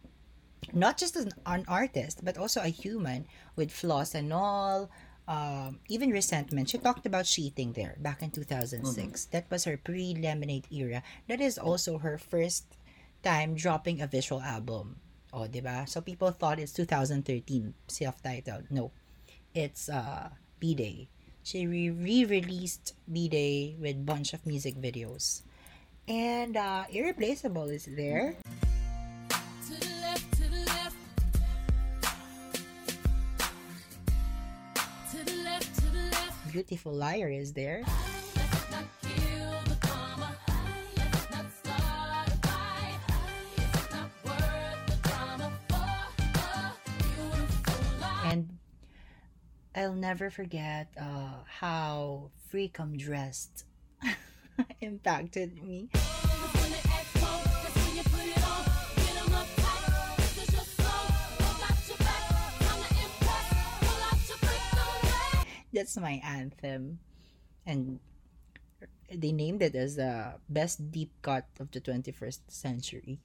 not 0.74 0.98
just 0.98 1.16
as 1.16 1.28
an 1.46 1.66
artist, 1.68 2.24
but 2.24 2.38
also 2.38 2.62
a 2.62 2.68
human 2.68 3.26
with 3.56 3.72
flaws 3.72 4.16
and 4.16 4.32
all, 4.32 4.90
um, 5.30 5.78
even 5.88 6.10
resentment. 6.10 6.74
She 6.74 6.82
talked 6.82 7.06
about 7.06 7.30
cheating 7.30 7.74
there 7.74 7.96
back 8.02 8.26
in 8.26 8.34
2006. 8.34 9.30
That 9.30 9.46
was 9.54 9.64
her 9.70 9.78
pre 9.78 10.18
Lemonade 10.18 10.66
era. 10.74 11.06
That 11.30 11.40
is 11.40 11.62
also 11.62 12.00
her 12.00 12.18
first 12.18 12.66
time 13.22 13.54
dropping 13.54 14.02
a 14.02 14.08
visual 14.08 14.42
album. 14.42 14.98
Oh, 15.32 15.46
diba? 15.46 15.88
So 15.88 16.02
people 16.02 16.32
thought 16.32 16.58
it's 16.58 16.74
2013 16.74 17.74
self-titled. 17.88 18.74
No, 18.74 18.92
it's 19.54 19.88
uh, 19.88 20.34
B-Day. 20.60 21.08
She 21.44 21.68
re- 21.68 21.94
re-released 21.94 22.98
B-Day 23.06 23.78
with 23.80 24.06
bunch 24.06 24.34
of 24.34 24.46
music 24.48 24.82
videos. 24.82 25.44
And 26.08 26.58
uh, 26.58 26.90
Irreplaceable 26.90 27.70
is 27.70 27.86
there. 27.86 28.36
For 36.50 36.91
liar 36.91 37.30
is 37.30 37.54
there. 37.54 37.84
And 48.26 48.58
I'll 49.76 49.93
never 49.93 50.32
forget 50.32 50.88
uh, 51.00 51.43
how 51.45 52.32
Freakum 52.52 52.97
Dress 52.97 53.50
impacted 54.82 55.62
me. 55.62 55.89
That's 65.74 65.97
my 65.97 66.22
anthem. 66.24 66.99
And 67.65 67.99
they 69.13 69.32
named 69.32 69.61
it 69.61 69.76
as 69.76 69.95
the 69.95 70.36
best 70.49 70.91
deep 70.91 71.11
cut 71.22 71.45
of 71.59 71.72
the 71.72 71.82
21st 71.82 72.39
century. 72.49 73.20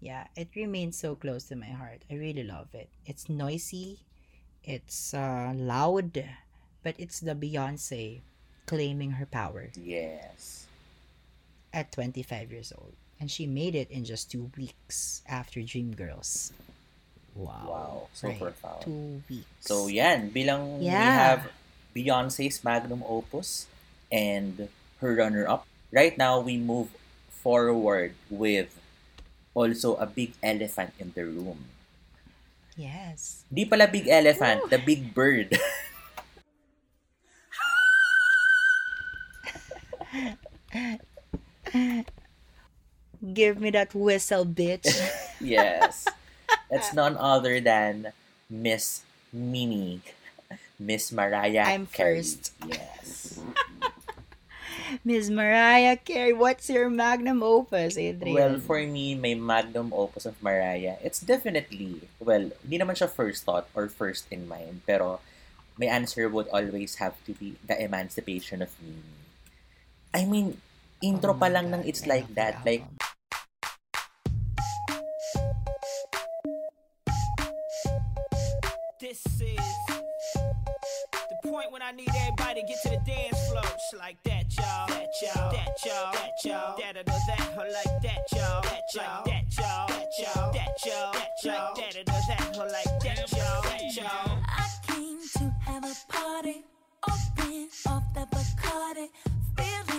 Yeah, 0.00 0.26
it 0.36 0.50
remains 0.54 0.96
so 0.98 1.16
close 1.16 1.44
to 1.48 1.56
my 1.56 1.66
heart. 1.70 2.04
I 2.10 2.14
really 2.14 2.44
love 2.44 2.68
it. 2.74 2.90
It's 3.06 3.28
noisy, 3.28 4.00
it's 4.62 5.14
uh, 5.14 5.52
loud, 5.56 6.24
but 6.82 6.94
it's 6.98 7.20
the 7.20 7.34
Beyonce 7.34 8.22
claiming 8.66 9.12
her 9.12 9.26
power. 9.26 9.70
Yes. 9.76 10.66
at 11.72 11.92
25 11.92 12.52
years 12.52 12.72
old. 12.76 12.94
And 13.20 13.30
she 13.30 13.46
made 13.46 13.74
it 13.74 13.90
in 13.90 14.04
just 14.04 14.30
two 14.30 14.50
weeks 14.56 15.22
after 15.28 15.60
Dreamgirls. 15.60 16.52
Wow. 17.34 17.66
Wow, 17.66 17.94
so 18.14 18.30
profound. 18.32 18.82
Two 18.86 19.22
weeks. 19.28 19.48
So 19.60 19.86
yan, 19.90 20.30
bilang 20.30 20.78
we 20.78 20.86
Yeah. 20.86 21.10
have 21.14 21.40
Beyonce's 21.94 22.62
magnum 22.62 23.02
opus 23.06 23.66
and 24.12 24.68
her 25.02 25.14
runner-up. 25.14 25.66
Right 25.90 26.16
now, 26.18 26.38
we 26.40 26.58
move 26.58 26.90
forward 27.30 28.14
with 28.30 28.70
also 29.54 29.94
a 29.98 30.06
big 30.06 30.34
elephant 30.42 30.94
in 30.98 31.12
the 31.14 31.24
room. 31.26 31.66
Yes. 32.76 33.44
Di 33.52 33.64
pala 33.66 33.86
big 33.86 34.08
elephant, 34.10 34.70
the 34.70 34.78
big 34.78 35.14
bird. 35.14 35.54
Give 43.34 43.60
me 43.60 43.70
that 43.70 43.94
whistle, 43.94 44.46
bitch. 44.46 44.86
Yes. 45.40 46.06
It's 46.74 46.90
none 46.90 47.14
other 47.16 47.62
than 47.62 48.10
Miss 48.50 49.06
Mini. 49.30 50.02
Miss 50.78 51.14
Mariah 51.14 51.70
I'm 51.70 51.86
Carey. 51.86 52.18
first. 52.18 52.50
Yes. 52.66 53.38
Miss 55.06 55.30
Mariah 55.30 55.96
Carey, 55.96 56.34
what's 56.34 56.68
your 56.68 56.90
magnum 56.90 57.42
opus, 57.42 57.96
Adrian? 57.96 58.34
Well, 58.34 58.58
for 58.58 58.82
me, 58.82 59.14
may 59.14 59.34
magnum 59.38 59.94
opus 59.94 60.26
of 60.26 60.34
Mariah. 60.42 60.98
It's 61.02 61.22
definitely, 61.22 62.10
well, 62.18 62.50
hindi 62.62 62.76
naman 62.78 62.98
siya 62.98 63.08
first 63.08 63.46
thought 63.46 63.70
or 63.74 63.86
first 63.88 64.26
in 64.34 64.50
mind, 64.50 64.82
pero 64.84 65.22
my 65.78 65.86
answer 65.86 66.28
would 66.28 66.50
always 66.50 66.98
have 66.98 67.14
to 67.26 67.32
be 67.34 67.54
The 67.66 67.78
Emancipation 67.78 68.62
of 68.62 68.74
Mimi. 68.82 69.14
I 70.14 70.26
mean, 70.26 70.58
intro 71.02 71.34
Oh 71.34 71.38
pa 71.38 71.46
my 71.46 71.54
lang 71.54 71.70
ng 71.74 71.82
God, 71.82 71.88
It's 71.88 72.06
I 72.06 72.10
Like 72.10 72.28
That. 72.34 72.62
Like, 72.66 72.86
to 82.54 82.62
get 82.62 82.80
to 82.82 82.90
the 82.90 83.00
dance 83.04 83.48
floor. 83.48 83.62
Just 83.62 83.96
like 83.98 84.22
that, 84.24 84.46
y'all. 84.56 84.86
That 84.86 85.08
y'all. 85.22 85.50
That 85.50 85.68
y'all. 85.84 86.12
That 86.12 86.44
y'all. 86.44 86.76
That 86.78 86.96
or 86.96 87.04
that. 87.04 87.54
Or 87.58 87.66
like 87.72 88.02
that, 88.02 88.22
y'all. 88.32 88.62
That 88.62 88.82
y'all. 88.94 89.24
That 89.24 89.58
y'all. 89.58 89.88
That 89.88 90.08
y'all. 90.18 90.52
That 90.52 90.68
y'all. 90.84 91.12
That 91.12 91.30
y'all. 91.42 91.74
That 91.74 91.96
or 91.96 92.22
that. 92.28 92.58
Or 92.58 92.68
like 92.70 93.00
that, 93.02 93.32
y'all. 93.32 93.62
That 93.62 93.96
y'all. 93.96 94.38
I 94.46 94.66
came 94.86 95.18
to 95.36 95.44
have 95.66 95.84
a 95.84 95.94
party, 96.12 96.64
open 97.08 97.68
off 97.86 98.04
the 98.14 98.26
Bacardi, 98.30 99.08
feeling 99.56 99.93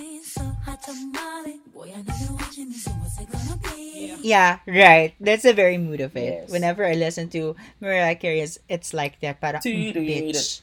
Yeah, 4.21 4.59
right. 4.65 5.13
That's 5.19 5.45
a 5.45 5.53
very 5.53 5.77
mood 5.77 6.01
of 6.01 6.15
it. 6.17 6.45
Yes. 6.45 6.49
Whenever 6.51 6.85
I 6.85 6.93
listen 6.93 7.29
to 7.29 7.55
Mariah 7.79 8.15
Carey, 8.15 8.41
it's, 8.41 8.57
it's 8.67 8.93
like 8.93 9.19
that. 9.21 9.39
Para, 9.41 9.59
mm, 9.59 9.93
bitch. 9.93 10.61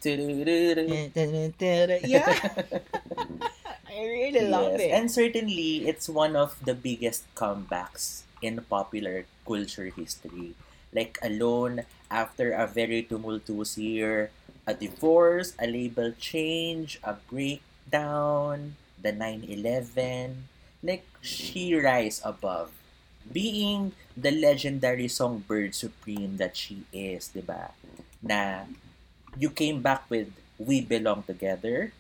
Yeah, 2.05 2.39
I 3.89 4.01
really 4.05 4.41
love 4.49 4.73
Yes, 4.73 4.81
it. 4.81 4.91
And 4.91 5.11
certainly, 5.11 5.87
it's 5.87 6.09
one 6.09 6.35
of 6.37 6.57
the 6.65 6.75
biggest 6.75 7.25
comebacks 7.35 8.23
in 8.41 8.59
popular 8.69 9.27
culture 9.47 9.91
history. 9.95 10.55
Like 10.93 11.19
Alone, 11.23 11.85
after 12.11 12.53
a 12.53 12.67
very 12.67 13.03
tumultuous 13.03 13.79
year, 13.79 14.31
a 14.67 14.75
divorce, 14.75 15.55
a 15.59 15.67
label 15.67 16.13
change, 16.19 17.01
a 17.05 17.15
breakdown, 17.31 18.77
the 19.03 19.13
9-11, 19.13 20.47
like, 20.83 21.05
she 21.21 21.73
mm. 21.73 21.83
rise 21.83 22.23
above. 22.25 22.71
Being 23.31 23.93
the 24.17 24.31
legendary 24.31 25.09
songbird 25.09 25.75
supreme 25.75 26.37
that 26.39 26.57
she 26.57 26.83
is, 26.93 27.29
di 27.29 27.41
ba? 27.41 27.71
Na 28.23 28.67
you 29.39 29.51
came 29.51 29.81
back 29.81 30.11
with 30.11 30.31
We 30.59 30.83
Belong 30.83 31.23
Together, 31.23 31.93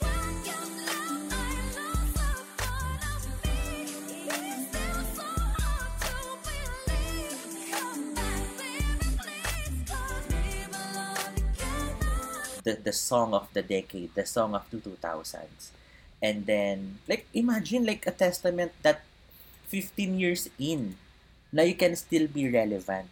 the 12.62 12.78
the 12.78 12.92
song 12.94 13.34
of 13.34 13.50
the 13.52 13.62
decade, 13.62 14.14
the 14.14 14.26
song 14.26 14.54
of 14.54 14.62
the 14.70 14.78
2000s. 14.78 15.81
And 16.22 16.46
then, 16.46 17.02
like, 17.10 17.26
imagine 17.34 17.84
like 17.84 18.06
a 18.06 18.14
testament 18.14 18.70
that 18.86 19.02
15 19.66 20.22
years 20.22 20.46
in, 20.54 20.94
na 21.50 21.66
you 21.66 21.74
can 21.74 21.98
still 21.98 22.30
be 22.30 22.46
relevant. 22.46 23.10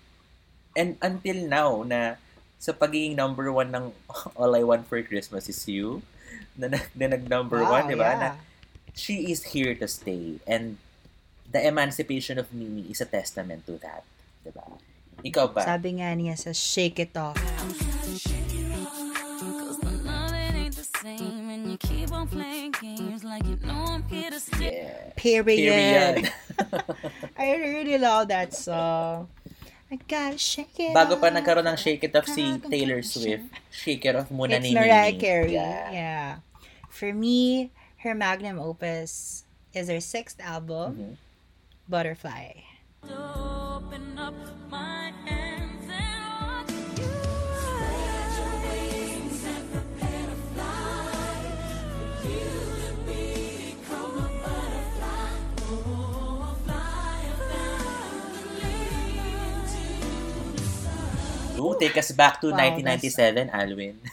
And 0.78 0.94
until 1.02 1.42
now, 1.50 1.82
na 1.82 2.22
sa 2.62 2.70
pagiging 2.70 3.18
number 3.18 3.50
one 3.50 3.74
ng 3.74 3.90
All 4.38 4.54
I 4.54 4.62
Want 4.62 4.86
for 4.86 5.02
Christmas 5.02 5.50
is 5.50 5.58
You, 5.66 6.06
na, 6.54 6.70
na, 6.70 6.78
na 6.94 7.18
nag-number 7.18 7.64
Wow, 7.66 7.82
one, 7.82 7.84
di 7.90 7.98
ba? 7.98 8.14
Na 8.14 8.30
yeah. 8.32 8.36
she 8.94 9.32
is 9.32 9.56
here 9.56 9.74
to 9.74 9.88
stay. 9.88 10.38
And 10.46 10.78
the 11.50 11.64
emancipation 11.64 12.38
of 12.38 12.52
Mimi 12.54 12.86
is 12.92 13.00
a 13.00 13.08
testament 13.08 13.66
to 13.66 13.80
that. 13.82 14.04
Di 14.44 14.54
ba? 14.54 14.78
Ikaw 15.24 15.46
ba? 15.56 15.64
Sabi 15.64 15.98
nga 15.98 16.12
niya 16.12 16.36
sa 16.36 16.52
Shake 16.52 17.08
It 17.08 17.16
Off. 17.16 17.40
Cause 19.40 19.80
the 19.80 19.92
love 20.04 20.36
it 20.36 20.52
ain't 20.52 20.76
the 20.76 20.84
same, 21.00 21.48
and 21.48 21.64
you 21.72 21.76
keep 21.80 22.12
on 22.12 22.28
playing 22.28 22.59
games 22.81 23.20
like 23.22 23.45
you 23.45 23.61
know 23.61 24.01
I'm 24.01 24.03
here 24.09 24.31
to 24.33 24.41
stay. 24.41 24.89
Yeah. 24.89 25.12
Period. 25.14 26.24
Period. 26.24 26.33
I 27.37 27.53
really 27.61 27.99
love 28.01 28.28
that 28.33 28.57
song. 28.57 29.28
I 29.93 29.99
gotta 30.07 30.39
shake 30.39 30.78
it 30.78 30.95
Bago 30.95 31.18
pa 31.20 31.28
off. 31.28 31.35
nagkaroon 31.35 31.66
ng 31.66 31.74
Shake 31.76 32.07
It 32.07 32.14
Off 32.14 32.31
si 32.31 32.47
Taylor 32.70 33.03
Swift, 33.03 33.51
Shake 33.74 34.07
It 34.07 34.14
Off 34.14 34.31
muna 34.31 34.57
It's 34.57 34.64
ni 34.64 34.70
Mariah 34.72 35.11
Mimi. 35.11 35.18
Carey. 35.18 35.53
Yeah. 35.53 35.91
Yeah. 35.91 36.28
For 36.89 37.11
me, 37.12 37.70
her 38.07 38.14
magnum 38.14 38.62
opus 38.62 39.43
is 39.74 39.91
her 39.91 39.99
sixth 40.01 40.39
album, 40.41 40.89
Mhm. 40.95 41.12
Butterfly. 41.91 42.62
Open 43.11 44.14
up 44.14 44.35
my 44.70 45.11
hands 45.26 45.70
Take 61.80 61.96
us 61.96 62.12
back 62.12 62.40
to 62.40 62.52
Wow, 62.52 62.80
1997, 62.80 63.50
Alwyn. 63.50 63.98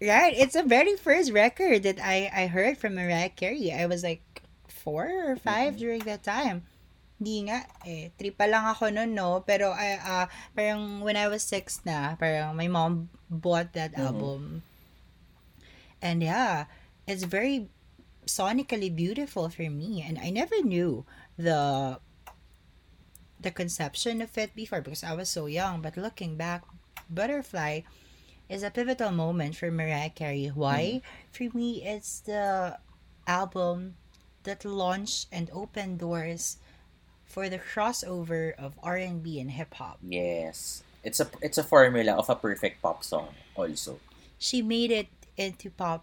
Right. 0.00 0.34
It's 0.36 0.54
a 0.56 0.62
very 0.62 0.96
first 0.96 1.32
record 1.32 1.82
that 1.84 1.98
I, 2.02 2.30
I 2.34 2.46
heard 2.46 2.78
from 2.78 2.94
Mariah 2.94 3.30
Carey. 3.30 3.72
I 3.72 3.86
was 3.86 4.02
like 4.02 4.22
four 4.68 5.08
or 5.08 5.36
5 5.36 5.76
during 5.76 6.00
that 6.04 6.22
time. 6.22 6.64
Hindi 7.18 7.48
nga, 7.48 7.64
eh, 7.86 8.12
three 8.18 8.30
pa 8.34 8.44
lang 8.44 8.66
ako 8.68 8.90
noon, 8.92 9.14
no? 9.16 9.40
Pero, 9.40 9.72
I, 9.72 9.96
ah, 9.96 10.26
parang 10.52 11.00
when 11.00 11.16
I 11.16 11.28
was 11.32 11.40
six 11.42 11.80
na, 11.88 12.12
parang 12.16 12.52
my 12.56 12.68
mom 12.68 13.08
bought 13.30 13.72
that 13.72 13.96
Mhm. 13.96 14.04
album. 14.04 14.42
And 16.02 16.22
yeah, 16.22 16.66
it's 17.06 17.24
very 17.24 17.68
sonically 18.26 18.94
beautiful 18.94 19.48
for 19.48 19.70
me. 19.70 20.04
And 20.04 20.18
I 20.20 20.28
never 20.30 20.60
knew 20.60 21.06
the 21.38 21.98
the 23.46 23.54
conception 23.54 24.18
of 24.20 24.34
it 24.36 24.50
before 24.58 24.82
because 24.82 25.06
I 25.06 25.14
was 25.14 25.30
so 25.30 25.46
young. 25.46 25.78
But 25.80 25.94
looking 25.96 26.34
back, 26.34 26.66
Butterfly 27.08 27.86
is 28.50 28.66
a 28.66 28.74
pivotal 28.74 29.14
moment 29.14 29.54
for 29.54 29.70
Mariah 29.70 30.10
Carey. 30.10 30.50
Why? 30.50 31.00
For 31.30 31.46
me, 31.54 31.86
it's 31.86 32.18
the 32.26 32.78
album 33.26 33.94
that 34.42 34.66
launched 34.66 35.30
and 35.30 35.46
opened 35.54 36.02
doors 36.02 36.58
for 37.24 37.46
the 37.48 37.58
crossover 37.62 38.54
of 38.58 38.74
R&B 38.82 39.38
and 39.38 39.50
hip 39.54 39.74
hop. 39.74 39.98
Yes. 40.02 40.82
It's 41.06 41.22
a 41.22 41.30
it's 41.40 41.58
a 41.58 41.62
formula 41.62 42.18
of 42.18 42.26
a 42.26 42.34
perfect 42.34 42.82
pop 42.82 43.04
song 43.06 43.30
also. 43.54 44.02
She 44.42 44.58
made 44.60 44.90
it 44.90 45.06
into 45.38 45.70
pop 45.70 46.02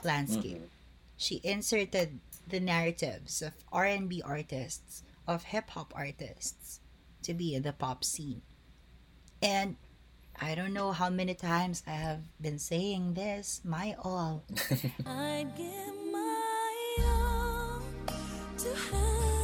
landscape. 0.00 0.64
Mhm. 0.64 0.72
She 1.20 1.44
inserted 1.44 2.20
the 2.48 2.60
narratives 2.60 3.42
of 3.44 3.52
R&B 3.70 4.22
artists, 4.24 5.04
of 5.30 5.44
hip 5.44 5.70
hop 5.70 5.94
artists 5.96 6.80
to 7.22 7.32
be 7.32 7.54
in 7.54 7.62
the 7.62 7.72
pop 7.72 8.02
scene. 8.02 8.42
And 9.40 9.76
I 10.40 10.54
don't 10.56 10.74
know 10.74 10.90
how 10.90 11.08
many 11.08 11.34
times 11.34 11.82
I 11.86 11.92
have 11.92 12.20
been 12.40 12.58
saying 12.58 13.14
this, 13.14 13.60
my 13.64 13.94
all. 14.02 14.42
I'd 15.06 15.54
give 15.56 15.94
my 16.10 16.96
all 17.06 17.82
to 18.58 18.70
have 18.90 19.40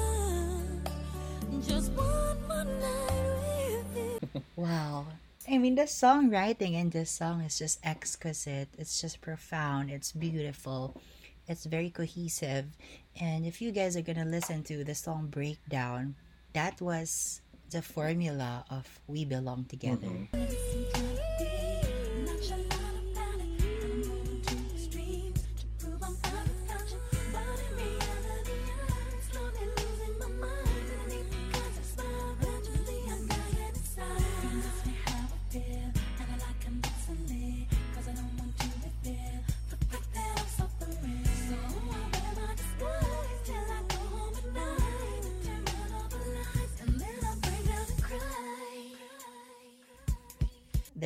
just 1.66 1.92
one 1.92 2.48
more 2.48 2.64
night 2.64 3.84
with 3.94 4.20
you. 4.34 4.42
Wow. 4.56 5.06
I 5.48 5.58
mean, 5.58 5.76
the 5.76 5.82
songwriting 5.82 6.74
in 6.74 6.90
this 6.90 7.10
song 7.10 7.42
is 7.42 7.58
just 7.58 7.78
exquisite. 7.84 8.68
It's 8.76 9.00
just 9.00 9.20
profound. 9.20 9.90
It's 9.90 10.10
beautiful. 10.10 11.00
It's 11.48 11.64
very 11.64 11.90
cohesive. 11.90 12.66
And 13.20 13.46
if 13.46 13.62
you 13.62 13.70
guys 13.70 13.96
are 13.96 14.02
going 14.02 14.18
to 14.18 14.24
listen 14.24 14.62
to 14.64 14.84
the 14.84 14.94
song 14.94 15.28
Breakdown, 15.28 16.16
that 16.52 16.80
was 16.80 17.40
the 17.70 17.82
formula 17.82 18.64
of 18.70 18.86
We 19.06 19.24
Belong 19.24 19.64
Together. 19.64 20.28
Mhm. 20.32 21.05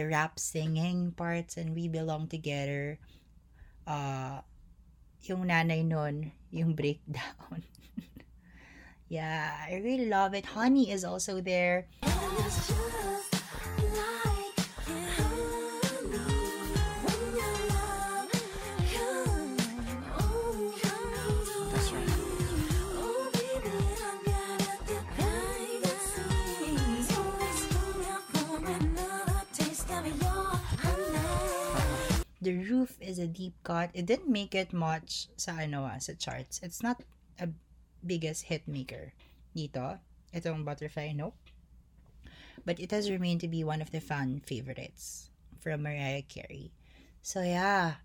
The 0.01 0.09
rap 0.09 0.41
singing 0.41 1.13
parts 1.13 1.61
and 1.61 1.77
We 1.77 1.85
Belong 1.85 2.25
Together. 2.25 2.97
Uh, 3.85 4.41
yung 5.29 5.45
nanay 5.45 5.85
nun, 5.85 6.33
yung 6.49 6.73
breakdown. 6.73 7.69
yeah, 9.13 9.53
I 9.69 9.77
really 9.85 10.09
love 10.09 10.33
it. 10.33 10.57
Honey 10.57 10.89
is 10.89 11.05
also 11.05 11.45
there. 11.45 11.85
The 32.41 32.57
Roof 32.57 32.97
is 33.01 33.19
a 33.19 33.29
deep 33.29 33.53
cut. 33.63 33.91
It 33.93 34.07
didn't 34.07 34.33
make 34.33 34.55
it 34.57 34.73
much 34.73 35.29
sa 35.37 35.61
ano 35.61 35.85
ah, 35.85 36.01
sa 36.01 36.17
charts. 36.17 36.61
It's 36.65 36.81
not 36.81 37.05
a 37.37 37.53
biggest 38.01 38.49
hit 38.49 38.65
maker 38.65 39.13
dito. 39.53 40.01
Itong 40.33 40.65
Butterfly, 40.65 41.13
nope. 41.13 41.37
But 42.65 42.81
it 42.81 42.91
has 42.97 43.13
remained 43.13 43.41
to 43.45 43.49
be 43.49 43.65
one 43.65 43.85
of 43.85 43.93
the 43.93 44.01
fan 44.01 44.41
favorites 44.41 45.29
from 45.61 45.85
Mariah 45.85 46.25
Carey. 46.25 46.73
So 47.21 47.45
yeah. 47.45 48.01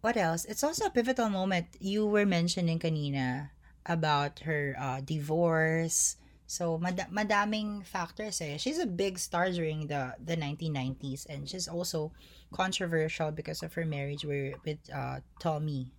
What 0.00 0.16
else? 0.16 0.46
It's 0.46 0.62
also 0.62 0.86
a 0.86 0.94
pivotal 0.94 1.28
moment. 1.28 1.74
You 1.82 2.06
were 2.06 2.26
mentioning 2.26 2.78
kanina 2.78 3.50
about 3.82 4.46
her 4.46 4.78
uh, 4.78 5.00
divorce. 5.02 6.14
So 6.46 6.78
mad- 6.78 7.10
madaming 7.10 7.82
factors 7.84 8.40
eh. 8.40 8.56
She's 8.56 8.78
a 8.78 8.86
big 8.86 9.18
star 9.18 9.50
during 9.50 9.90
the 9.90 10.14
the 10.22 10.38
1990s 10.38 11.26
and 11.26 11.50
she's 11.50 11.66
also 11.66 12.14
controversial 12.52 13.30
because 13.30 13.62
of 13.62 13.74
her 13.74 13.84
marriage 13.84 14.24
with, 14.24 14.78
uh, 14.92 15.20
Tommy. 15.40 15.92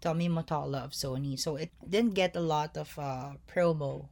Tommy 0.00 0.28
Mottola 0.28 0.84
of 0.84 0.92
Sony. 0.92 1.38
So 1.38 1.56
it 1.56 1.70
didn't 1.88 2.14
get 2.14 2.36
a 2.36 2.40
lot 2.40 2.76
of 2.76 2.96
uh, 2.98 3.32
promo 3.50 4.08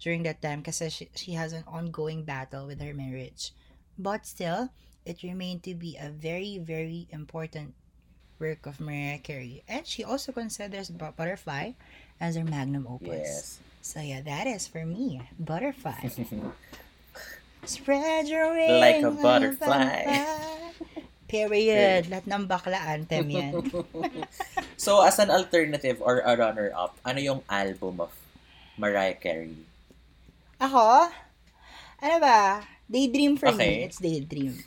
during 0.00 0.24
that 0.24 0.42
time 0.42 0.60
because 0.60 0.82
she, 0.92 1.08
she 1.14 1.32
has 1.32 1.52
an 1.52 1.64
ongoing 1.66 2.24
battle 2.24 2.66
with 2.66 2.80
her 2.80 2.94
marriage. 2.94 3.52
But 3.96 4.26
still, 4.26 4.70
it 5.04 5.22
remained 5.22 5.62
to 5.64 5.74
be 5.74 5.96
a 6.00 6.10
very, 6.10 6.58
very 6.58 7.06
important 7.10 7.74
work 8.38 8.66
of 8.66 8.80
Mariah 8.80 9.18
Carey. 9.18 9.62
And 9.68 9.86
she 9.86 10.02
also 10.02 10.32
considers 10.32 10.90
Butterfly 10.90 11.72
as 12.20 12.36
her 12.36 12.44
magnum 12.44 12.86
opus. 12.88 13.08
Yes. 13.08 13.58
So 13.82 14.00
yeah, 14.00 14.22
that 14.22 14.46
is 14.46 14.66
for 14.66 14.84
me. 14.84 15.22
Butterfly. 15.38 16.08
Spread 17.64 18.28
your 18.28 18.52
wings 18.52 18.80
Like 18.80 19.02
a 19.02 19.10
butterfly. 19.10 20.04
Period. 21.28 22.06
Lahat 22.12 22.26
ng 22.28 22.44
bakla 22.46 22.78
anthem 22.94 23.26
yan. 23.30 23.52
So, 24.76 25.00
as 25.00 25.16
an 25.16 25.32
alternative 25.32 26.02
or 26.04 26.20
a 26.20 26.36
runner-up, 26.36 26.98
ano 27.06 27.16
yung 27.18 27.40
album 27.48 28.04
of 28.04 28.12
Mariah 28.76 29.16
Carey? 29.16 29.64
Ako? 30.60 31.08
Ano 32.04 32.16
ba? 32.20 32.60
Daydream 32.84 33.40
for 33.40 33.48
Okay. 33.48 33.80
me. 33.80 33.88
It's 33.88 33.96
Daydream. 33.96 34.60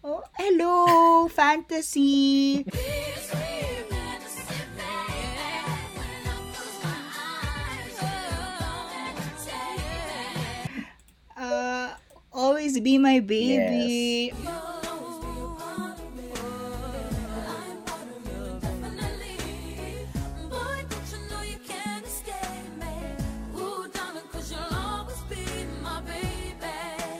Oh, 0.00 0.24
hello! 0.40 1.28
Fantasy! 1.28 2.64
always 12.64 12.80
be 12.80 12.96
my 12.96 13.20
baby. 13.20 14.32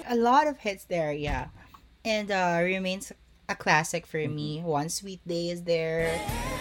A 0.07 0.16
lot 0.16 0.47
of 0.47 0.59
hits 0.59 0.84
there, 0.84 1.12
yeah. 1.12 1.49
And 2.05 2.30
uh, 2.30 2.61
remains 2.62 3.12
a 3.49 3.55
classic 3.55 4.07
for 4.07 4.26
me. 4.28 4.62
One 4.62 4.88
Sweet 4.88 5.20
Day 5.26 5.51
is 5.51 5.64
there. 5.64 6.53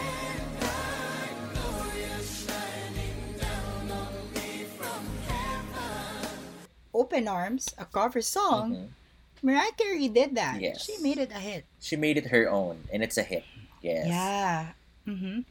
Open 6.94 7.28
Arms, 7.28 7.74
a 7.78 7.86
cover 7.86 8.22
song. 8.22 8.94
Mariah 9.42 9.74
Carey 9.78 10.08
did 10.08 10.36
that. 10.36 10.56
Mm-hmm. 10.56 10.64
Yes. 10.72 10.86
She 10.86 10.98
made 11.04 11.18
it 11.18 11.32
a 11.32 11.40
hit. 11.42 11.66
She 11.82 11.96
made 11.98 12.16
it 12.18 12.28
her 12.28 12.50
own, 12.50 12.84
and 12.94 13.04
it's 13.04 13.18
a 13.18 13.24
hit. 13.24 13.44
Yes. 13.82 14.08
Yeah. 14.08 14.68
Mm-hmm. 15.08 15.44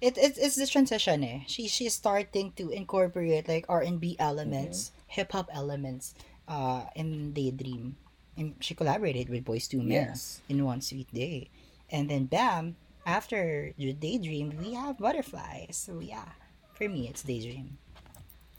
It, 0.00 0.18
it 0.18 0.34
it's 0.36 0.56
the 0.56 0.66
transition 0.66 1.24
eh. 1.24 1.40
She 1.46 1.68
she's 1.68 1.94
starting 1.94 2.52
to 2.60 2.68
incorporate 2.70 3.48
like 3.48 3.64
R 3.68 3.80
and 3.80 4.00
B 4.00 4.16
elements, 4.18 4.90
Mm-hmm. 4.90 5.12
hip 5.22 5.32
hop 5.32 5.48
elements, 5.54 6.14
uh, 6.48 6.84
in 6.94 7.32
Daydream, 7.32 7.96
and 8.36 8.54
she 8.60 8.74
collaborated 8.74 9.28
with 9.30 9.44
Boyz 9.46 9.72
II 9.72 9.80
Men 9.86 10.12
Yes. 10.12 10.42
in 10.50 10.60
One 10.66 10.82
Sweet 10.82 11.08
Day, 11.14 11.48
and 11.88 12.10
then 12.10 12.26
bam, 12.26 12.76
after 13.06 13.72
the 13.78 13.92
Daydream, 13.94 14.52
we 14.60 14.74
have 14.74 14.98
Butterflies. 14.98 15.78
So 15.78 16.00
yeah, 16.02 16.28
for 16.74 16.88
me 16.90 17.08
it's 17.08 17.22
Daydream. 17.22 17.78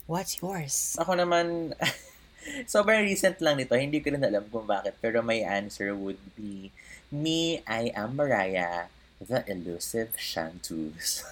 What's 0.08 0.40
yours? 0.40 0.96
Ako 0.96 1.20
naman, 1.20 1.76
sobrang 2.64 3.04
recent 3.04 3.36
lang 3.44 3.60
nito. 3.60 3.76
Hindi 3.76 4.00
ko 4.00 4.08
rin 4.16 4.24
alam 4.24 4.48
kung 4.48 4.64
bakit. 4.64 4.96
Pero 5.04 5.20
my 5.20 5.36
answer 5.44 5.92
would 5.92 6.18
be, 6.32 6.72
Me, 7.12 7.60
I 7.68 7.92
am 7.92 8.16
Mariah, 8.16 8.88
the 9.20 9.44
elusive 9.44 10.16
Shantus. 10.16 11.28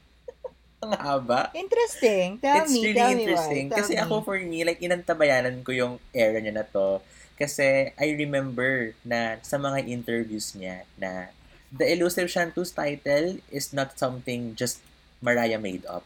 Ang 0.84 0.96
haba. 0.96 1.52
Interesting. 1.52 2.40
Tell 2.40 2.64
It's 2.64 2.72
me, 2.72 2.80
really 2.80 2.96
tell 2.96 3.12
me 3.12 3.22
interesting. 3.28 3.64
why. 3.68 3.72
Tell 3.72 3.78
Kasi 3.84 3.92
me. 3.96 4.00
ako 4.00 4.14
for 4.24 4.36
me, 4.40 4.64
like 4.64 4.80
inantabayanan 4.80 5.60
ko 5.60 5.72
yung 5.76 5.94
era 6.12 6.40
niya 6.40 6.56
na 6.60 6.64
to. 6.64 7.04
Kasi 7.36 7.92
I 7.96 8.08
remember 8.16 8.96
na 9.04 9.36
sa 9.44 9.60
mga 9.60 9.84
interviews 9.84 10.52
niya 10.56 10.88
na 10.96 11.28
the 11.68 11.88
elusive 11.88 12.28
Shantus 12.32 12.72
title 12.72 13.40
is 13.52 13.72
not 13.72 13.96
something 14.00 14.56
just 14.56 14.80
Mariah 15.20 15.60
made 15.60 15.84
up. 15.88 16.04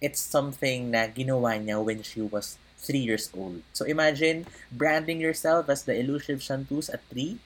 It's 0.00 0.20
something 0.20 0.90
na 0.90 1.12
ginawa 1.12 1.60
niya 1.60 1.76
when 1.84 2.00
she 2.00 2.24
was 2.24 2.56
three 2.80 3.04
years 3.04 3.28
old. 3.36 3.60
So 3.76 3.84
imagine 3.84 4.48
branding 4.72 5.20
yourself 5.20 5.68
as 5.68 5.84
the 5.84 5.92
elusive 5.92 6.40
Chanteuse 6.40 6.88
at 6.88 7.04
three. 7.12 7.36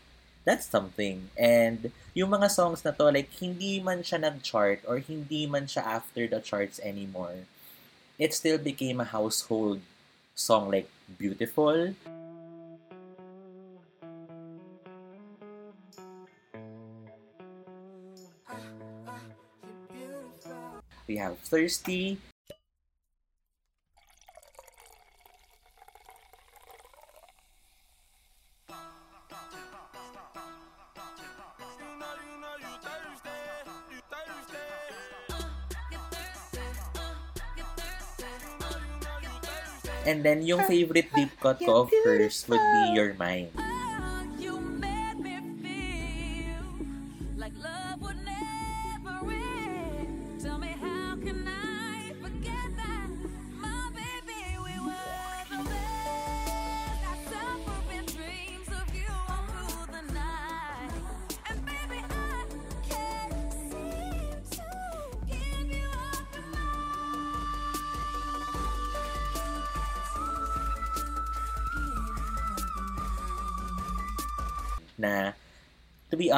That's 0.46 0.70
something. 0.70 1.34
And 1.34 1.90
yung 2.14 2.30
mga 2.30 2.54
songs 2.54 2.84
na 2.84 2.92
to, 2.94 3.10
like, 3.10 3.32
hindi 3.42 3.80
man 3.80 4.06
siya 4.06 4.22
nag-chart 4.22 4.86
or 4.86 5.02
hindi 5.02 5.50
man 5.50 5.66
siya 5.66 5.82
after 5.82 6.28
the 6.28 6.38
charts 6.38 6.78
anymore, 6.78 7.48
it 8.20 8.30
still 8.36 8.58
became 8.58 9.00
a 9.00 9.08
household 9.08 9.80
song 10.36 10.70
like 10.70 10.86
Beautiful. 11.18 11.94
Ah, 18.46 18.56
ah, 19.08 19.20
we 21.08 21.16
have 21.16 21.40
Thirsty. 21.40 22.20
And 40.24 40.40
then 40.40 40.48
yung 40.48 40.64
favorite 40.64 41.12
deep 41.12 41.36
cut 41.36 41.60
ko 41.60 41.84
of 41.84 41.92
hers 42.00 42.48
would 42.48 42.56
be 42.56 42.96
Your 42.96 43.12
Mind. 43.20 43.52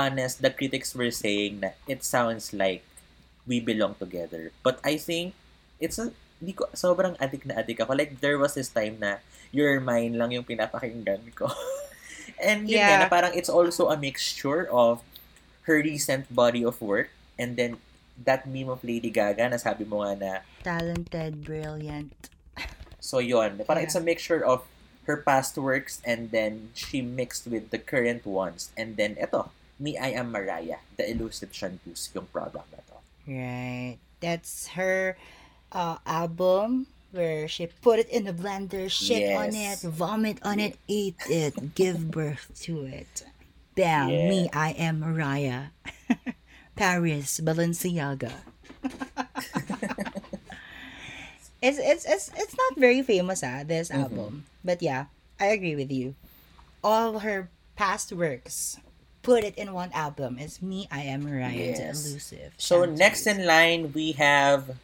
Honest, 0.06 0.38
the 0.40 0.54
critics 0.54 0.94
were 0.94 1.10
saying 1.10 1.60
na 1.60 1.74
it 1.90 2.06
sounds 2.06 2.54
like 2.54 2.86
we 3.42 3.58
belong 3.58 3.98
together. 3.98 4.54
But 4.62 4.78
I 4.86 4.96
think 4.96 5.34
it's 5.82 5.98
a 5.98 6.14
di 6.38 6.52
ko 6.54 6.68
sobrang 6.70 7.18
adik 7.18 7.42
na 7.42 7.58
adik 7.58 7.82
ako. 7.82 7.98
Like 7.98 8.20
there 8.22 8.38
was 8.38 8.54
this 8.54 8.70
time 8.70 9.02
na 9.02 9.18
your 9.50 9.80
mind 9.82 10.14
lang 10.14 10.30
yung 10.30 10.46
pinapakinggan 10.46 11.34
ko. 11.34 11.50
And 12.42 12.68
yun 12.68 12.82
Yeah. 12.82 12.88
nga, 12.90 12.96
na 13.06 13.08
parang 13.08 13.32
it's 13.34 13.48
also 13.48 13.88
a 13.88 13.96
mixture 13.96 14.68
of 14.68 15.00
her 15.66 15.82
recent 15.82 16.30
body 16.30 16.62
of 16.62 16.78
work 16.78 17.10
and 17.38 17.58
then 17.58 17.78
that 18.22 18.46
meme 18.46 18.70
of 18.70 18.82
Lady 18.86 19.10
Gaga 19.10 19.50
na 19.50 19.58
sabi 19.58 19.82
mo 19.82 20.02
nga 20.06 20.14
na 20.14 20.32
Talented, 20.62 21.42
brilliant. 21.42 22.12
So 23.00 23.18
yun, 23.18 23.62
parang 23.64 23.82
Yeah. 23.82 23.88
it's 23.90 23.98
a 23.98 24.02
mixture 24.04 24.42
of 24.42 24.66
her 25.06 25.22
past 25.22 25.54
works 25.56 26.02
and 26.02 26.34
then 26.34 26.74
she 26.74 26.98
mixed 27.00 27.46
with 27.46 27.70
the 27.70 27.78
current 27.78 28.26
ones. 28.26 28.74
And 28.74 28.98
then 28.98 29.14
eto, 29.16 29.54
Me 29.78 29.96
I 29.98 30.08
Am 30.16 30.32
Mariah, 30.32 30.80
the 30.96 31.10
elusive 31.10 31.52
Chanteuse, 31.52 32.08
yung 32.14 32.26
product 32.32 32.64
na 32.72 32.80
to. 32.88 32.96
Right. 33.28 33.98
That's 34.20 34.68
her 34.78 35.16
uh, 35.72 35.98
album 36.06 36.86
where 37.12 37.46
she 37.48 37.66
put 37.68 37.98
it 37.98 38.08
in 38.08 38.24
the 38.24 38.32
blender, 38.32 38.90
shit 38.90 39.36
on 39.36 39.54
it, 39.54 39.80
vomit 39.84 40.38
on 40.42 40.58
it, 40.60 40.76
eat 40.88 41.16
it, 41.28 41.74
give 41.74 42.10
birth 42.16 42.48
to 42.64 42.84
it. 42.88 43.24
Bam, 43.76 44.08
me, 44.08 44.48
I 44.52 44.70
am 44.72 45.00
Mariah. 45.00 45.76
Paris, 46.76 47.40
Balenciaga. 47.44 48.32
it's, 51.62 51.78
it's 51.78 52.04
it's 52.04 52.30
it's 52.36 52.56
not 52.56 52.76
very 52.78 53.02
famous 53.02 53.42
ah, 53.42 53.62
this 53.64 53.88
Mhm. 53.90 54.02
album. 54.02 54.32
But 54.64 54.82
yeah, 54.82 55.06
I 55.40 55.46
agree 55.52 55.76
with 55.76 55.90
you. 55.92 56.14
All 56.84 57.20
her 57.20 57.48
past 57.76 58.12
works 58.12 58.78
put 59.26 59.42
it 59.42 59.58
in 59.58 59.74
one 59.74 59.90
album. 59.90 60.38
It's 60.38 60.62
Me, 60.62 60.86
I 60.86 61.02
Am 61.10 61.26
Mariah, 61.26 61.74
the 61.74 61.90
Yes. 61.90 62.06
elusive. 62.06 62.54
So 62.54 62.86
Chanteuse. 62.86 62.98
next 63.02 63.22
in 63.26 63.42
line, 63.42 63.90
we 63.90 64.14
have 64.14 64.78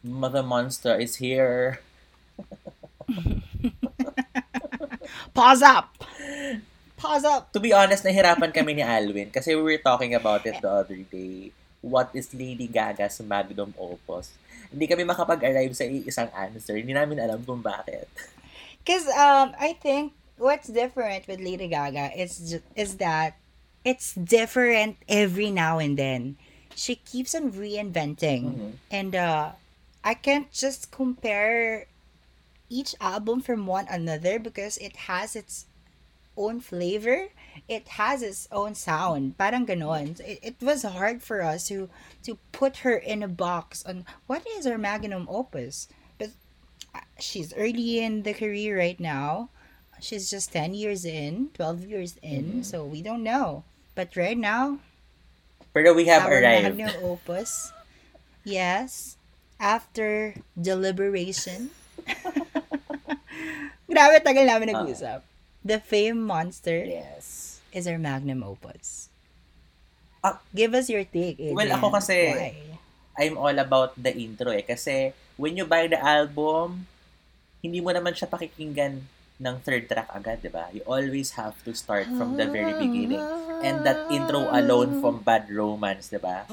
Mother 0.00 0.40
Monster 0.40 0.96
is 0.96 1.20
here. 1.20 1.84
Pause 5.36 5.62
up! 5.68 5.92
Pause 6.96 7.24
up! 7.28 7.52
To 7.52 7.60
be 7.60 7.76
honest, 7.76 8.00
nahirapan 8.00 8.48
kami 8.48 8.80
ni 8.80 8.84
Alwyn 8.84 9.28
kasi 9.28 9.52
we 9.52 9.60
were 9.60 9.84
talking 9.84 10.16
about 10.16 10.48
it 10.48 10.56
the 10.64 10.72
other 10.72 10.96
day. 10.96 11.52
What 11.84 12.16
is 12.16 12.32
Lady 12.32 12.70
Gaga's 12.72 13.20
magnum 13.20 13.76
opus? 13.76 14.32
Hindi 14.72 14.88
kami 14.88 15.04
makapag-arrive 15.04 15.74
sa 15.76 15.84
isang 15.84 16.32
answer. 16.32 16.78
Hindi 16.80 16.96
namin 16.96 17.20
alam 17.20 17.44
kung 17.44 17.60
bakit. 17.60 18.08
Because 18.80 19.04
um, 19.12 19.52
I 19.60 19.76
think 19.76 20.14
what's 20.40 20.70
different 20.70 21.28
with 21.28 21.42
Lady 21.42 21.68
Gaga 21.68 22.14
is 22.16 22.56
is 22.72 22.96
that 23.02 23.36
it's 23.84 24.14
different 24.14 24.96
every 25.08 25.50
now 25.50 25.78
and 25.78 25.98
then. 25.98 26.36
She 26.74 26.96
keeps 26.96 27.34
on 27.34 27.52
reinventing, 27.52 28.44
Mhm. 28.56 28.72
and 28.90 29.14
uh, 29.14 29.52
I 30.04 30.14
can't 30.14 30.50
just 30.50 30.90
compare 30.90 31.86
each 32.70 32.94
album 33.00 33.40
from 33.42 33.66
one 33.66 33.86
another 33.88 34.38
because 34.38 34.78
it 34.78 34.96
has 35.10 35.36
its 35.36 35.66
own 36.36 36.60
flavor. 36.60 37.28
It 37.68 38.00
has 38.00 38.22
its 38.22 38.48
own 38.50 38.74
sound. 38.74 39.36
Parang 39.36 39.66
ganon. 39.66 40.18
It, 40.20 40.38
it 40.42 40.56
was 40.64 40.82
hard 40.82 41.22
for 41.22 41.42
us 41.42 41.68
to 41.68 41.90
to 42.24 42.38
put 42.52 42.78
her 42.88 42.96
in 42.96 43.22
a 43.22 43.28
box 43.28 43.84
on 43.84 44.06
what 44.26 44.46
is 44.56 44.64
her 44.64 44.78
magnum 44.78 45.28
opus. 45.28 45.88
But 46.16 46.30
uh, 46.94 47.04
she's 47.20 47.52
early 47.52 48.00
in 48.00 48.22
the 48.22 48.32
career 48.32 48.78
right 48.78 48.98
now. 48.98 49.50
She's 50.00 50.30
just 50.30 50.50
10 50.52 50.72
years 50.74 51.04
in, 51.04 51.50
12 51.54 51.84
years 51.86 52.16
in, 52.22 52.44
Mhm. 52.44 52.64
so 52.64 52.82
we 52.82 53.02
don't 53.02 53.22
know. 53.22 53.62
But 53.92 54.16
right 54.16 54.38
now, 54.38 54.80
Pero 55.72 55.92
we 55.92 56.04
have 56.06 56.24
our 56.24 56.40
arrived. 56.40 56.76
magnum 56.76 56.92
opus, 57.04 57.72
yes, 58.44 59.16
after 59.56 60.36
deliberation. 60.52 61.72
Grabe, 63.88 64.20
tagal 64.24 64.48
namin 64.48 64.72
Ah. 64.72 64.84
nag-usap. 64.84 65.20
The 65.62 65.78
Fame 65.78 66.18
Monster 66.18 66.82
Yes. 66.82 67.60
is 67.70 67.84
our 67.86 68.00
magnum 68.00 68.42
opus. 68.42 69.08
Ah. 70.20 70.40
Give 70.52 70.72
us 70.72 70.88
your 70.88 71.04
take, 71.04 71.36
Adrian. 71.38 71.56
Well, 71.56 71.72
ako 71.72 71.92
kasi- 71.92 72.32
Why? 72.32 72.56
I'm 73.12 73.36
all 73.36 73.52
about 73.54 73.92
the 73.94 74.08
intro 74.10 74.48
eh. 74.48 74.64
Kasi 74.64 75.12
when 75.36 75.52
you 75.54 75.68
buy 75.68 75.84
the 75.84 76.00
album, 76.00 76.88
hindi 77.60 77.78
mo 77.78 77.92
naman 77.92 78.16
siya 78.16 78.24
pakikinggan 78.26 79.04
ng 79.40 79.56
third 79.64 79.88
track 79.88 80.08
agad, 80.12 80.42
di 80.42 80.50
ba? 80.52 80.68
You 80.74 80.82
always 80.84 81.38
have 81.40 81.56
to 81.64 81.72
start 81.72 82.10
from 82.18 82.36
the 82.36 82.50
very 82.50 82.74
beginning. 82.76 83.22
And 83.62 83.86
that 83.86 84.10
intro 84.10 84.50
alone 84.50 85.00
from 85.00 85.22
Bad 85.22 85.48
Romance, 85.48 86.10
di 86.10 86.18
ba? 86.18 86.44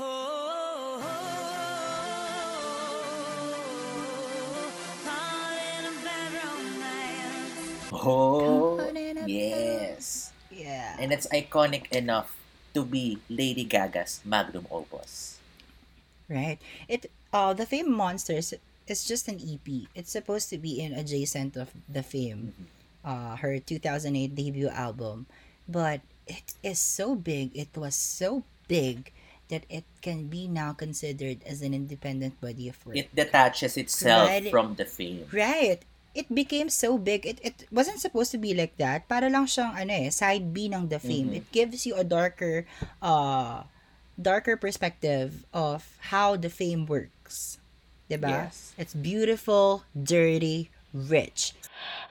Oh, 7.92 8.80
yes. 9.26 10.32
Yeah. 10.54 10.96
And 11.02 11.12
it's 11.12 11.28
iconic 11.34 11.92
enough 11.92 12.38
to 12.74 12.86
be 12.86 13.20
Lady 13.28 13.66
Gaga's 13.66 14.22
magnum 14.24 14.68
opus. 14.72 15.42
Right. 16.30 16.62
It 16.88 17.10
uh 17.34 17.58
the 17.58 17.66
Fame 17.66 17.90
Monsters 17.90 18.54
is 18.90 19.06
just 19.06 19.28
an 19.28 19.40
EP. 19.40 19.88
It's 19.96 20.12
supposed 20.12 20.50
to 20.50 20.58
be 20.58 20.80
in 20.82 20.94
adjacent 20.94 21.56
of 21.56 21.70
the 21.88 22.04
Fame, 22.04 22.54
uh 23.06 23.38
her 23.38 23.58
2008 23.60 24.36
debut 24.36 24.70
album, 24.70 25.26
but 25.68 26.02
it 26.28 26.54
is 26.62 26.78
so 26.80 27.16
big. 27.16 27.56
It 27.56 27.74
was 27.78 27.96
so 27.96 28.44
big 28.68 29.12
that 29.50 29.66
it 29.70 29.84
can 30.02 30.30
be 30.30 30.46
now 30.48 30.74
considered 30.74 31.42
as 31.46 31.62
an 31.66 31.74
independent 31.74 32.38
body 32.40 32.70
of 32.70 32.78
work. 32.86 32.96
It 32.98 33.10
detaches 33.16 33.78
itself 33.78 34.30
Right. 34.30 34.50
from 34.50 34.76
the 34.78 34.86
fame. 34.86 35.26
Right. 35.34 35.82
It 36.14 36.30
became 36.34 36.70
so 36.74 36.98
big. 36.98 37.26
It 37.26 37.38
it 37.46 37.66
wasn't 37.70 38.02
supposed 38.02 38.34
to 38.34 38.42
be 38.42 38.54
like 38.58 38.78
that. 38.82 39.06
Para 39.06 39.30
lang 39.30 39.46
siyang 39.46 39.78
ano 39.78 39.94
eh, 39.94 40.10
side 40.10 40.50
B 40.54 40.66
ng 40.70 40.90
The 40.90 40.98
Fame. 40.98 41.30
Mhm. 41.34 41.38
It 41.38 41.48
gives 41.54 41.86
you 41.86 41.94
a 41.98 42.04
darker 42.06 42.66
uh 43.02 43.64
darker 44.18 44.58
perspective 44.58 45.46
of 45.54 45.86
how 46.12 46.34
The 46.36 46.50
Fame 46.50 46.90
works. 46.90 47.59
'Di 48.10 48.18
ba? 48.18 48.50
Yes. 48.50 48.74
It's 48.74 48.98
beautiful, 48.98 49.86
dirty, 49.94 50.74
rich. 50.94 51.54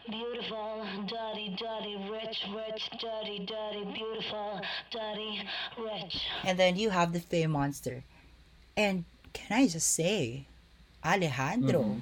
Beautiful, 0.06 0.86
dirty, 1.10 1.58
dirty, 1.58 1.96
rich, 2.06 2.46
rich, 2.54 2.86
dirty, 3.02 3.42
dirty, 3.42 3.82
beautiful, 3.90 4.62
dirty, 4.94 5.42
rich. 5.76 6.22
And 6.46 6.56
then 6.56 6.78
you 6.78 6.90
have 6.90 7.12
The 7.12 7.18
Fame 7.18 7.50
Monster. 7.50 8.04
And 8.78 9.04
can 9.34 9.58
I 9.58 9.66
just 9.66 9.90
say, 9.90 10.46
Alejandro. 11.04 11.98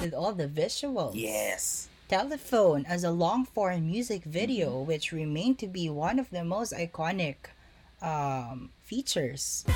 With 0.00 0.14
all 0.16 0.32
the 0.32 0.48
visuals. 0.48 1.12
Yes. 1.12 1.88
Telephone 2.14 2.86
as 2.86 3.02
a 3.02 3.10
long 3.10 3.42
form 3.42 3.90
music 3.90 4.22
video, 4.22 4.78
which 4.78 5.10
remained 5.10 5.58
to 5.58 5.66
be 5.66 5.90
one 5.90 6.22
of 6.22 6.30
the 6.30 6.46
most 6.46 6.70
iconic 6.70 7.50
um, 7.98 8.70
features. 8.86 9.66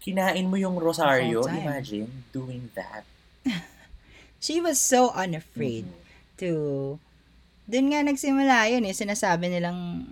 Kinain 0.00 0.48
mo 0.48 0.56
yung 0.56 0.80
Rosario. 0.80 1.44
Imagine 1.44 2.08
doing 2.32 2.72
that. 2.72 3.04
She 4.40 4.64
was 4.64 4.80
so 4.80 5.12
unafraid 5.12 5.84
to... 6.40 6.96
Dun 7.68 7.92
nga 7.92 8.00
nagsimula 8.00 8.72
yun 8.72 8.88
eh. 8.88 8.96
Sinasabi 8.96 9.52
nilang 9.52 10.08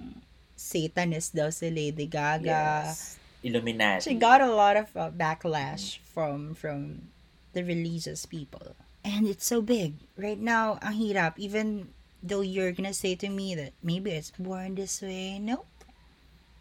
Satanist 0.61 1.33
daw 1.33 1.49
si 1.49 1.73
Lady 1.73 2.05
Gaga. 2.05 2.85
Yes. 2.93 3.22
Illuminati. 3.43 4.11
She 4.11 4.15
got 4.17 4.41
a 4.41 4.51
lot 4.51 4.77
of 4.77 4.89
uh, 4.97 5.11
backlash 5.11 5.99
from 5.99 6.55
from 6.55 7.11
the 7.53 7.63
religious 7.63 8.27
people. 8.27 8.75
And 9.05 9.27
it's 9.27 9.47
so 9.47 9.61
big. 9.61 9.99
Right 10.15 10.39
now, 10.39 10.79
ang 10.81 10.95
hirap. 10.95 11.35
Even 11.37 11.91
though 12.23 12.41
you're 12.41 12.71
gonna 12.71 12.95
say 12.95 13.19
to 13.19 13.29
me 13.29 13.55
that 13.59 13.75
maybe 13.83 14.15
it's 14.15 14.31
born 14.39 14.79
this 14.79 15.03
way. 15.03 15.39
Nope. 15.43 15.67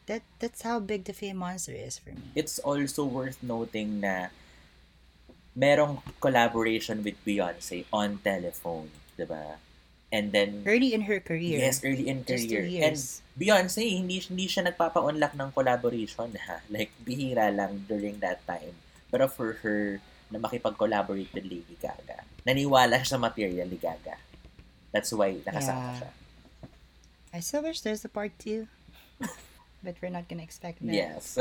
That, 0.10 0.26
that's 0.42 0.66
how 0.66 0.82
big 0.82 1.06
the 1.06 1.14
Fame 1.14 1.38
Monster 1.38 1.72
is 1.72 2.02
for 2.02 2.10
me. 2.10 2.34
It's 2.36 2.58
also 2.60 3.06
worth 3.06 3.38
noting 3.46 4.02
na 4.02 4.34
merong 5.56 6.02
collaboration 6.20 7.04
with 7.06 7.16
Beyonce 7.24 7.86
on 7.94 8.18
telephone, 8.20 8.90
di 9.16 9.24
ba? 9.24 9.62
And 10.12 10.36
then, 10.36 10.68
Early 10.68 10.94
in 10.94 11.08
her 11.08 11.24
career. 11.24 11.56
yes, 11.64 11.80
early 11.88 12.12
in 12.12 12.28
career. 12.28 12.68
And. 12.84 13.00
Beyonce, 13.32 13.80
hindi, 13.96 14.20
hindi 14.20 14.44
siya 14.46 14.68
nagpapa-unlock 14.68 15.40
ng 15.40 15.50
collaboration, 15.56 16.36
ha? 16.36 16.60
Like, 16.68 16.92
bihira 17.00 17.48
lang 17.48 17.88
during 17.88 18.20
that 18.20 18.44
time. 18.44 18.76
Pero 19.08 19.32
for 19.32 19.64
her, 19.64 20.04
na 20.28 20.40
makipag-collaborate 20.40 21.32
with 21.32 21.44
Lady 21.48 21.76
Gaga, 21.80 22.24
naniwala 22.48 23.00
siya 23.04 23.16
sa 23.16 23.18
material 23.20 23.68
ni 23.68 23.80
Gaga. 23.80 24.20
That's 24.92 25.12
why 25.16 25.40
nakasama 25.48 25.80
Yeah. 25.80 25.96
siya. 26.00 26.10
I 27.32 27.40
still 27.40 27.64
wish 27.64 27.80
there's 27.80 28.04
a 28.04 28.12
part 28.12 28.36
two. 28.36 28.68
but 29.84 29.96
we're 30.04 30.12
not 30.12 30.28
gonna 30.28 30.44
expect 30.44 30.84
that. 30.84 30.92
Yes. 30.92 31.40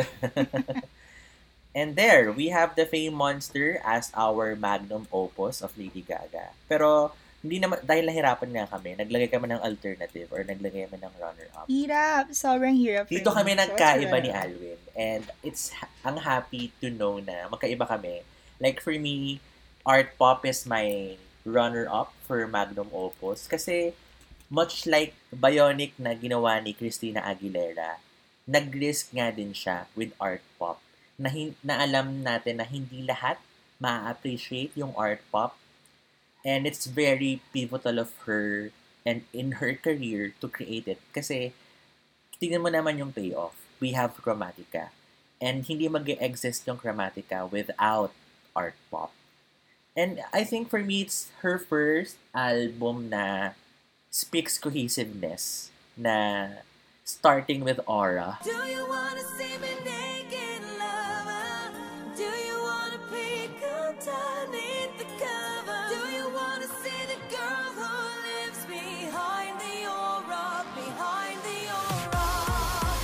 and 1.75 1.95
there, 1.95 2.31
we 2.33 2.49
have 2.55 2.75
the 2.75 2.87
Fame 2.87 3.14
Monster 3.14 3.83
as 3.83 4.11
our 4.14 4.55
magnum 4.55 5.07
opus 5.12 5.62
of 5.62 5.75
Lady 5.79 6.03
Gaga. 6.03 6.55
Pero, 6.71 7.12
hindi 7.41 7.57
naman, 7.57 7.80
dahil 7.80 8.05
nahirapan 8.05 8.51
nga 8.53 8.66
kami, 8.76 9.01
naglagay 9.01 9.28
kami 9.32 9.49
ng 9.49 9.64
alternative 9.64 10.28
or 10.28 10.45
naglagay 10.45 10.84
kami 10.84 10.99
ng 11.01 11.14
runner-up. 11.16 11.66
Hirap. 11.72 12.24
Sobrang 12.36 12.76
hirap. 12.76 13.09
Dito 13.09 13.32
kami 13.32 13.57
nagkaiba 13.57 14.16
ni? 14.20 14.28
Alwin. 14.28 14.80
And 14.93 15.24
it's, 15.41 15.72
ang 16.05 16.20
happy 16.20 16.68
to 16.84 16.93
know 16.93 17.16
na 17.16 17.49
magkaiba 17.49 17.88
kami. 17.88 18.20
Like 18.61 18.84
for 18.84 18.93
me, 18.93 19.41
Art 19.88 20.12
Pop 20.20 20.45
is 20.45 20.68
my 20.68 21.16
runner-up 21.49 22.12
for 22.28 22.45
Magnum 22.45 22.93
Opus. 22.93 23.49
Kasi 23.49 23.97
much 24.53 24.84
like 24.84 25.16
Bionic 25.32 25.97
na 25.97 26.12
ginawa 26.12 26.61
ni 26.61 26.76
Christina 26.76 27.24
Aguilera, 27.24 28.05
nag-risk 28.45 29.16
nga 29.16 29.32
din 29.32 29.57
siya 29.57 29.88
with 29.97 30.12
Art 30.20 30.45
Pop. 30.61 30.76
Na, 31.16 31.32
hin- 31.32 31.57
na 31.64 31.80
alam 31.80 32.20
natin 32.20 32.61
na 32.61 32.68
hindi 32.68 33.01
lahat 33.01 33.41
ma-appreciate 33.80 34.76
yung 34.76 34.93
Art 34.93 35.24
Pop. 35.32 35.57
And 36.45 36.66
it's 36.66 36.86
very 36.86 37.43
pivotal 37.53 37.99
of 37.99 38.16
her 38.24 38.72
and 39.05 39.24
in 39.32 39.61
her 39.61 39.74
career 39.74 40.32
to 40.41 40.49
create 40.49 40.88
it. 40.88 41.01
Kasi 41.12 41.53
tingnan 42.41 42.64
mo 42.64 42.70
naman 42.72 42.99
yung 42.99 43.12
payoff. 43.12 43.57
We 43.80 43.93
have 43.93 44.16
Chromatica. 44.16 44.93
And 45.41 45.64
hindi 45.64 45.88
mag 45.88 46.09
exist 46.09 46.68
yung 46.68 46.80
Chromatica 46.80 47.49
without 47.49 48.12
art 48.57 48.76
pop. 48.93 49.12
And 49.97 50.20
I 50.32 50.45
think 50.45 50.68
for 50.70 50.80
me, 50.80 51.03
it's 51.03 51.28
her 51.41 51.59
first 51.59 52.16
album 52.32 53.11
na 53.11 53.57
speaks 54.11 54.57
cohesiveness 54.59 55.70
na 55.97 56.49
starting 57.05 57.64
with 57.64 57.80
Aura. 57.86 58.38
Do 58.45 58.55
you 58.70 58.86
wanna 58.86 59.24
see 59.36 59.59
me 59.59 59.74
naked, 59.82 59.99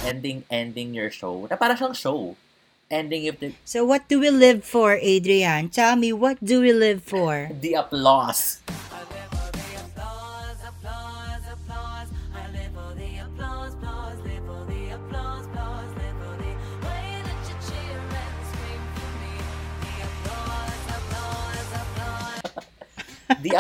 Ending, 0.07 0.45
ending 0.51 0.95
your 0.95 1.11
show. 1.11 1.47
Na 1.51 1.59
parang 1.59 1.75
siyang 1.77 1.97
show. 1.99 2.37
Ending 2.87 3.27
if 3.27 3.43
the, 3.43 3.51
So 3.67 3.83
what 3.83 4.07
do 4.07 4.23
we 4.23 4.31
live 4.31 4.63
for, 4.63 4.95
Adrian? 4.95 5.69
Tell 5.75 5.99
me, 5.99 6.15
what 6.15 6.39
do 6.39 6.63
we 6.63 6.71
live 6.73 7.03
for? 7.03 7.51
the 7.61 7.75
applause. 7.75 8.63
Applause, 9.67 10.63
applause, 10.63 11.43
applause. 11.51 12.09
I 12.31 12.47
live 12.55 12.71
for 12.71 12.95
the 12.95 13.11
applause, 13.27 13.75
applause, 13.75 14.19
live 14.23 14.47
for 14.47 14.63
the 14.71 14.95
applause, 14.95 15.47
applause, 15.51 15.91
live 15.99 16.15
for 16.23 16.35
the 16.39 16.55
way 16.87 17.07
that 17.27 17.41
you 17.51 17.57
cheer 17.67 17.99
and 17.99 18.39
scream 18.47 18.83
for 18.95 19.11
me. 19.19 19.35
The 19.83 20.07
applause, 20.07 20.87
applause, 20.95 21.71
applause. 21.75 23.43
The 23.43 23.59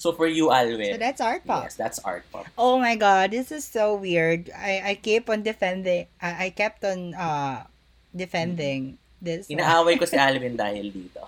So 0.00 0.16
for 0.16 0.24
you, 0.24 0.48
Alwin. 0.48 0.96
So 0.96 0.96
that's 0.96 1.20
art 1.20 1.44
pop. 1.44 1.68
Yes, 1.68 1.76
that's 1.76 2.00
art 2.00 2.24
pop. 2.32 2.48
Oh 2.56 2.80
my 2.80 2.96
god, 2.96 3.36
this 3.36 3.52
is 3.52 3.68
so 3.68 4.00
weird. 4.00 4.48
I 4.56 4.80
I 4.80 4.92
keep 4.96 5.28
on 5.28 5.44
defending. 5.44 6.08
I, 6.24 6.48
I 6.48 6.56
kept 6.56 6.80
on 6.88 7.12
uh 7.12 7.68
defending 8.16 8.96
this. 9.20 9.52
one. 9.52 9.60
Inaaway 9.60 10.00
ko 10.00 10.08
si 10.08 10.16
Alwin 10.24 10.56
dahil 10.56 10.88
dito. 10.88 11.20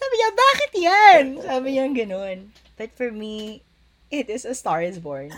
Sabi 0.00 0.14
niya, 0.16 0.30
bakit 0.32 0.70
yan? 0.72 1.24
Sabi 1.52 1.76
niya 1.76 1.84
ganun. 1.92 2.48
But 2.80 2.96
for 2.96 3.12
me, 3.12 3.60
it 4.08 4.32
is 4.32 4.48
A 4.48 4.56
Star 4.56 4.80
is 4.80 4.96
Born. 4.96 5.28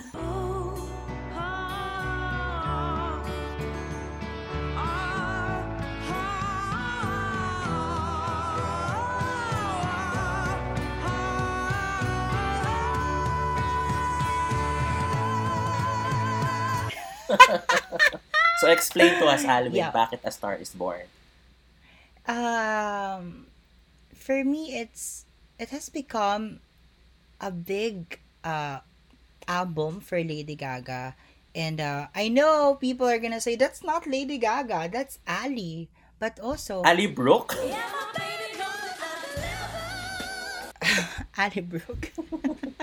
So 18.61 18.69
explain 18.69 19.17
to 19.21 19.27
us, 19.27 19.45
Alwyn, 19.45 19.73
Yeah. 19.73 19.91
bakit 19.91 20.21
A 20.21 20.31
Star 20.31 20.55
is 20.61 20.77
Born? 20.77 21.09
Um, 22.29 23.49
for 24.13 24.45
me, 24.45 24.77
it's 24.77 25.25
it 25.59 25.73
has 25.73 25.89
become 25.89 26.61
a 27.41 27.49
big 27.51 28.21
uh 28.45 28.85
album 29.49 30.05
for 30.05 30.21
Lady 30.21 30.55
Gaga, 30.55 31.17
and 31.57 31.81
uh, 31.81 32.13
I 32.15 32.29
know 32.29 32.77
people 32.77 33.09
are 33.09 33.19
gonna 33.19 33.41
say 33.41 33.57
that's 33.57 33.81
not 33.83 34.05
Lady 34.07 34.37
Gaga, 34.37 34.93
that's 34.93 35.19
Ali, 35.27 35.89
but 36.21 36.37
also 36.39 36.85
Ali 36.91 37.09
Brooke? 37.09 37.57
Ali 41.39 41.61
Brooke. 41.65 42.13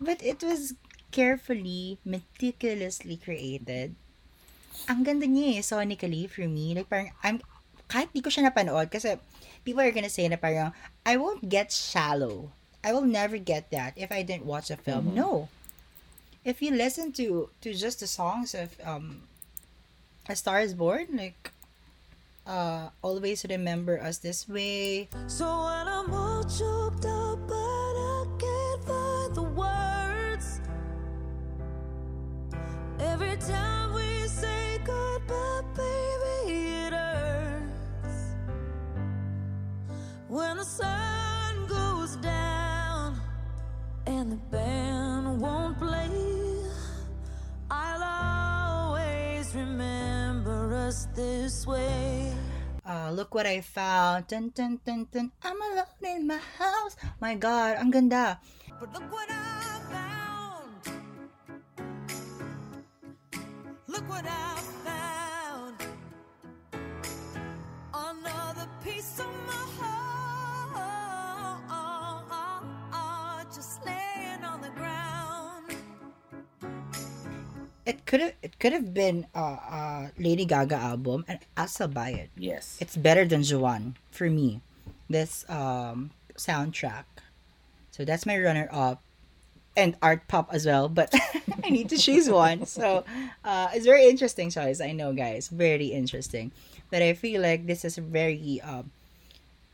but 0.00 0.22
it 0.22 0.42
was 0.42 0.74
carefully, 1.16 1.96
meticulously 2.04 3.16
created. 3.16 3.96
Ang 4.84 5.00
ganda 5.00 5.24
niya 5.24 5.56
eh, 5.56 5.64
sonically 5.64 6.28
for 6.28 6.44
me. 6.44 6.76
Like 6.76 6.92
parang, 6.92 7.16
I'm, 7.24 7.40
kahit 7.88 8.12
di 8.12 8.20
ko 8.20 8.28
siya 8.28 8.52
napanood 8.52 8.92
kasi 8.92 9.16
people 9.64 9.80
are 9.80 9.96
gonna 9.96 10.12
say 10.12 10.28
na 10.28 10.36
parang, 10.36 10.76
I 11.08 11.16
won't 11.16 11.48
get 11.48 11.72
shallow. 11.72 12.52
I 12.84 12.92
will 12.92 13.08
never 13.08 13.40
get 13.40 13.72
that 13.72 13.96
if 13.96 14.12
I 14.12 14.20
didn't 14.20 14.44
watch 14.44 14.68
a 14.68 14.76
film. 14.76 15.10
Mhm. 15.10 15.18
No. 15.18 15.48
If 16.46 16.62
you 16.62 16.70
listen 16.70 17.10
to 17.18 17.50
to 17.64 17.68
just 17.74 17.98
the 17.98 18.06
songs 18.06 18.54
of 18.54 18.76
um 18.84 19.26
A 20.30 20.38
Star 20.38 20.62
is 20.62 20.76
Born, 20.78 21.18
like 21.18 21.50
uh 22.46 22.94
Always 23.02 23.42
Remember 23.42 23.98
Us 23.98 24.22
This 24.22 24.46
Way, 24.46 25.10
So 25.26 25.46
when 25.66 25.86
I'm 25.90 26.12
all 26.14 26.46
choked 26.46 27.02
up, 27.02 27.15
Every 33.16 33.36
time 33.40 33.94
we 33.96 34.28
say 34.28 34.76
goodbye, 34.84 35.64
baby, 35.72 36.84
it 36.84 36.92
hurts. 36.92 38.36
When 40.28 40.58
the 40.60 40.64
sun 40.68 41.64
goes 41.64 42.16
down 42.20 43.16
and 44.04 44.32
the 44.32 44.40
band 44.52 45.40
won't 45.40 45.80
play, 45.80 46.12
I'll 47.72 48.04
always 48.04 49.48
remember 49.56 50.76
us 50.76 51.08
this 51.16 51.64
way. 51.66 52.36
uh, 52.84 53.10
Look 53.16 53.32
What 53.34 53.46
I 53.46 53.62
Found, 53.62 54.26
dun, 54.28 54.52
dun, 54.52 54.76
dun, 54.84 55.08
dun, 55.10 55.32
I'm 55.42 55.56
alone 55.56 56.04
in 56.04 56.26
my 56.28 56.40
house. 56.60 57.00
My 57.18 57.32
God, 57.34 57.80
ang 57.80 57.88
ganda. 57.90 58.36
But 58.78 58.92
look 58.92 59.08
what 59.08 59.24
I 59.32 59.55
what 64.08 64.24
I 64.26 64.54
found. 64.84 65.74
Another 67.94 68.68
piece 68.82 69.18
of 69.18 69.26
my 69.46 69.66
heart 69.78 69.96
just 73.54 73.84
laying 73.86 74.44
on 74.44 74.60
the 74.60 74.68
ground. 74.70 75.72
It 77.86 78.04
could 78.04 78.20
have 78.20 78.34
it 78.42 78.58
could 78.58 78.72
have 78.72 78.92
been 78.92 79.26
a 79.34 79.38
uh, 79.38 79.58
uh, 79.70 80.08
Lady 80.18 80.44
Gaga 80.44 80.76
album, 80.76 81.24
and 81.26 81.38
I'll 81.56 81.68
still 81.68 81.88
buy 81.88 82.10
it. 82.10 82.30
Yes. 82.36 82.76
It's 82.80 82.96
better 82.96 83.24
than 83.24 83.42
Joanne 83.42 83.96
for 84.10 84.28
me. 84.28 84.60
This 85.08 85.48
um 85.48 86.10
soundtrack. 86.36 87.04
So 87.90 88.04
that's 88.04 88.26
my 88.26 88.36
runner 88.38 88.68
up. 88.70 89.05
And 89.76 89.94
art 90.00 90.26
pop 90.26 90.48
as 90.54 90.64
well, 90.64 90.88
but 90.88 91.12
I 91.64 91.68
need 91.68 91.90
to 91.90 91.98
choose 91.98 92.30
one. 92.30 92.64
So 92.64 93.04
uh, 93.44 93.68
it's 93.74 93.84
very 93.84 94.08
interesting 94.08 94.48
choice. 94.48 94.80
I 94.80 94.92
know, 94.92 95.12
guys, 95.12 95.48
very 95.48 95.88
interesting. 95.92 96.50
But 96.90 97.02
I 97.02 97.12
feel 97.12 97.42
like 97.42 97.66
this 97.66 97.84
is 97.84 97.98
very 97.98 98.60
um, 98.64 98.90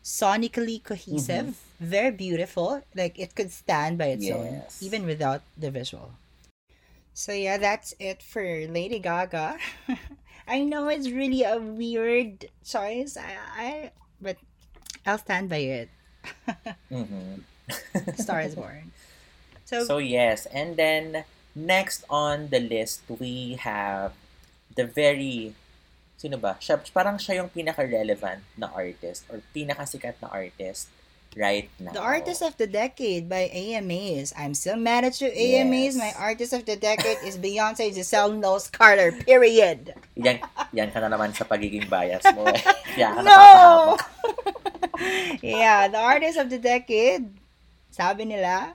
sonically 0.02 0.82
cohesive, 0.82 1.54
very 1.80 2.10
beautiful. 2.10 2.82
Like 2.94 3.18
it 3.18 3.34
could 3.34 3.52
stand 3.52 3.98
by 3.98 4.06
its 4.06 4.28
own, 4.30 4.62
even 4.80 5.06
without 5.06 5.42
the 5.56 5.70
visual. 5.70 6.12
So 7.14 7.32
yeah, 7.32 7.58
that's 7.58 7.94
it 8.00 8.22
for 8.22 8.42
Lady 8.42 8.98
Gaga. 8.98 9.58
I 10.48 10.60
know 10.64 10.88
it's 10.88 11.10
really 11.10 11.44
a 11.44 11.58
weird 11.58 12.46
choice. 12.64 13.16
I, 13.16 13.36
I 13.56 13.90
but 14.20 14.36
I'll 15.06 15.18
stand 15.18 15.48
by 15.48 15.58
it. 15.58 15.88
Mhm. 16.90 17.42
Star 18.18 18.40
is 18.42 18.54
Born. 18.54 18.90
So, 19.72 19.84
So 19.84 19.96
yes, 19.96 20.44
and 20.52 20.76
then 20.76 21.24
next 21.56 22.04
on 22.12 22.52
the 22.52 22.60
list 22.60 23.00
we 23.08 23.56
have 23.56 24.12
the 24.76 24.84
very 24.84 25.56
sino 26.22 26.38
ba? 26.38 26.54
Siya, 26.62 26.78
parang 26.94 27.18
siya 27.18 27.42
yung 27.42 27.50
pinaka-relevant 27.50 28.46
na 28.54 28.70
artist 28.70 29.26
or 29.26 29.42
pinaka-sikat 29.50 30.22
na 30.22 30.30
artist 30.30 30.86
right 31.34 31.66
now. 31.82 31.90
The 31.90 32.04
Artist 32.04 32.46
of 32.46 32.54
the 32.56 32.70
Decade 32.70 33.26
by 33.26 33.50
AMAs. 33.50 34.30
I'm 34.38 34.54
still 34.54 34.78
mad 34.78 35.02
at 35.02 35.18
you, 35.18 35.34
AMAs. 35.34 35.96
Yes. 35.96 36.00
My 36.00 36.12
Artist 36.14 36.52
of 36.52 36.62
the 36.62 36.76
Decade 36.76 37.18
is 37.26 37.34
Beyonce 37.40 37.90
Giselle 37.90 38.32
Knowles 38.38 38.70
Carter, 38.70 39.10
period. 39.10 39.98
Yan, 40.14 40.38
yan 40.70 40.94
ka 40.94 41.02
na 41.02 41.10
naman 41.10 41.34
sa 41.34 41.42
pagiging 41.42 41.90
bias 41.90 42.22
mo. 42.36 42.46
ka 42.94 43.22
No! 43.24 43.96
yeah, 45.42 45.88
the 45.88 45.98
Artist 45.98 46.38
of 46.38 46.52
the 46.52 46.60
Decade. 46.60 47.41
Sabi 47.92 48.24
nila. 48.24 48.72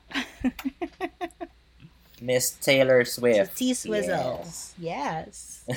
Miss 2.22 2.54
Taylor 2.62 3.02
Swift. 3.06 3.58
T 3.58 3.74
Swizzle. 3.74 4.46
Yes. 4.46 4.74
Yes. 4.78 5.36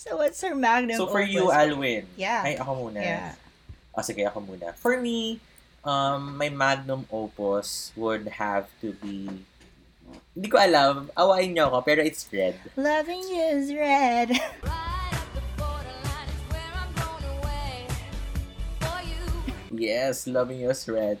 So 0.00 0.16
what's 0.16 0.40
her 0.40 0.56
magnum 0.56 0.96
so 0.96 1.12
for 1.12 1.20
you, 1.20 1.52
opus? 1.52 1.60
Alwin. 1.60 2.08
Yeah. 2.16 2.40
Ay, 2.40 2.56
ako 2.56 2.88
muna. 2.88 3.04
Yeah. 3.04 3.36
O, 3.92 4.00
sige, 4.00 4.24
ako 4.24 4.40
muna. 4.40 4.72
For 4.72 4.96
me, 4.96 5.44
um, 5.84 6.40
my 6.40 6.48
magnum 6.48 7.04
opus 7.12 7.92
would 8.00 8.24
have 8.40 8.72
to 8.80 8.96
be... 9.04 9.28
Hindi 10.32 10.48
ko 10.48 10.56
alam. 10.56 11.12
Awain 11.12 11.52
niyo 11.52 11.68
ako, 11.68 11.84
pero 11.84 12.00
it's 12.00 12.24
red. 12.32 12.56
Loving 12.80 13.28
you 13.28 13.44
is 13.60 13.68
red. 13.76 14.32
loving 20.26 20.58
him 20.58 20.66
was 20.66 20.88
red. 20.88 21.18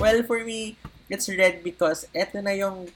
Well, 0.00 0.22
for 0.24 0.40
me, 0.40 0.80
it's 1.12 1.28
red 1.28 1.60
because 1.60 2.08
eto 2.16 2.40
na 2.40 2.56
yung 2.56 2.88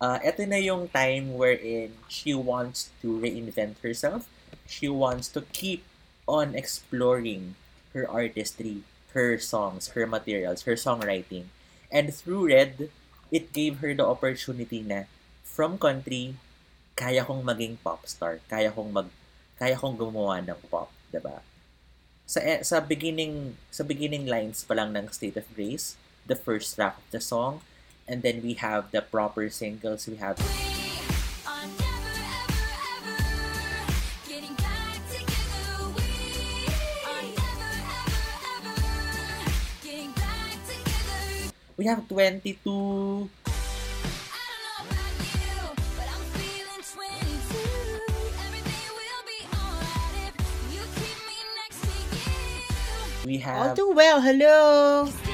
uh, 0.00 0.18
eto 0.24 0.48
na 0.48 0.56
yung 0.56 0.88
time 0.88 1.36
wherein 1.36 1.92
she 2.08 2.32
wants 2.32 2.88
to 3.04 3.20
reinvent 3.20 3.76
herself. 3.84 4.24
She 4.66 4.90
wants 4.90 5.28
to 5.34 5.46
keep 5.54 5.86
on 6.26 6.54
exploring 6.54 7.54
her 7.94 8.04
artistry, 8.04 8.82
her 9.14 9.38
songs, 9.38 9.96
her 9.96 10.06
materials, 10.06 10.66
her 10.68 10.74
songwriting. 10.74 11.48
And 11.90 12.12
through 12.12 12.52
Red, 12.52 12.90
it 13.30 13.54
gave 13.54 13.78
her 13.80 13.94
the 13.94 14.04
opportunity 14.04 14.82
na 14.82 15.08
from 15.42 15.78
country, 15.78 16.36
kaya 16.98 17.24
kong 17.24 17.46
maging 17.46 17.78
pop 17.80 18.04
star. 18.04 18.42
Kaya 18.50 18.68
kong 18.74 18.92
mag 18.92 19.08
kaya 19.56 19.78
kong 19.78 19.96
gumawa 19.96 20.44
ng 20.44 20.60
pop, 20.68 20.92
'di 21.08 21.20
ba? 21.22 21.40
Sa 22.28 22.42
eh, 22.42 22.60
sa 22.60 22.82
beginning 22.82 23.56
sa 23.72 23.86
beginning 23.86 24.28
lines 24.28 24.66
pa 24.66 24.76
lang 24.76 24.92
ng 24.92 25.08
State 25.08 25.38
of 25.40 25.48
Grace, 25.54 25.96
the 26.28 26.36
first 26.36 26.74
track 26.76 26.98
of 26.98 27.06
the 27.14 27.22
song, 27.22 27.62
and 28.04 28.20
then 28.20 28.42
we 28.42 28.58
have 28.58 28.90
the 28.90 29.00
proper 29.00 29.48
singles, 29.48 30.04
we 30.10 30.18
have 30.18 30.36
me 51.28 51.36
next 51.60 51.80
to 51.84 51.90
you. 52.30 53.26
we 53.26 53.36
All 53.36 53.64
have 53.64 53.76
too 53.76 53.92
well, 53.92 54.22
hello. 54.22 55.25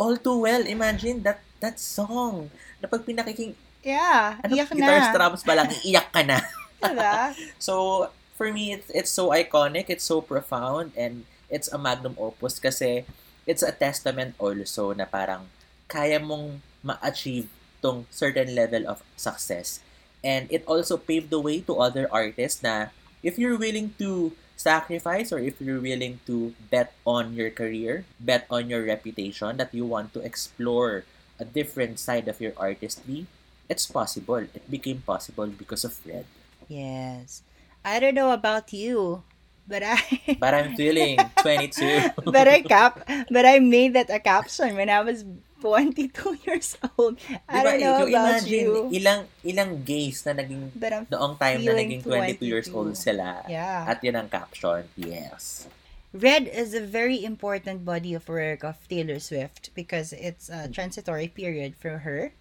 All 0.00 0.16
Too 0.16 0.40
Well. 0.40 0.64
Imagine 0.64 1.20
that 1.28 1.44
that 1.60 1.76
song. 1.76 2.48
Na 2.80 2.88
pag 2.88 3.04
pinakiking 3.04 3.52
Yeah, 3.80 4.36
ano, 4.44 4.52
iyak 4.52 4.76
guitar 4.76 5.00
na. 5.00 5.08
strums 5.08 5.40
pa 5.40 5.56
lang, 5.56 5.68
iiyak 5.72 6.08
ka 6.12 6.20
na. 6.20 6.38
Diba? 6.84 7.32
So, 7.60 8.08
for 8.36 8.52
me, 8.52 8.76
it's, 8.76 8.88
it's 8.92 9.12
so 9.12 9.32
iconic, 9.32 9.88
it's 9.88 10.04
so 10.04 10.20
profound, 10.20 10.92
and 10.96 11.24
it's 11.48 11.68
a 11.72 11.80
magnum 11.80 12.16
opus 12.20 12.60
kasi 12.60 13.04
it's 13.48 13.64
a 13.64 13.72
testament 13.72 14.36
also 14.36 14.92
na 14.92 15.08
parang 15.08 15.48
kaya 15.88 16.20
mong 16.20 16.60
ma-achieve 16.84 17.48
tong 17.80 18.04
certain 18.12 18.52
level 18.52 18.84
of 18.84 19.00
success. 19.16 19.80
And 20.20 20.46
it 20.52 20.62
also 20.68 21.00
paved 21.00 21.32
the 21.32 21.40
way 21.40 21.64
to 21.64 21.80
other 21.80 22.04
artists 22.12 22.60
na 22.60 22.92
if 23.24 23.40
you're 23.40 23.56
willing 23.56 23.96
to 23.96 24.36
sacrifice 24.60 25.32
or 25.32 25.40
if 25.40 25.56
you're 25.60 25.80
willing 25.80 26.20
to 26.28 26.52
bet 26.70 26.92
on 27.06 27.32
your 27.32 27.50
career, 27.50 28.04
bet 28.20 28.44
on 28.50 28.68
your 28.68 28.84
reputation, 28.84 29.56
that 29.56 29.72
you 29.72 29.84
want 29.88 30.12
to 30.12 30.20
explore 30.20 31.04
a 31.40 31.44
different 31.48 31.98
side 31.98 32.28
of 32.28 32.40
your 32.40 32.52
artistry, 32.56 33.26
it's 33.68 33.86
possible. 33.88 34.44
It 34.44 34.68
became 34.70 35.00
possible 35.00 35.46
because 35.48 35.84
of 35.84 35.96
Red. 36.04 36.26
Yes. 36.68 37.42
I 37.84 37.98
don't 37.98 38.14
know 38.14 38.32
about 38.32 38.72
you, 38.72 39.22
but 39.66 39.82
I 39.82 39.96
But 40.38 40.52
I'm 40.54 40.76
feeling 40.76 41.16
22. 41.40 42.28
but 42.28 42.46
I 42.48 42.60
cap 42.60 43.00
but 43.30 43.46
I 43.46 43.58
made 43.58 43.94
that 43.94 44.10
a 44.10 44.20
caption 44.20 44.76
when 44.76 44.90
I 44.90 45.00
was 45.00 45.24
22 45.60 46.38
years 46.48 46.76
old. 46.98 47.20
I 47.48 47.60
Diba, 47.60 47.64
don't 47.64 47.80
know 47.80 47.98
you 48.06 48.16
about 48.16 48.28
imagine, 48.42 48.50
you. 48.50 48.72
ilang 48.96 49.20
ilang 49.44 49.70
gays 49.84 50.24
na 50.26 50.32
naging 50.32 50.72
But 50.74 50.92
I'm 50.92 51.06
noong 51.06 51.38
time 51.38 51.62
na 51.64 51.72
naging 51.76 52.02
22 52.02 52.42
years 52.44 52.66
22. 52.72 52.76
old 52.76 52.96
sila. 52.96 53.44
Yeah. 53.48 53.84
At 53.88 54.02
yun 54.02 54.16
ang 54.16 54.28
caption. 54.28 54.88
Yes. 54.96 55.68
Red 56.10 56.50
is 56.50 56.74
a 56.74 56.82
very 56.82 57.22
important 57.22 57.84
body 57.86 58.14
of 58.18 58.26
work 58.26 58.64
of 58.66 58.74
Taylor 58.90 59.22
Swift 59.22 59.70
because 59.78 60.10
it's 60.12 60.50
a 60.50 60.66
transitory 60.66 61.28
period 61.30 61.78
for 61.78 62.02
her, 62.02 62.34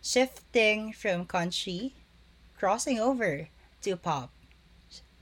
shifting 0.00 0.92
from 0.92 1.26
country, 1.26 1.92
crossing 2.56 2.98
over 3.00 3.48
to 3.82 3.96
pop. 3.96 4.32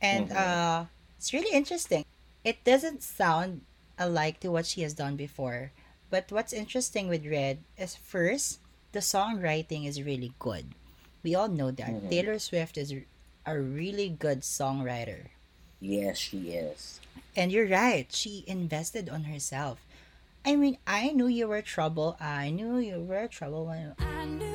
And 0.02 0.30
Mhm. 0.30 0.36
uh, 0.36 0.80
it's 1.18 1.32
really 1.34 1.50
interesting. 1.54 2.04
It 2.44 2.62
doesn't 2.62 3.02
sound 3.02 3.62
alike 3.98 4.38
to 4.42 4.50
what 4.50 4.66
she 4.66 4.82
has 4.82 4.94
done 4.94 5.14
before. 5.14 5.70
But 6.12 6.28
what's 6.28 6.52
interesting 6.52 7.08
with 7.08 7.24
Red 7.24 7.64
is 7.80 7.96
first, 7.96 8.60
the 8.92 9.00
songwriting 9.00 9.88
is 9.88 10.04
really 10.04 10.36
good. 10.36 10.76
We 11.24 11.32
all 11.32 11.48
know 11.48 11.72
that. 11.72 11.88
Mhm. 11.88 12.10
Taylor 12.12 12.36
Swift 12.36 12.76
is 12.76 12.92
a 13.48 13.56
really 13.56 14.12
good 14.12 14.44
songwriter. 14.44 15.32
Yes, 15.80 16.20
she 16.20 16.52
is. 16.52 17.00
And 17.32 17.48
you're 17.48 17.66
right. 17.66 18.12
She 18.12 18.44
invested 18.46 19.08
on 19.08 19.24
herself. 19.24 19.80
I 20.44 20.52
mean, 20.54 20.76
I 20.84 21.16
knew 21.16 21.32
you 21.32 21.48
were 21.48 21.64
trouble. 21.64 22.20
I 22.20 22.52
knew 22.52 22.76
you 22.76 23.00
were 23.00 23.24
trouble 23.24 23.72
when 23.72 23.96
I 23.96 24.28
knew 24.28 24.51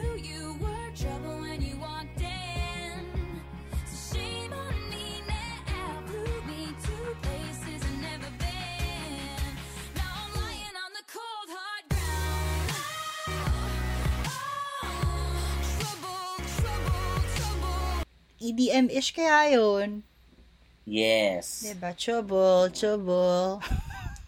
EDM-ish 18.48 19.12
kaya 19.12 19.60
yun. 19.60 20.08
Yes. 20.88 21.68
Diba? 21.68 21.92
Trouble, 22.00 22.72
trouble. 22.72 23.60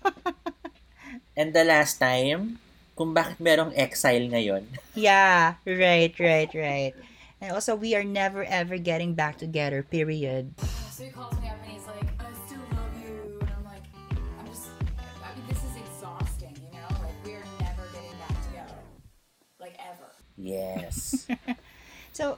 And 1.39 1.55
the 1.55 1.63
last 1.63 2.03
time, 2.03 2.59
kung 2.99 3.15
bakit 3.15 3.39
merong 3.39 3.71
exile 3.71 4.27
ngayon. 4.27 4.67
yeah, 4.91 5.55
right, 5.63 6.11
right, 6.19 6.51
right. 6.51 6.91
And 7.39 7.55
also, 7.55 7.79
we 7.79 7.95
are 7.95 8.03
never 8.03 8.43
ever 8.43 8.75
getting 8.75 9.15
back 9.15 9.39
together, 9.39 9.79
period. 9.79 10.51
So 10.91 11.07
he 11.07 11.15
calls 11.15 11.31
me 11.39 11.47
up 11.47 11.55
and 11.63 11.71
he's 11.71 11.87
like, 11.87 12.11
I 12.19 12.27
still 12.43 12.59
love 12.75 12.91
you. 12.99 13.39
And 13.39 13.47
I'm 13.55 13.63
like, 13.63 13.87
I'm 14.11 14.43
just, 14.51 14.67
I 15.23 15.31
mean, 15.31 15.47
this 15.47 15.63
is 15.63 15.79
exhausting, 15.79 16.59
you 16.59 16.75
know? 16.75 16.91
Like, 16.99 17.15
we're 17.23 17.47
never 17.63 17.87
getting 17.95 18.19
back 18.19 18.35
together. 18.43 18.79
Like, 19.63 19.79
ever. 19.79 20.11
Yes. 20.35 21.23
So, 22.11 22.35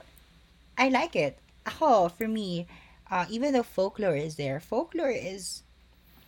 I 0.78 0.94
like 0.94 1.16
it. 1.16 1.42
Ako, 1.66 2.08
for 2.08 2.26
me, 2.28 2.66
uh, 3.10 3.26
even 3.30 3.52
though 3.52 3.62
folklore 3.62 4.16
is 4.16 4.36
there, 4.36 4.58
folklore 4.60 5.10
is 5.14 5.62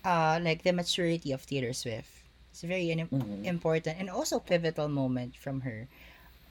uh, 0.04 0.38
like 0.42 0.62
the 0.62 0.72
maturity 0.72 1.32
of 1.32 1.44
Taylor 1.46 1.72
Swift. 1.72 2.10
It's 2.52 2.62
a 2.62 2.66
very 2.68 2.90
an- 2.90 3.08
Mhm. 3.10 3.44
important 3.44 3.98
and 3.98 4.08
also 4.10 4.38
pivotal 4.38 4.88
moment 4.88 5.34
from 5.36 5.62
her. 5.62 5.88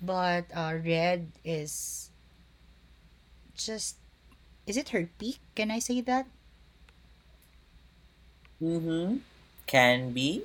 But 0.01 0.51
uh, 0.53 0.75
Red 0.83 1.31
is 1.45 2.09
just 3.55 3.95
is 4.67 4.75
it 4.77 4.89
her 4.89 5.07
peak? 5.19 5.39
Can 5.55 5.71
I 5.71 5.79
say 5.79 6.01
that? 6.01 6.27
Mm-hmm. 8.61 9.17
Can 9.67 10.11
be. 10.11 10.43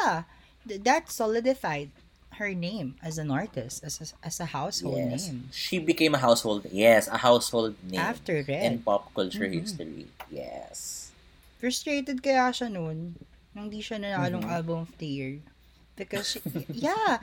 Yeah, 0.00 0.24
th- 0.66 0.82
that 0.84 1.10
solidified 1.10 1.90
her 2.38 2.54
name 2.54 2.96
as 3.02 3.18
an 3.18 3.30
artist, 3.30 3.82
as 3.84 3.98
a, 4.00 4.06
as 4.26 4.38
a 4.40 4.46
household 4.54 4.98
Yes. 4.98 5.26
name. 5.28 5.50
She 5.52 5.78
became 5.78 6.14
a 6.14 6.22
household. 6.22 6.66
Yes, 6.70 7.06
a 7.10 7.18
household 7.18 7.74
name. 7.84 8.00
After 8.00 8.42
Red. 8.46 8.62
In 8.62 8.78
pop 8.82 9.12
culture 9.14 9.46
Mhm. 9.46 9.60
history. 9.62 10.06
Yes. 10.30 11.10
Frustrated 11.58 12.22
kaya 12.22 12.54
siya 12.54 12.70
noon 12.70 13.18
nung 13.54 13.68
di 13.68 13.82
siya 13.82 13.98
nanalong 13.98 14.46
Mhm. 14.46 14.54
album 14.54 14.78
of 14.86 14.92
the 15.02 15.10
year. 15.10 15.34
Because, 15.98 16.38
she, 16.38 16.40
yeah, 16.70 17.18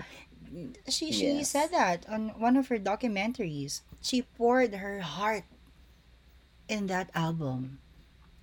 she, 0.91 1.15
she 1.15 1.39
Yes. 1.39 1.55
said 1.55 1.71
that 1.71 2.03
on 2.11 2.35
one 2.35 2.59
of 2.59 2.67
her 2.67 2.77
documentaries. 2.77 3.79
She 4.03 4.21
poured 4.35 4.75
her 4.83 4.99
heart 5.01 5.47
in 6.67 6.87
that 6.87 7.09
album. 7.15 7.79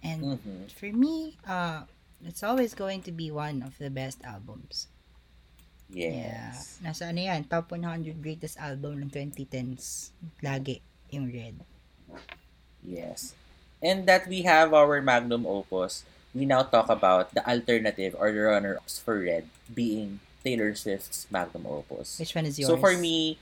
And 0.03 0.41
Mhm. 0.41 0.73
for 0.73 0.89
me, 0.91 1.37
uh, 1.47 1.85
it's 2.25 2.43
always 2.43 2.73
going 2.75 3.03
to 3.05 3.13
be 3.13 3.31
one 3.31 3.61
of 3.63 3.77
the 3.79 3.91
best 3.91 4.25
albums. 4.25 4.89
Yeah. 5.93 6.51
Yes. 6.51 6.81
Nasa 6.81 7.13
ano 7.13 7.21
yan, 7.21 7.45
top 7.45 7.69
100 7.71 8.17
greatest 8.25 8.57
album 8.57 9.05
ng 9.05 9.11
2010s. 9.13 10.11
Lagi 10.41 10.81
yung 11.13 11.29
Red. 11.29 11.61
Yes. 12.81 13.37
And 13.85 14.09
that 14.09 14.27
we 14.27 14.43
have 14.49 14.73
our 14.73 15.05
magnum 15.05 15.45
opus, 15.45 16.09
we 16.33 16.49
now 16.49 16.65
talk 16.65 16.89
about 16.89 17.37
the 17.37 17.45
alternative 17.45 18.17
or 18.17 18.33
the 18.33 18.41
runner-ups 18.41 18.99
for 19.05 19.21
Red 19.21 19.47
being 19.69 20.25
Taylor 20.43 20.75
Swift's 20.75 21.29
magnum 21.31 21.69
opus. 21.69 22.19
Which 22.19 22.35
one 22.35 22.49
is 22.49 22.59
yours? 22.59 22.73
So 22.73 22.81
for 22.81 22.97
me, 22.97 23.39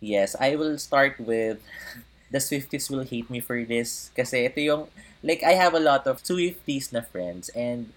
yes, 0.00 0.34
I 0.40 0.56
will 0.56 0.78
start 0.80 1.20
with 1.20 1.60
the 2.32 2.40
Swifties 2.40 2.88
will 2.88 3.04
hate 3.04 3.28
me 3.28 3.44
for 3.44 3.60
this 3.60 4.08
kasi 4.16 4.48
ito 4.48 4.56
yung 4.64 4.88
like 5.20 5.44
I 5.44 5.52
have 5.52 5.76
a 5.76 5.82
lot 5.82 6.08
of 6.08 6.24
Swifties 6.24 6.88
na 6.88 7.04
friends 7.04 7.52
and 7.52 7.92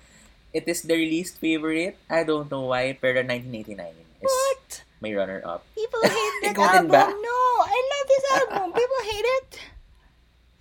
it 0.56 0.66
is 0.66 0.82
the 0.82 0.96
least 0.96 1.36
favorite. 1.38 2.00
I 2.08 2.24
don't 2.24 2.48
know 2.48 2.72
why, 2.72 2.96
pero 2.96 3.20
1989 3.20 3.76
is 4.24 4.24
What? 4.24 4.68
my 5.04 5.12
runner-up. 5.12 5.68
People 5.76 6.00
hate 6.02 6.36
that 6.48 6.52
Ikaw 6.56 6.68
din 6.72 6.88
album. 6.88 6.96
ba? 6.96 7.04
No, 7.12 7.38
I 7.68 7.78
love 7.78 8.08
this 8.08 8.26
album. 8.32 8.68
People 8.72 9.02
hate 9.04 9.28
it. 9.28 9.50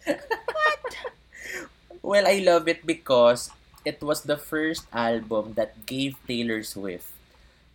Well, 2.05 2.29
I 2.29 2.45
love 2.45 2.69
it 2.69 2.85
because 2.85 3.49
it 3.81 4.05
was 4.05 4.29
the 4.29 4.37
first 4.37 4.85
album 4.93 5.57
that 5.57 5.87
gave 5.89 6.21
Taylor 6.29 6.61
Swift 6.63 7.09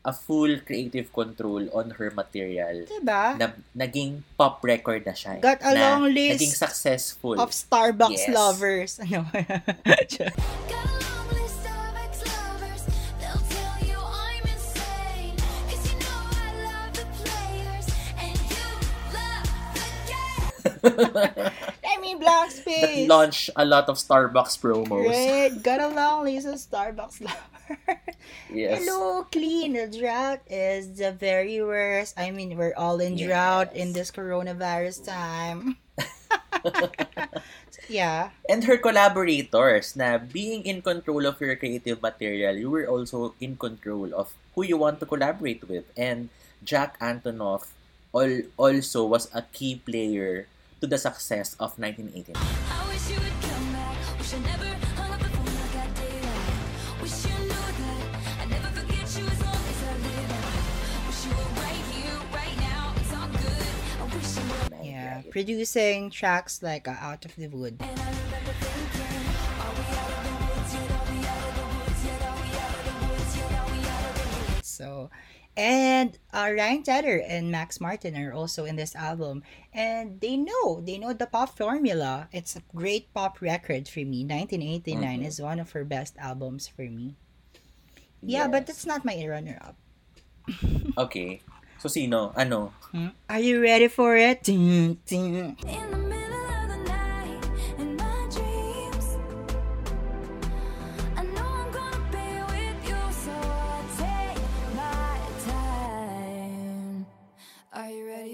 a 0.05 0.13
full 0.13 0.61
creative 0.61 1.11
control 1.11 1.65
on 1.73 1.97
her 1.97 2.13
material. 2.13 2.85
Diba? 2.85 3.35
Na, 3.41 3.49
naging 3.75 4.21
pop 4.37 4.61
record 4.63 5.01
na 5.05 5.11
siya. 5.17 5.37
eh. 5.37 5.41
Got 5.41 5.59
a 5.65 5.73
na, 5.73 5.81
long 5.97 6.13
list 6.13 6.39
Naging 6.39 6.53
successful. 6.55 7.41
Of 7.41 7.51
Starbucks 7.51 8.29
Yes. 8.29 8.29
lovers. 8.29 8.91
Ano? 9.03 9.25
They'll 9.33 10.98
I 20.84 21.97
mean, 22.01 22.19
Black 22.19 22.49
that 22.49 22.56
Space. 22.56 23.10
launched 23.10 23.49
a 23.56 23.65
lot 23.65 23.89
of 23.89 23.97
Starbucks 23.97 24.60
promos. 24.60 25.07
Right. 25.07 25.51
Got 25.64 25.80
a 25.81 25.89
long 25.93 26.23
list 26.26 26.47
of 26.47 26.56
Starbucks 26.56 27.22
lovers. 27.22 27.47
Yes. 28.49 28.81
Hello, 28.81 29.23
clean. 29.31 29.73
The 29.73 29.85
drought 29.88 30.41
is 30.49 30.97
the 30.97 31.11
very 31.14 31.61
worst. 31.61 32.18
I 32.18 32.31
mean, 32.31 32.57
we're 32.57 32.73
all 32.76 32.99
in 32.99 33.14
drought 33.15 33.76
in 33.76 33.93
this 33.93 34.10
coronavirus 34.10 35.06
time. 35.06 35.77
yeah. 37.89 38.30
And 38.49 38.64
her 38.65 38.77
collaborators 38.77 39.95
na 39.95 40.18
being 40.18 40.65
in 40.65 40.81
control 40.81 41.26
of 41.26 41.39
your 41.41 41.56
creative 41.56 42.01
material, 42.01 42.56
you 42.57 42.69
were 42.69 42.88
also 42.89 43.34
in 43.39 43.56
control 43.57 44.14
of 44.14 44.34
who 44.56 44.64
you 44.65 44.77
want 44.77 44.99
to 44.99 45.06
collaborate 45.06 45.61
with. 45.69 45.85
And 45.97 46.30
Jack 46.64 46.97
Antonoff 46.99 47.69
al- 48.14 48.49
also 48.57 49.06
was 49.06 49.30
a 49.34 49.43
key 49.53 49.77
player 49.77 50.47
to 50.81 50.88
the 50.88 50.97
success 50.97 51.56
of 51.60 51.77
1989. 51.77 52.35
I 52.35 52.88
wish 52.88 53.10
you 53.10 53.19
would 53.19 53.38
come 53.41 53.73
back. 53.73 53.97
Wish 54.18 54.34
I 54.34 54.39
never 54.39 54.69
hung 54.95 55.11
up 55.11 55.19
the 55.19 55.30
phone 55.30 55.45
like 55.45 55.76
I 55.76 55.88
did. 55.99 56.23
Wish 57.01 57.26
you 57.26 57.35
knew 57.35 57.68
that 57.84 58.03
I 58.39 58.45
never 58.45 58.69
forget 58.80 59.07
you 59.18 59.26
as 59.27 59.39
long 59.43 59.64
as 59.72 59.80
I 59.84 59.93
live. 60.07 60.31
Wish 61.07 61.22
you 61.26 61.31
were 61.35 61.51
right 61.60 61.84
here, 61.91 62.18
right 62.31 62.57
now. 62.64 62.93
It's 62.95 63.14
all 63.14 63.27
good. 63.27 63.76
I 63.99 64.06
wish 64.15 64.31
you 64.38 64.43
were. 64.47 64.85
Yeah. 64.85 65.22
Producing 65.30 66.10
tracks 66.10 66.64
like 66.64 66.88
uh, 66.88 66.95
Out 67.01 67.26
of 67.26 67.35
the 67.35 67.47
Wood. 67.47 67.84
So, 74.64 75.10
and 75.60 76.15
uh, 76.31 76.48
Ryan 76.56 76.84
Tedder 76.88 77.19
and 77.19 77.52
Max 77.52 77.84
Martin 77.84 78.15
are 78.15 78.31
also 78.31 78.64
in 78.64 78.80
this 78.80 78.95
album, 78.95 79.44
and 79.76 80.23
they 80.23 80.40
know 80.40 80.80
they 80.80 80.95
know 80.95 81.11
the 81.11 81.27
pop 81.27 81.52
formula. 81.60 82.31
It's 82.31 82.56
a 82.56 82.64
great 82.72 83.11
pop 83.11 83.44
record 83.44 83.91
for 83.91 83.99
me. 84.07 84.23
1989 84.23 85.19
Mhm. 85.19 85.27
is 85.27 85.44
one 85.44 85.60
of 85.60 85.76
her 85.76 85.84
best 85.84 86.15
albums 86.15 86.72
for 86.72 86.88
me. 86.88 87.19
Yeah, 88.23 88.48
but 88.48 88.68
that's 88.68 88.88
not 88.88 89.03
my 89.03 89.19
runner-up. 89.19 89.76
Okay. 90.98 91.44
So 91.80 91.88
sino? 91.88 92.31
Ano? 92.36 92.72
Hmm? 92.91 93.15
Are 93.31 93.40
you 93.40 93.60
ready 93.64 93.88
for 93.88 94.15
it? 94.15 94.44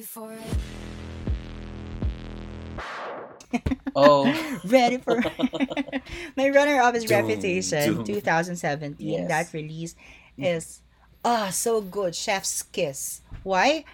For 0.05 0.31
it? 0.33 0.57
Oh. 3.95 4.27
Ready 4.65 4.97
for 4.97 5.21
My 6.37 6.49
runner 6.49 6.81
up 6.81 6.95
is 6.95 7.05
Doom, 7.05 7.27
Reputation 7.27 7.95
doom. 7.95 8.05
2017. 8.05 8.95
Yes. 8.99 9.27
That 9.29 9.53
release 9.53 9.95
is 10.37 10.81
ah 11.23 11.49
so 11.49 11.79
good. 11.81 12.15
Chef's 12.15 12.63
kiss. 12.63 13.21
Why? 13.43 13.85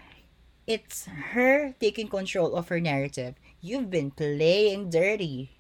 It's 0.66 1.06
her 1.34 1.74
taking 1.80 2.08
control 2.08 2.56
of 2.56 2.70
her 2.70 2.80
narrative. 2.80 3.36
You've 3.62 3.90
been 3.90 4.10
playing 4.12 4.90
dirty 4.90 5.52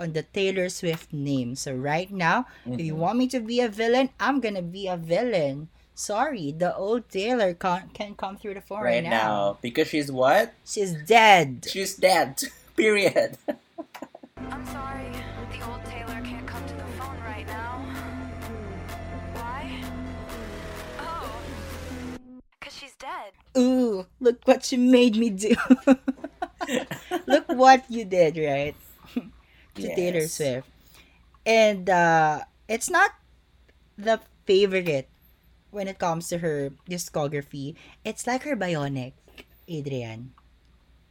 on 0.00 0.12
the 0.14 0.22
Taylor 0.22 0.68
Swift 0.68 1.12
name. 1.12 1.54
So 1.54 1.74
right 1.74 2.10
now, 2.10 2.46
if 2.66 2.80
you 2.80 2.94
Mhm. 2.94 2.98
want 3.04 3.18
me 3.18 3.26
to 3.28 3.40
be 3.40 3.60
a 3.60 3.68
villain, 3.68 4.10
I'm 4.20 4.40
gonna 4.40 4.62
be 4.64 4.88
a 4.88 4.96
villain. 4.96 5.68
Sorry, 5.94 6.52
the 6.52 6.74
old 6.74 7.08
Taylor 7.10 7.54
can, 7.54 7.90
can 7.92 8.14
come 8.14 8.36
through 8.36 8.54
the 8.54 8.60
phone 8.60 8.80
Right 8.82 9.02
right, 9.04 9.10
now. 9.10 9.58
Because 9.60 9.88
she's 9.88 10.10
what? 10.10 10.54
She's 10.64 10.92
dead. 11.04 11.66
She's 11.70 11.94
dead. 11.94 12.40
Period. 12.76 13.36
I'm 14.48 14.66
sorry, 14.66 15.12
the 15.52 15.60
old 15.70 15.84
Taylor 15.84 16.20
can't 16.24 16.46
come 16.46 16.64
to 16.66 16.74
the 16.74 16.88
phone 16.98 17.18
right 17.20 17.46
now. 17.46 17.84
Why? 19.34 19.84
Oh, 20.98 21.30
because 22.58 22.74
she's 22.74 22.94
dead. 22.96 23.32
Ooh, 23.56 24.06
look 24.20 24.40
what 24.46 24.72
you 24.72 24.78
made 24.78 25.16
me 25.16 25.28
do. 25.30 25.54
look 27.26 27.48
what 27.48 27.84
you 27.90 28.04
did, 28.04 28.36
right? 28.38 28.74
to 29.74 29.88
Taylor 29.96 30.20
Yes. 30.20 30.34
Swift. 30.34 30.68
And 31.46 31.88
uh 31.88 32.44
it's 32.68 32.88
not 32.90 33.12
the 33.96 34.20
favorite 34.44 35.08
when 35.72 35.88
it 35.88 35.98
comes 35.98 36.28
to 36.28 36.38
her 36.38 36.70
discography. 36.86 37.74
It's 38.04 38.28
like 38.28 38.44
her 38.44 38.54
bionic, 38.54 39.16
Adrian. 39.66 40.36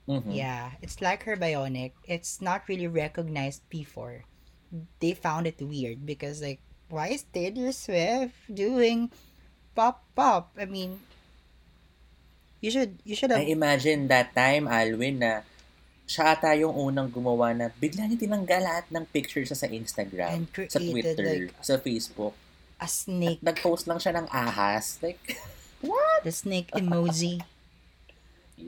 Mhm. 0.07 0.31
Yeah, 0.31 0.77
it's 0.81 1.01
like 1.01 1.25
her 1.25 1.35
bionic. 1.35 1.97
It's 2.05 2.39
not 2.39 2.69
really 2.69 2.87
recognized 2.87 3.65
before. 3.67 4.23
They 5.03 5.17
found 5.17 5.49
it 5.49 5.59
weird 5.59 6.05
because 6.05 6.39
like 6.39 6.63
why 6.87 7.11
is 7.11 7.27
Taylor 7.33 7.75
Swift 7.75 8.37
doing 8.47 9.11
pop 9.75 10.05
pop? 10.15 10.55
I 10.55 10.69
mean 10.69 11.01
you 12.61 12.69
should 12.69 13.01
you 13.03 13.17
should 13.17 13.33
have 13.33 13.41
I 13.41 13.49
imagine 13.51 14.07
that 14.13 14.31
time, 14.37 14.69
Alwin, 14.69 15.19
na 15.19 15.41
siya 16.05 16.37
ata 16.37 16.53
yung 16.53 16.75
unang 16.75 17.09
gumawa 17.09 17.55
na 17.55 17.71
bigla 17.71 18.05
niya 18.05 18.19
tinanggal 18.19 18.61
lahat 18.61 18.85
ng 18.93 19.03
pictures 19.09 19.49
sa 19.49 19.67
Instagram, 19.67 20.45
And 20.45 20.69
sa 20.69 20.79
Twitter, 20.79 21.49
like, 21.49 21.55
sa 21.63 21.79
Facebook. 21.81 22.35
A 22.81 22.87
snake. 22.89 23.39
Nag-post 23.45 23.85
lang 23.87 24.01
siya 24.01 24.17
ng 24.17 24.27
ahas. 24.33 24.97
Like, 25.05 25.37
the 26.25 26.33
snake 26.33 26.73
emoji. 26.73 27.45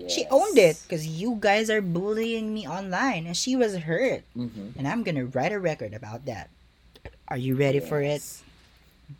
She 0.09 0.25
yes. 0.25 0.31
owned 0.33 0.57
it 0.57 0.81
because 0.81 1.05
you 1.05 1.37
guys 1.37 1.69
are 1.69 1.81
bullying 1.81 2.53
me 2.53 2.65
online 2.65 3.27
and 3.29 3.37
she 3.37 3.53
was 3.53 3.85
hurt. 3.85 4.25
Mhm. 4.33 4.73
And 4.77 4.87
I'm 4.87 5.03
gonna 5.05 5.25
write 5.25 5.53
a 5.53 5.59
record 5.61 5.93
about 5.93 6.25
that. 6.25 6.49
Are 7.29 7.37
you 7.37 7.53
ready 7.53 7.79
for 7.79 8.01
it? 8.01 8.21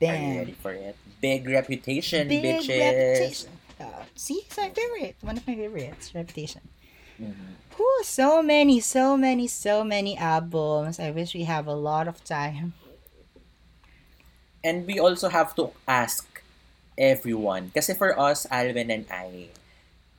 Are 0.01 0.15
you 0.17 0.37
ready 0.41 0.57
for 0.57 0.73
it? 0.73 0.97
Big 1.21 1.45
reputation, 1.45 2.27
Big 2.27 2.41
bitches. 2.41 2.73
reputation. 2.73 3.49
Uh, 3.79 4.05
see, 4.15 4.41
it's 4.49 4.57
my 4.57 4.69
favorite. 4.73 5.15
One 5.21 5.37
of 5.37 5.45
my 5.45 5.53
favorites. 5.53 6.09
Reputation. 6.15 6.61
Whew, 7.77 8.01
so 8.03 8.41
many, 8.41 8.79
so 8.79 9.15
many, 9.17 9.45
so 9.47 9.83
many 9.83 10.17
albums. 10.17 10.99
I 10.99 11.11
wish 11.11 11.33
we 11.33 11.43
have 11.45 11.67
a 11.67 11.73
lot 11.77 12.07
of 12.07 12.23
time. 12.25 12.73
And 14.63 14.87
we 14.87 14.99
also 14.99 15.29
have 15.29 15.55
to 15.55 15.71
ask 15.87 16.25
everyone. 16.97 17.71
Kasi 17.75 17.93
for 17.93 18.17
us, 18.17 18.47
Alwyn 18.49 18.89
and 18.91 19.05
I, 19.11 19.49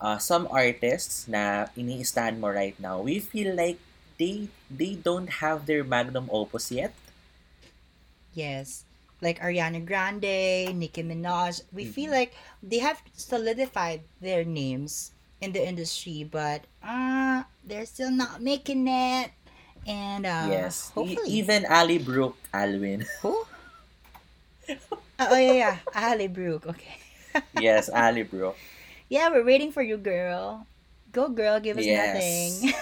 uh, 0.00 0.18
some 0.18 0.46
artists 0.50 1.26
na 1.28 1.68
ini-stand 1.76 2.40
mo 2.40 2.48
right 2.52 2.76
now, 2.78 3.00
we 3.00 3.18
feel 3.20 3.54
like 3.56 3.78
they 4.18 4.48
they 4.70 4.94
don't 4.94 5.40
have 5.42 5.66
their 5.66 5.82
magnum 5.82 6.28
opus 6.30 6.70
yet. 6.70 6.94
Yes. 8.34 8.84
Like 9.20 9.40
Ariana 9.40 9.84
Grande, 9.84 10.74
Nicki 10.74 11.02
Minaj. 11.02 11.62
We 11.72 11.84
feel 11.84 12.10
like 12.10 12.34
they 12.62 12.78
have 12.78 13.00
solidified 13.14 14.02
their 14.20 14.44
names 14.44 15.12
in 15.40 15.52
the 15.52 15.62
industry, 15.64 16.24
but 16.28 16.66
uh 16.82 17.44
they're 17.64 17.86
still 17.86 18.10
not 18.10 18.42
making 18.42 18.86
it. 18.88 19.30
And 19.86 20.26
uh 20.26 20.46
yes. 20.50 20.92
E- 20.98 21.18
even 21.26 21.64
Ali 21.66 21.98
Brooke, 21.98 22.36
Alwyn. 22.52 23.06
Who? 23.22 23.46
Oh 25.14 25.38
yeah, 25.38 25.54
yeah. 25.54 25.76
Ali 25.94 26.26
Brooke. 26.26 26.66
Okay. 26.74 26.98
yes, 27.62 27.86
Ali 27.88 28.26
Brooke. 28.26 28.58
Yeah, 29.08 29.30
we're 29.30 29.46
waiting 29.46 29.70
for 29.70 29.82
you, 29.82 29.94
girl. 29.96 30.66
Go, 31.14 31.30
girl. 31.30 31.60
Give 31.62 31.78
us 31.78 31.86
Yes. 31.86 32.58
nothing. 32.58 32.74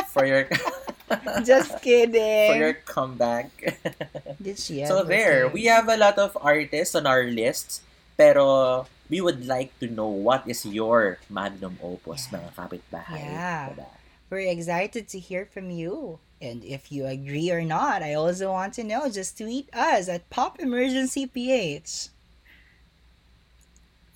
For 0.16 0.24
your 0.24 0.48
Just 1.44 1.82
kidding. 1.82 2.48
for 2.48 2.56
your 2.56 2.74
comeback. 2.86 3.50
Did 4.40 4.56
she 4.56 4.86
so 4.86 5.02
there, 5.04 5.48
we 5.50 5.66
have 5.66 5.90
a 5.90 5.98
lot 5.98 6.16
of 6.16 6.38
artists 6.40 6.94
on 6.94 7.04
our 7.04 7.24
lists, 7.26 7.82
pero 8.16 8.86
we 9.10 9.20
would 9.20 9.44
like 9.44 9.74
to 9.82 9.90
know 9.90 10.06
what 10.08 10.46
is 10.46 10.64
your 10.64 11.18
magnum 11.28 11.76
opus, 11.82 12.30
mga 12.30 12.54
kapitbahay. 12.54 13.20
Yeah. 13.26 13.74
Diba? 13.74 13.90
We're 14.30 14.48
excited 14.54 15.10
to 15.10 15.18
hear 15.18 15.44
from 15.44 15.68
you. 15.74 16.22
And 16.40 16.64
if 16.64 16.88
you 16.88 17.04
agree 17.04 17.52
or 17.52 17.60
not, 17.60 18.02
I 18.02 18.16
also 18.16 18.52
want 18.52 18.72
to 18.80 18.84
know. 18.84 19.12
Just 19.12 19.36
tweet 19.36 19.68
us 19.76 20.08
at 20.08 20.24
Pop 20.32 20.56
Emergency 20.56 21.28
PH. 21.28 22.08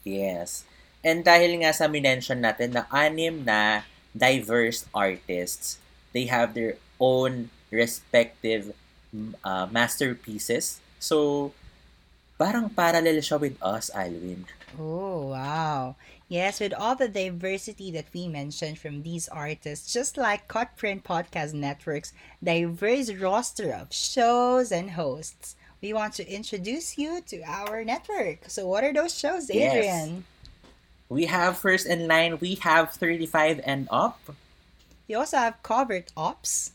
Yes. 0.05 0.65
And 1.05 1.21
dahil 1.21 1.61
nga 1.61 1.77
sa 1.77 1.85
minention 1.85 2.41
natin 2.41 2.73
na 2.73 2.89
anim 2.89 3.45
na 3.45 3.85
diverse 4.17 4.89
artists, 4.97 5.77
they 6.17 6.25
have 6.33 6.57
their 6.57 6.81
own 6.97 7.53
respective 7.69 8.73
uh, 9.45 9.69
masterpieces. 9.69 10.81
So, 10.97 11.53
parang 12.41 12.73
parallel 12.73 13.21
siya 13.21 13.37
with 13.37 13.61
us, 13.61 13.93
Alwin. 13.93 14.49
Oh, 14.81 15.37
wow. 15.37 15.95
Yes, 16.29 16.59
with 16.59 16.73
all 16.73 16.97
the 16.97 17.09
diversity 17.09 17.91
that 17.93 18.07
we 18.15 18.29
mentioned 18.29 18.79
from 18.79 19.03
these 19.03 19.29
artists, 19.29 19.93
just 19.93 20.17
like 20.17 20.49
Cutprint 20.49 21.03
Podcast 21.05 21.53
Network's 21.53 22.13
diverse 22.43 23.13
roster 23.13 23.73
of 23.73 23.93
shows 23.93 24.73
and 24.73 24.93
hosts, 24.93 25.55
we 25.83 25.93
want 25.93 26.15
to 26.15 26.27
introduce 26.27 26.97
you 26.97 27.21
to 27.29 27.43
our 27.43 27.85
network. 27.85 28.49
So, 28.49 28.67
what 28.67 28.85
are 28.85 28.93
those 28.93 29.17
shows, 29.17 29.51
Adrian? 29.51 30.25
Yes. 30.25 30.73
We 31.11 31.27
have 31.27 31.59
first 31.59 31.87
in 31.87 32.09
line, 32.09 32.39
we 32.41 32.55
have 32.65 32.93
35 32.93 33.61
and 33.65 33.87
up. 33.93 34.19
We 35.07 35.15
also 35.15 35.37
have 35.37 35.63
Covert 35.63 36.11
Ops, 36.17 36.73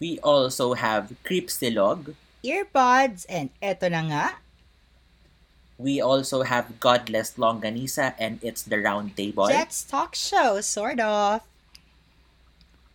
We 0.00 0.18
also 0.18 0.74
have 0.74 1.14
Creepsilog. 1.22 2.16
Earpods, 2.42 3.24
and 3.30 3.50
eto 3.62 3.86
na 3.86 4.02
nga, 4.10 4.24
We 5.82 6.00
also 6.00 6.46
have 6.46 6.78
Godless 6.78 7.34
Longanisa 7.34 8.14
and 8.14 8.38
it's 8.38 8.62
the 8.62 8.78
Round 8.78 9.16
Table. 9.16 9.48
Jets 9.50 9.82
Talk 9.82 10.14
Show, 10.14 10.60
sort 10.62 11.00
of. 11.00 11.42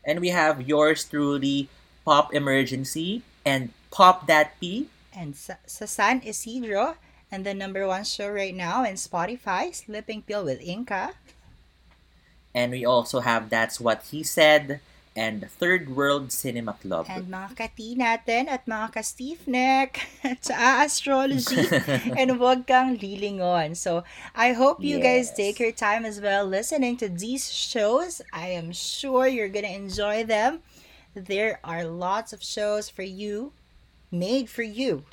And 0.07 0.23
we 0.23 0.29
have 0.29 0.63
yours 0.63 1.03
truly, 1.03 1.67
Pop 2.05 2.33
Emergency 2.33 3.23
and 3.43 3.75
Pop 3.91 4.25
That 4.27 4.55
P. 4.63 4.87
and 5.11 5.35
Sa- 5.35 5.59
sa 5.67 5.83
San 5.83 6.23
Isidro, 6.23 6.95
and 7.27 7.43
the 7.43 7.53
number 7.53 7.83
one 7.83 8.07
show 8.07 8.31
right 8.31 8.55
now 8.55 8.87
in 8.87 8.95
Spotify, 8.95 9.75
Slipping 9.75 10.21
Pill 10.23 10.45
with 10.47 10.63
Inca. 10.63 11.11
And 12.55 12.71
we 12.71 12.85
also 12.87 13.19
have 13.19 13.49
That's 13.51 13.83
What 13.83 14.07
He 14.15 14.23
Said 14.23 14.79
and 15.17 15.49
Third 15.57 15.89
World 15.89 16.31
Cinema 16.31 16.77
Club. 16.77 17.09
And 17.09 17.25
mga 17.25 17.57
kati 17.57 17.97
natin 17.97 18.45
at 18.45 18.69
mga 18.69 18.93
ka-stiff 18.93 19.49
neck 19.49 20.05
sa 20.45 20.85
astrology 20.85 21.65
and 22.19 22.37
wag 22.37 22.69
kang 22.69 22.93
lilingon. 23.01 23.73
So, 23.73 24.05
I 24.37 24.53
hope 24.53 24.85
you 24.85 25.01
guys 25.01 25.33
take 25.33 25.57
your 25.57 25.73
time 25.73 26.05
as 26.05 26.21
well 26.21 26.45
listening 26.45 27.01
to 27.01 27.09
these 27.09 27.49
shows. 27.49 28.21
I 28.29 28.53
am 28.53 28.69
sure 28.69 29.25
you're 29.25 29.49
gonna 29.49 29.73
enjoy 29.73 30.21
them. 30.21 30.61
There 31.17 31.57
are 31.65 31.81
lots 31.81 32.29
of 32.29 32.45
shows 32.45 32.85
for 32.85 33.01
you, 33.01 33.57
made 34.13 34.53
for 34.53 34.61
you, 34.61 35.09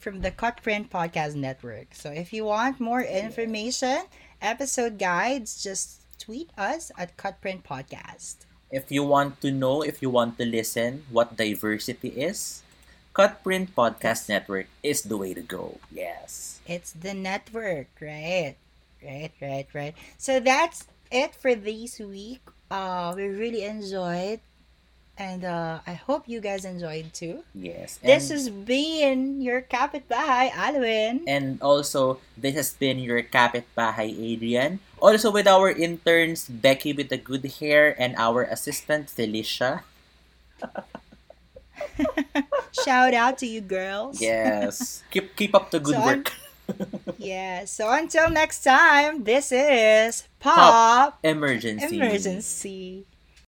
from 0.00 0.24
the 0.24 0.32
Cutprint 0.32 0.88
Podcast 0.88 1.36
Network. 1.36 1.92
So, 1.92 2.08
if 2.08 2.32
you 2.32 2.48
want 2.48 2.80
more 2.80 3.04
information, 3.04 4.08
episode 4.40 4.96
guides, 4.96 5.60
just 5.60 6.00
tweet 6.16 6.48
us 6.56 6.88
at 6.96 7.20
Cutprint 7.20 7.60
Podcast. 7.68 8.48
If 8.70 8.90
you 8.90 9.04
want 9.04 9.40
to 9.42 9.50
know, 9.50 9.82
if 9.82 10.02
you 10.02 10.10
want 10.10 10.38
to 10.38 10.44
listen 10.44 11.04
what 11.10 11.36
diversity 11.36 12.08
is, 12.08 12.62
Cutprint 13.14 13.70
Podcast 13.76 14.28
Network 14.28 14.66
is 14.82 15.02
the 15.02 15.16
way 15.16 15.34
to 15.34 15.42
go. 15.42 15.78
Yes. 15.92 16.60
It's 16.66 16.92
the 16.92 17.14
network, 17.14 17.88
right? 18.00 18.56
Right, 19.04 19.32
right, 19.40 19.68
right. 19.74 19.94
So 20.18 20.40
that's 20.40 20.88
it 21.12 21.34
for 21.34 21.54
this 21.54 22.00
week. 22.00 22.40
Uh, 22.70 23.12
we 23.16 23.28
really 23.28 23.64
enjoyed, 23.64 24.40
and 25.16 25.44
uh, 25.44 25.78
I 25.86 25.94
hope 25.94 26.26
you 26.26 26.40
guys 26.40 26.64
enjoyed 26.64 27.12
too. 27.14 27.44
Yes. 27.54 27.98
This 28.02 28.30
has 28.30 28.48
been 28.50 29.40
your 29.40 29.62
kapitbahay, 29.62 30.50
Alwyn. 30.54 31.22
And 31.26 31.60
also, 31.62 32.18
this 32.36 32.54
has 32.54 32.72
been 32.74 32.98
your 32.98 33.22
kapitbahay 33.22 34.10
Adrian. 34.10 34.80
Also 35.00 35.30
with 35.30 35.46
our 35.46 35.70
interns, 35.70 36.48
Becky 36.48 36.92
with 36.92 37.08
the 37.10 37.18
good 37.18 37.44
hair 37.60 37.94
and 37.98 38.14
our 38.16 38.42
assistant, 38.42 39.10
Felicia. 39.10 39.84
Shout 42.72 43.14
out 43.14 43.38
to 43.38 43.46
you 43.46 43.60
girls. 43.60 44.20
Yes. 44.20 45.02
keep 45.10 45.36
keep 45.36 45.54
up 45.54 45.70
the 45.70 45.78
good 45.78 45.94
So, 45.94 46.04
work. 46.04 46.32
Yeah. 47.18 47.64
So 47.66 47.90
until 47.90 48.30
next 48.30 48.64
time, 48.64 49.24
this 49.24 49.52
is 49.52 50.26
Pop 50.40 50.56
Pop 50.56 51.18
Emergency. 51.22 51.96
Emergency. 51.96 53.06